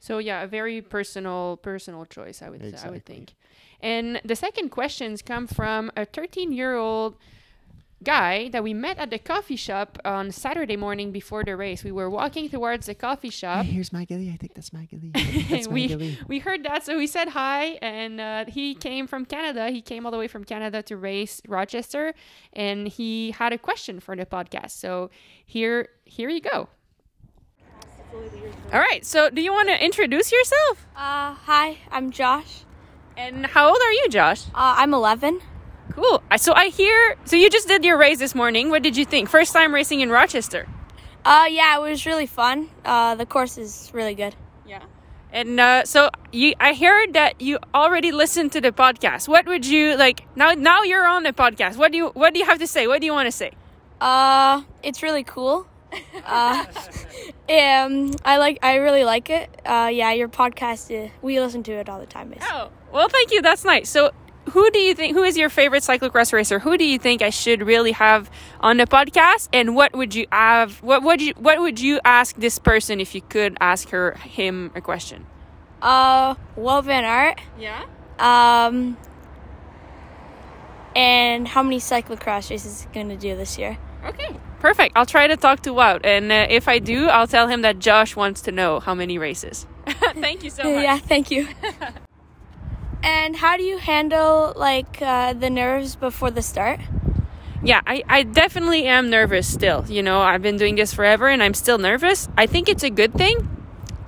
So 0.00 0.16
yeah, 0.16 0.42
a 0.42 0.46
very 0.46 0.80
personal 0.80 1.58
personal 1.58 2.06
choice, 2.06 2.40
I 2.40 2.48
would 2.48 2.62
exactly. 2.62 2.78
say, 2.78 2.88
I 2.88 2.90
would 2.90 3.04
think. 3.04 3.34
And 3.80 4.18
the 4.24 4.36
second 4.36 4.70
questions 4.70 5.20
come 5.20 5.46
from 5.46 5.92
a 5.94 6.06
13 6.06 6.52
year 6.52 6.74
old 6.74 7.16
guy 8.04 8.48
that 8.50 8.62
we 8.62 8.74
met 8.74 8.98
at 8.98 9.10
the 9.10 9.18
coffee 9.18 9.56
shop 9.56 9.98
on 10.04 10.30
Saturday 10.30 10.76
morning 10.76 11.10
before 11.10 11.42
the 11.44 11.56
race. 11.56 11.82
We 11.82 11.92
were 11.92 12.10
walking 12.10 12.48
towards 12.48 12.86
the 12.86 12.94
coffee 12.94 13.30
shop. 13.30 13.64
Hey, 13.64 13.72
here's 13.76 13.92
Maggie. 13.92 14.30
I 14.32 14.36
think 14.36 14.54
that's 14.54 14.72
Maggie. 14.72 15.12
That's 15.50 15.68
we 15.68 16.18
we 16.28 16.38
heard 16.38 16.64
that, 16.64 16.84
so 16.84 16.96
we 16.96 17.06
said 17.06 17.28
hi, 17.28 17.78
and 17.82 18.20
uh, 18.20 18.44
he 18.46 18.74
came 18.74 19.06
from 19.06 19.24
Canada. 19.24 19.70
He 19.70 19.82
came 19.82 20.06
all 20.06 20.12
the 20.12 20.18
way 20.18 20.28
from 20.28 20.44
Canada 20.44 20.82
to 20.84 20.96
race 20.96 21.40
Rochester, 21.48 22.14
and 22.52 22.88
he 22.88 23.32
had 23.32 23.52
a 23.52 23.58
question 23.58 24.00
for 24.00 24.14
the 24.14 24.26
podcast. 24.26 24.72
So 24.72 25.10
here 25.44 25.88
here 26.04 26.28
you 26.28 26.40
go. 26.40 26.68
All 28.72 28.80
right. 28.80 29.04
So 29.04 29.30
do 29.30 29.40
you 29.42 29.52
want 29.52 29.68
to 29.68 29.84
introduce 29.84 30.30
yourself? 30.30 30.86
Uh, 30.94 31.34
hi, 31.34 31.78
I'm 31.90 32.10
Josh. 32.10 32.64
And 33.16 33.46
how 33.46 33.68
old 33.68 33.80
are 33.80 33.92
you, 33.92 34.08
Josh? 34.08 34.46
Uh, 34.48 34.74
I'm 34.78 34.92
11. 34.92 35.40
Cool. 35.92 36.22
So 36.36 36.52
I 36.52 36.68
hear. 36.68 37.16
So 37.24 37.36
you 37.36 37.50
just 37.50 37.68
did 37.68 37.84
your 37.84 37.98
race 37.98 38.18
this 38.18 38.34
morning. 38.34 38.70
What 38.70 38.82
did 38.82 38.96
you 38.96 39.04
think? 39.04 39.28
First 39.28 39.52
time 39.52 39.74
racing 39.74 40.00
in 40.00 40.10
Rochester. 40.10 40.66
Uh, 41.24 41.46
yeah, 41.48 41.76
it 41.76 41.80
was 41.80 42.04
really 42.04 42.26
fun. 42.26 42.68
Uh, 42.84 43.14
the 43.14 43.26
course 43.26 43.56
is 43.56 43.90
really 43.94 44.14
good. 44.14 44.34
Yeah. 44.66 44.82
And 45.32 45.58
uh, 45.58 45.84
so 45.84 46.10
you, 46.32 46.54
I 46.60 46.74
heard 46.74 47.14
that 47.14 47.40
you 47.40 47.58
already 47.74 48.12
listened 48.12 48.52
to 48.52 48.60
the 48.60 48.72
podcast. 48.72 49.26
What 49.26 49.46
would 49.46 49.66
you 49.66 49.96
like 49.96 50.24
now? 50.36 50.52
Now 50.52 50.82
you're 50.82 51.06
on 51.06 51.22
the 51.22 51.32
podcast. 51.32 51.76
What 51.76 51.92
do 51.92 51.98
you 51.98 52.08
What 52.08 52.34
do 52.34 52.40
you 52.40 52.46
have 52.46 52.58
to 52.58 52.66
say? 52.66 52.86
What 52.86 53.00
do 53.00 53.06
you 53.06 53.12
want 53.12 53.26
to 53.26 53.32
say? 53.32 53.52
Uh, 54.00 54.62
it's 54.82 55.02
really 55.02 55.24
cool. 55.24 55.66
uh, 56.24 56.64
um, 57.48 58.12
I 58.24 58.36
like. 58.38 58.58
I 58.62 58.76
really 58.76 59.04
like 59.04 59.30
it. 59.30 59.50
Uh, 59.64 59.90
yeah, 59.92 60.12
your 60.12 60.28
podcast. 60.28 60.92
Uh, 60.92 61.10
we 61.22 61.40
listen 61.40 61.62
to 61.64 61.72
it 61.72 61.88
all 61.88 61.98
the 61.98 62.06
time. 62.06 62.28
Basically. 62.28 62.48
Oh, 62.52 62.70
well, 62.92 63.08
thank 63.08 63.32
you. 63.32 63.42
That's 63.42 63.64
nice. 63.64 63.88
So 63.88 64.12
who 64.50 64.70
do 64.70 64.78
you 64.78 64.94
think 64.94 65.14
who 65.16 65.22
is 65.22 65.36
your 65.36 65.48
favorite 65.48 65.82
cyclocross 65.82 66.32
racer? 66.32 66.58
Who 66.58 66.76
do 66.76 66.84
you 66.84 66.98
think 66.98 67.22
i 67.22 67.30
should 67.30 67.62
really 67.66 67.92
have 67.92 68.30
on 68.60 68.76
the 68.76 68.86
podcast? 68.86 69.48
And 69.52 69.74
what 69.74 69.92
would 69.94 70.14
you 70.14 70.26
have 70.32 70.82
what 70.82 71.02
would 71.02 71.20
you 71.22 71.34
what 71.38 71.60
would 71.60 71.80
you 71.80 72.00
ask 72.04 72.36
this 72.36 72.58
person 72.58 73.00
if 73.00 73.14
you 73.14 73.20
could 73.22 73.56
ask 73.60 73.88
her 73.90 74.12
him 74.12 74.70
a 74.74 74.80
question? 74.80 75.26
Uh 75.82 76.34
Wout 76.56 76.84
van 76.84 77.04
Aert 77.04 77.40
yeah. 77.58 77.84
Um 78.18 78.96
and 80.96 81.48
how 81.48 81.62
many 81.62 81.78
cyclocross 81.78 82.50
races 82.50 82.80
is 82.80 82.86
going 82.92 83.08
to 83.08 83.16
do 83.16 83.36
this 83.36 83.58
year? 83.58 83.78
Okay 84.06 84.36
perfect. 84.60 84.92
I'll 84.96 85.04
try 85.06 85.26
to 85.26 85.36
talk 85.36 85.60
to 85.60 85.70
Wout 85.70 86.00
and 86.04 86.32
uh, 86.32 86.46
if 86.48 86.68
i 86.68 86.78
do 86.78 87.08
i'll 87.08 87.26
tell 87.26 87.48
him 87.48 87.60
that 87.62 87.78
josh 87.78 88.16
wants 88.16 88.40
to 88.42 88.52
know 88.52 88.80
how 88.80 88.94
many 88.94 89.18
races. 89.18 89.66
Thank 90.14 90.42
you 90.44 90.50
so 90.50 90.62
much. 90.74 90.82
yeah 90.82 90.98
thank 90.98 91.30
you 91.30 91.48
And 93.04 93.36
how 93.36 93.58
do 93.58 93.62
you 93.62 93.76
handle 93.76 94.54
like 94.56 95.02
uh, 95.02 95.34
the 95.34 95.50
nerves 95.50 95.94
before 95.94 96.30
the 96.30 96.40
start? 96.40 96.80
Yeah, 97.62 97.82
I, 97.86 98.02
I 98.08 98.22
definitely 98.22 98.86
am 98.86 99.10
nervous 99.10 99.46
still. 99.52 99.84
You 99.88 100.02
know, 100.02 100.22
I've 100.22 100.40
been 100.40 100.56
doing 100.56 100.74
this 100.76 100.94
forever 100.94 101.28
and 101.28 101.42
I'm 101.42 101.52
still 101.52 101.76
nervous. 101.76 102.28
I 102.36 102.46
think 102.46 102.68
it's 102.68 102.82
a 102.82 102.88
good 102.88 103.12
thing. 103.12 103.50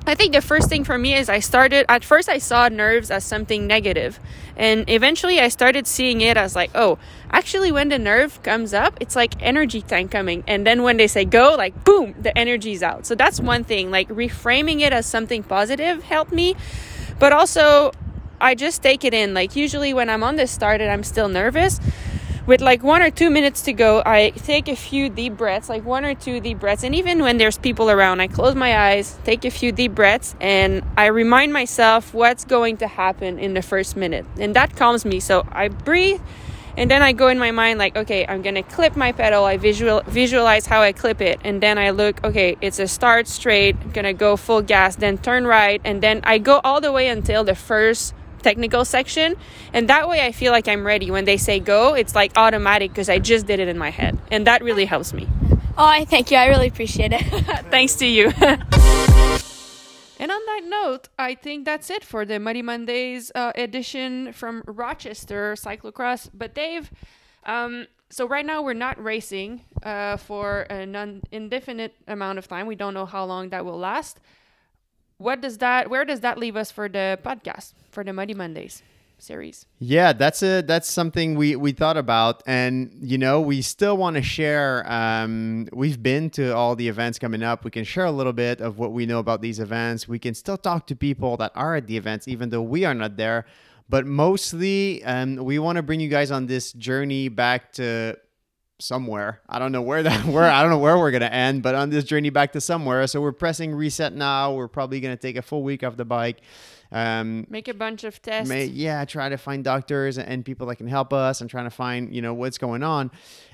I 0.06 0.14
think 0.14 0.32
the 0.32 0.40
first 0.40 0.68
thing 0.68 0.84
for 0.84 0.96
me 0.96 1.14
is 1.14 1.28
I 1.28 1.40
started, 1.40 1.84
at 1.88 2.04
first, 2.04 2.28
I 2.28 2.38
saw 2.38 2.68
nerves 2.68 3.10
as 3.10 3.24
something 3.24 3.66
negative, 3.66 4.20
And 4.56 4.88
eventually, 4.88 5.40
I 5.40 5.48
started 5.48 5.86
seeing 5.86 6.20
it 6.20 6.36
as 6.36 6.54
like, 6.54 6.70
oh, 6.74 6.98
actually, 7.30 7.72
when 7.72 7.88
the 7.88 7.98
nerve 7.98 8.40
comes 8.42 8.72
up, 8.72 8.96
it's 9.00 9.16
like 9.16 9.34
energy 9.42 9.82
tank 9.82 10.12
coming. 10.12 10.44
And 10.46 10.64
then 10.64 10.84
when 10.84 10.96
they 10.96 11.08
say 11.08 11.24
go, 11.24 11.56
like, 11.58 11.84
boom, 11.84 12.14
the 12.18 12.36
energy's 12.38 12.82
out. 12.82 13.04
So 13.04 13.14
that's 13.16 13.40
one 13.40 13.64
thing. 13.64 13.90
Like, 13.90 14.08
reframing 14.08 14.80
it 14.80 14.92
as 14.92 15.06
something 15.06 15.42
positive 15.42 16.04
helped 16.04 16.32
me. 16.32 16.54
But 17.18 17.32
also, 17.32 17.92
I 18.40 18.54
just 18.54 18.82
take 18.82 19.04
it 19.04 19.14
in. 19.14 19.34
Like 19.34 19.56
usually 19.56 19.94
when 19.94 20.10
I'm 20.10 20.22
on 20.22 20.36
this 20.36 20.50
start 20.50 20.80
and 20.80 20.90
I'm 20.90 21.02
still 21.02 21.28
nervous, 21.28 21.80
with 22.46 22.60
like 22.60 22.82
one 22.84 23.02
or 23.02 23.10
two 23.10 23.28
minutes 23.28 23.62
to 23.62 23.72
go, 23.72 24.02
I 24.06 24.30
take 24.30 24.68
a 24.68 24.76
few 24.76 25.08
deep 25.08 25.36
breaths, 25.36 25.68
like 25.68 25.84
one 25.84 26.04
or 26.04 26.14
two 26.14 26.38
deep 26.40 26.60
breaths. 26.60 26.84
And 26.84 26.94
even 26.94 27.20
when 27.22 27.38
there's 27.38 27.58
people 27.58 27.90
around, 27.90 28.20
I 28.20 28.28
close 28.28 28.54
my 28.54 28.90
eyes, 28.90 29.18
take 29.24 29.44
a 29.44 29.50
few 29.50 29.72
deep 29.72 29.94
breaths, 29.94 30.36
and 30.40 30.84
I 30.96 31.06
remind 31.06 31.52
myself 31.52 32.14
what's 32.14 32.44
going 32.44 32.76
to 32.78 32.86
happen 32.86 33.40
in 33.40 33.54
the 33.54 33.62
first 33.62 33.96
minute. 33.96 34.24
And 34.38 34.54
that 34.54 34.76
calms 34.76 35.04
me. 35.04 35.18
So 35.18 35.44
I 35.50 35.68
breathe, 35.68 36.20
and 36.76 36.88
then 36.88 37.02
I 37.02 37.12
go 37.12 37.28
in 37.28 37.38
my 37.38 37.50
mind 37.50 37.80
like, 37.80 37.96
okay, 37.96 38.24
I'm 38.28 38.42
gonna 38.42 38.62
clip 38.62 38.94
my 38.94 39.10
pedal. 39.10 39.44
I 39.44 39.56
visual 39.56 40.02
visualize 40.06 40.66
how 40.66 40.82
I 40.82 40.92
clip 40.92 41.20
it, 41.20 41.40
and 41.42 41.60
then 41.60 41.78
I 41.78 41.90
look, 41.90 42.22
okay, 42.22 42.56
it's 42.60 42.78
a 42.78 42.86
start 42.86 43.26
straight, 43.26 43.74
I'm 43.82 43.90
gonna 43.90 44.12
go 44.12 44.36
full 44.36 44.62
gas, 44.62 44.94
then 44.94 45.18
turn 45.18 45.46
right, 45.46 45.80
and 45.84 46.00
then 46.00 46.20
I 46.22 46.38
go 46.38 46.60
all 46.62 46.80
the 46.80 46.92
way 46.92 47.08
until 47.08 47.42
the 47.42 47.54
first 47.54 48.14
technical 48.46 48.84
section. 48.84 49.34
And 49.72 49.88
that 49.88 50.08
way 50.08 50.24
I 50.24 50.30
feel 50.30 50.52
like 50.52 50.68
I'm 50.68 50.86
ready. 50.86 51.10
When 51.10 51.24
they 51.24 51.36
say 51.36 51.58
go, 51.58 51.94
it's 51.94 52.14
like 52.14 52.30
automatic 52.36 52.92
because 52.92 53.08
I 53.08 53.18
just 53.18 53.46
did 53.46 53.58
it 53.58 53.66
in 53.66 53.76
my 53.76 53.90
head. 53.90 54.16
And 54.30 54.46
that 54.46 54.62
really 54.62 54.84
helps 54.84 55.12
me. 55.12 55.26
Oh, 55.76 55.84
I 55.84 56.04
thank 56.04 56.30
you. 56.30 56.36
I 56.36 56.46
really 56.46 56.68
appreciate 56.68 57.12
it. 57.12 57.22
Thanks 57.70 57.94
to 57.96 58.06
you. 58.06 58.32
And 60.18 60.32
on 60.32 60.40
that 60.46 60.62
note, 60.64 61.08
I 61.18 61.34
think 61.34 61.66
that's 61.66 61.90
it 61.90 62.02
for 62.02 62.24
the 62.24 62.38
Muddy 62.40 62.62
Mondays 62.62 63.30
uh, 63.34 63.52
edition 63.54 64.32
from 64.32 64.62
Rochester 64.66 65.54
Cyclocross. 65.58 66.30
But 66.32 66.54
Dave, 66.54 66.90
um, 67.44 67.86
so 68.08 68.26
right 68.26 68.46
now 68.46 68.62
we're 68.62 68.72
not 68.72 68.96
racing 69.12 69.60
uh, 69.82 70.16
for 70.16 70.62
an 70.70 71.20
indefinite 71.30 71.94
amount 72.08 72.38
of 72.38 72.48
time. 72.48 72.66
We 72.66 72.76
don't 72.76 72.94
know 72.94 73.04
how 73.04 73.26
long 73.26 73.50
that 73.50 73.66
will 73.66 73.78
last. 73.78 74.18
What 75.18 75.40
does 75.40 75.58
that? 75.58 75.88
Where 75.88 76.04
does 76.04 76.20
that 76.20 76.38
leave 76.38 76.56
us 76.56 76.70
for 76.70 76.88
the 76.88 77.18
podcast 77.24 77.72
for 77.90 78.04
the 78.04 78.12
Muddy 78.12 78.34
Mondays 78.34 78.82
series? 79.18 79.64
Yeah, 79.78 80.12
that's 80.12 80.42
a 80.42 80.60
that's 80.60 80.90
something 80.90 81.36
we 81.36 81.56
we 81.56 81.72
thought 81.72 81.96
about, 81.96 82.42
and 82.46 82.90
you 83.00 83.16
know 83.16 83.40
we 83.40 83.62
still 83.62 83.96
want 83.96 84.16
to 84.16 84.22
share. 84.22 84.84
Um, 84.90 85.68
we've 85.72 86.02
been 86.02 86.28
to 86.30 86.54
all 86.54 86.76
the 86.76 86.86
events 86.86 87.18
coming 87.18 87.42
up. 87.42 87.64
We 87.64 87.70
can 87.70 87.84
share 87.84 88.04
a 88.04 88.10
little 88.10 88.34
bit 88.34 88.60
of 88.60 88.78
what 88.78 88.92
we 88.92 89.06
know 89.06 89.18
about 89.18 89.40
these 89.40 89.58
events. 89.58 90.06
We 90.06 90.18
can 90.18 90.34
still 90.34 90.58
talk 90.58 90.86
to 90.88 90.96
people 90.96 91.38
that 91.38 91.52
are 91.54 91.76
at 91.76 91.86
the 91.86 91.96
events, 91.96 92.28
even 92.28 92.50
though 92.50 92.62
we 92.62 92.84
are 92.84 92.94
not 92.94 93.16
there. 93.16 93.46
But 93.88 94.04
mostly, 94.04 95.02
um, 95.04 95.36
we 95.36 95.58
want 95.60 95.76
to 95.76 95.82
bring 95.82 96.00
you 96.00 96.08
guys 96.08 96.30
on 96.30 96.46
this 96.46 96.72
journey 96.72 97.28
back 97.28 97.72
to 97.74 98.18
somewhere. 98.78 99.40
I 99.48 99.58
don't 99.58 99.72
know 99.72 99.82
where 99.82 100.02
that 100.02 100.24
where 100.26 100.50
I 100.50 100.62
don't 100.62 100.70
know 100.70 100.78
where 100.78 100.98
we're 100.98 101.10
gonna 101.10 101.26
end, 101.26 101.62
but 101.62 101.74
on 101.74 101.90
this 101.90 102.04
journey 102.04 102.30
back 102.30 102.52
to 102.52 102.60
somewhere. 102.60 103.06
So 103.06 103.20
we're 103.20 103.32
pressing 103.32 103.74
reset 103.74 104.12
now. 104.14 104.54
We're 104.54 104.68
probably 104.68 105.00
gonna 105.00 105.16
take 105.16 105.36
a 105.36 105.42
full 105.42 105.62
week 105.62 105.82
off 105.82 105.96
the 105.96 106.04
bike. 106.04 106.40
Um, 106.92 107.46
Make 107.48 107.68
a 107.68 107.74
bunch 107.74 108.04
of 108.04 108.20
tests. 108.22 108.48
may, 108.48 108.64
yeah, 108.66 109.04
try 109.04 109.28
to 109.28 109.36
find 109.36 109.64
doctors 109.64 110.18
and 110.18 110.44
people 110.44 110.66
that 110.68 110.76
can 110.76 110.86
help 110.86 111.12
us 111.12 111.40
and 111.40 111.50
trying 111.50 111.64
to 111.64 111.70
find, 111.70 112.14
you 112.14 112.22
know, 112.22 112.34
what's 112.34 112.58
going 112.58 112.82
on. 112.82 113.10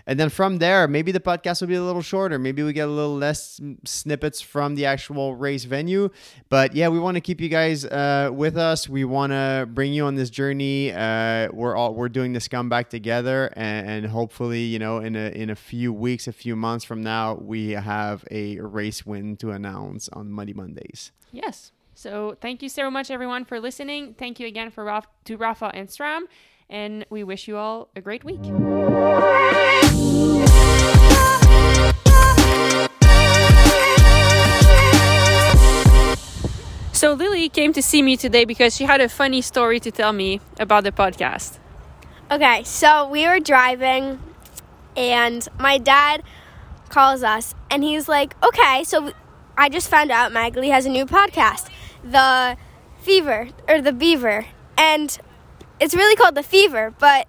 And 0.06 0.18
then 0.18 0.30
from 0.30 0.58
there, 0.58 0.88
maybe 0.88 1.12
the 1.12 1.20
podcast 1.20 1.60
will 1.60 1.68
be 1.68 1.76
a 1.76 1.82
little 1.82 2.02
shorter. 2.02 2.36
Maybe 2.38 2.62
we 2.64 2.72
get 2.72 2.88
a 2.88 2.90
little 2.90 3.14
less 3.16 3.60
snippets 3.84 4.40
from 4.40 4.74
the 4.74 4.84
actual 4.84 5.36
race 5.36 5.64
venue. 5.64 6.10
But 6.48 6.74
yeah, 6.74 6.88
we 6.88 6.98
want 6.98 7.14
to 7.14 7.20
keep 7.20 7.40
you 7.40 7.48
guys 7.48 7.84
uh, 7.84 8.30
with 8.32 8.56
us. 8.56 8.88
We 8.88 9.04
want 9.04 9.30
to 9.30 9.68
bring 9.70 9.92
you 9.92 10.06
on 10.06 10.16
this 10.16 10.28
journey. 10.28 10.92
Uh, 10.92 11.50
we're 11.52 11.76
all 11.76 11.94
we're 11.94 12.08
doing 12.08 12.32
this 12.32 12.48
comeback 12.48 12.90
together, 12.90 13.52
and, 13.54 13.88
and 13.88 14.06
hopefully, 14.06 14.62
you 14.62 14.80
know, 14.80 14.98
in 14.98 15.14
a 15.14 15.28
in 15.30 15.50
a 15.50 15.56
few 15.56 15.92
weeks, 15.92 16.26
a 16.26 16.32
few 16.32 16.56
months 16.56 16.84
from 16.84 17.00
now, 17.02 17.34
we 17.34 17.70
have 17.70 18.24
a 18.30 18.58
race 18.58 19.06
win 19.06 19.36
to 19.36 19.52
announce 19.52 20.08
on 20.08 20.32
Muddy 20.32 20.52
Mondays. 20.52 21.12
Yes. 21.30 21.70
So 22.02 22.36
thank 22.40 22.64
you 22.64 22.68
so 22.68 22.90
much, 22.90 23.12
everyone, 23.12 23.44
for 23.44 23.60
listening. 23.60 24.14
Thank 24.14 24.40
you 24.40 24.48
again 24.48 24.72
for 24.72 24.82
Raf- 24.82 25.06
to 25.26 25.38
Rapha 25.38 25.70
and 25.72 25.88
SRAM, 25.88 26.22
and 26.68 27.06
we 27.10 27.22
wish 27.22 27.46
you 27.46 27.56
all 27.56 27.90
a 27.94 28.00
great 28.00 28.24
week. 28.24 28.42
So 36.92 37.12
Lily 37.12 37.48
came 37.48 37.72
to 37.72 37.80
see 37.80 38.02
me 38.02 38.16
today 38.16 38.44
because 38.46 38.74
she 38.74 38.82
had 38.82 39.00
a 39.00 39.08
funny 39.08 39.40
story 39.40 39.78
to 39.78 39.92
tell 39.92 40.12
me 40.12 40.40
about 40.58 40.82
the 40.82 40.90
podcast. 40.90 41.60
Okay, 42.32 42.64
so 42.64 43.06
we 43.06 43.28
were 43.28 43.38
driving, 43.38 44.18
and 44.96 45.46
my 45.56 45.78
dad 45.78 46.24
calls 46.88 47.22
us, 47.22 47.54
and 47.70 47.84
he's 47.84 48.08
like, 48.08 48.34
"Okay, 48.42 48.82
so 48.82 49.12
I 49.56 49.68
just 49.68 49.88
found 49.88 50.10
out 50.10 50.32
Maghalie 50.32 50.72
has 50.72 50.86
a 50.86 50.88
new 50.88 51.06
podcast, 51.06 51.68
The 52.04 52.56
Fever 53.00 53.48
or 53.68 53.80
The 53.80 53.92
Beaver, 53.92 54.46
and 54.76 55.18
it's 55.80 55.94
really 55.94 56.16
called 56.16 56.34
The 56.34 56.42
Fever, 56.42 56.94
but 56.98 57.26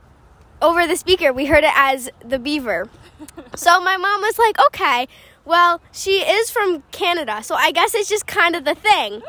over 0.62 0.88
the 0.88 0.96
speaker 0.96 1.34
we 1.34 1.46
heard 1.46 1.64
it 1.64 1.74
as 1.76 2.10
The 2.24 2.40
Beaver." 2.40 2.90
so 3.56 3.80
my 3.82 3.98
mom 3.98 4.22
was 4.22 4.38
like, 4.38 4.60
"Okay, 4.68 5.08
well, 5.46 5.82
she 5.92 6.22
is 6.22 6.50
from 6.50 6.84
Canada, 6.92 7.44
so 7.44 7.56
I 7.56 7.72
guess 7.72 7.94
it's 7.96 8.10
just 8.10 8.28
kind 8.28 8.56
of 8.56 8.66
the 8.66 8.76
thing." 8.76 9.22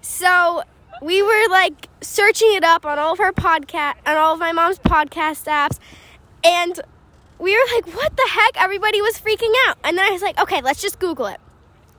So 0.00 0.62
we 1.00 1.22
were 1.22 1.48
like 1.48 1.88
searching 2.00 2.52
it 2.54 2.64
up 2.64 2.84
on 2.84 2.98
all 2.98 3.12
of 3.12 3.18
her 3.18 3.32
podcast 3.32 3.94
on 4.06 4.16
all 4.16 4.34
of 4.34 4.38
my 4.38 4.52
mom's 4.52 4.78
podcast 4.78 5.44
apps 5.46 5.78
and 6.44 6.80
we 7.38 7.56
were 7.56 7.74
like 7.74 7.86
what 7.96 8.14
the 8.16 8.28
heck 8.30 8.62
everybody 8.62 9.00
was 9.00 9.18
freaking 9.18 9.52
out 9.66 9.78
and 9.82 9.96
then 9.96 10.06
i 10.06 10.10
was 10.10 10.22
like 10.22 10.38
okay 10.38 10.60
let's 10.60 10.80
just 10.80 10.98
google 10.98 11.26
it 11.26 11.40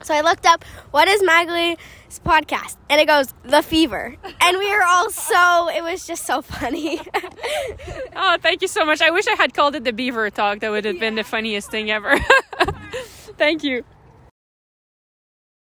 so 0.03 0.13
i 0.13 0.21
looked 0.21 0.45
up 0.45 0.63
what 0.91 1.07
is 1.07 1.21
Maghalie's 1.23 1.77
podcast 2.19 2.77
and 2.89 2.99
it 2.99 3.07
goes 3.07 3.33
the 3.43 3.61
fever 3.61 4.15
and 4.41 4.57
we 4.57 4.69
were 4.69 4.83
all 4.83 5.09
so 5.09 5.69
it 5.69 5.81
was 5.83 6.05
just 6.05 6.25
so 6.25 6.41
funny 6.41 6.99
oh, 8.15 8.37
thank 8.41 8.61
you 8.61 8.67
so 8.67 8.85
much. 8.85 9.01
I 9.01 9.09
wish 9.09 9.27
I 9.27 9.35
had 9.35 9.53
called 9.53 9.75
it 9.75 9.83
the 9.83 9.93
Beaver 9.93 10.29
Talk. 10.29 10.59
That 10.59 10.71
would 10.71 10.85
have 10.85 10.99
been 10.99 11.15
the 11.15 11.23
funniest 11.23 11.71
thing 11.71 11.91
ever. 11.91 12.17
thank 13.37 13.63
you. 13.63 13.83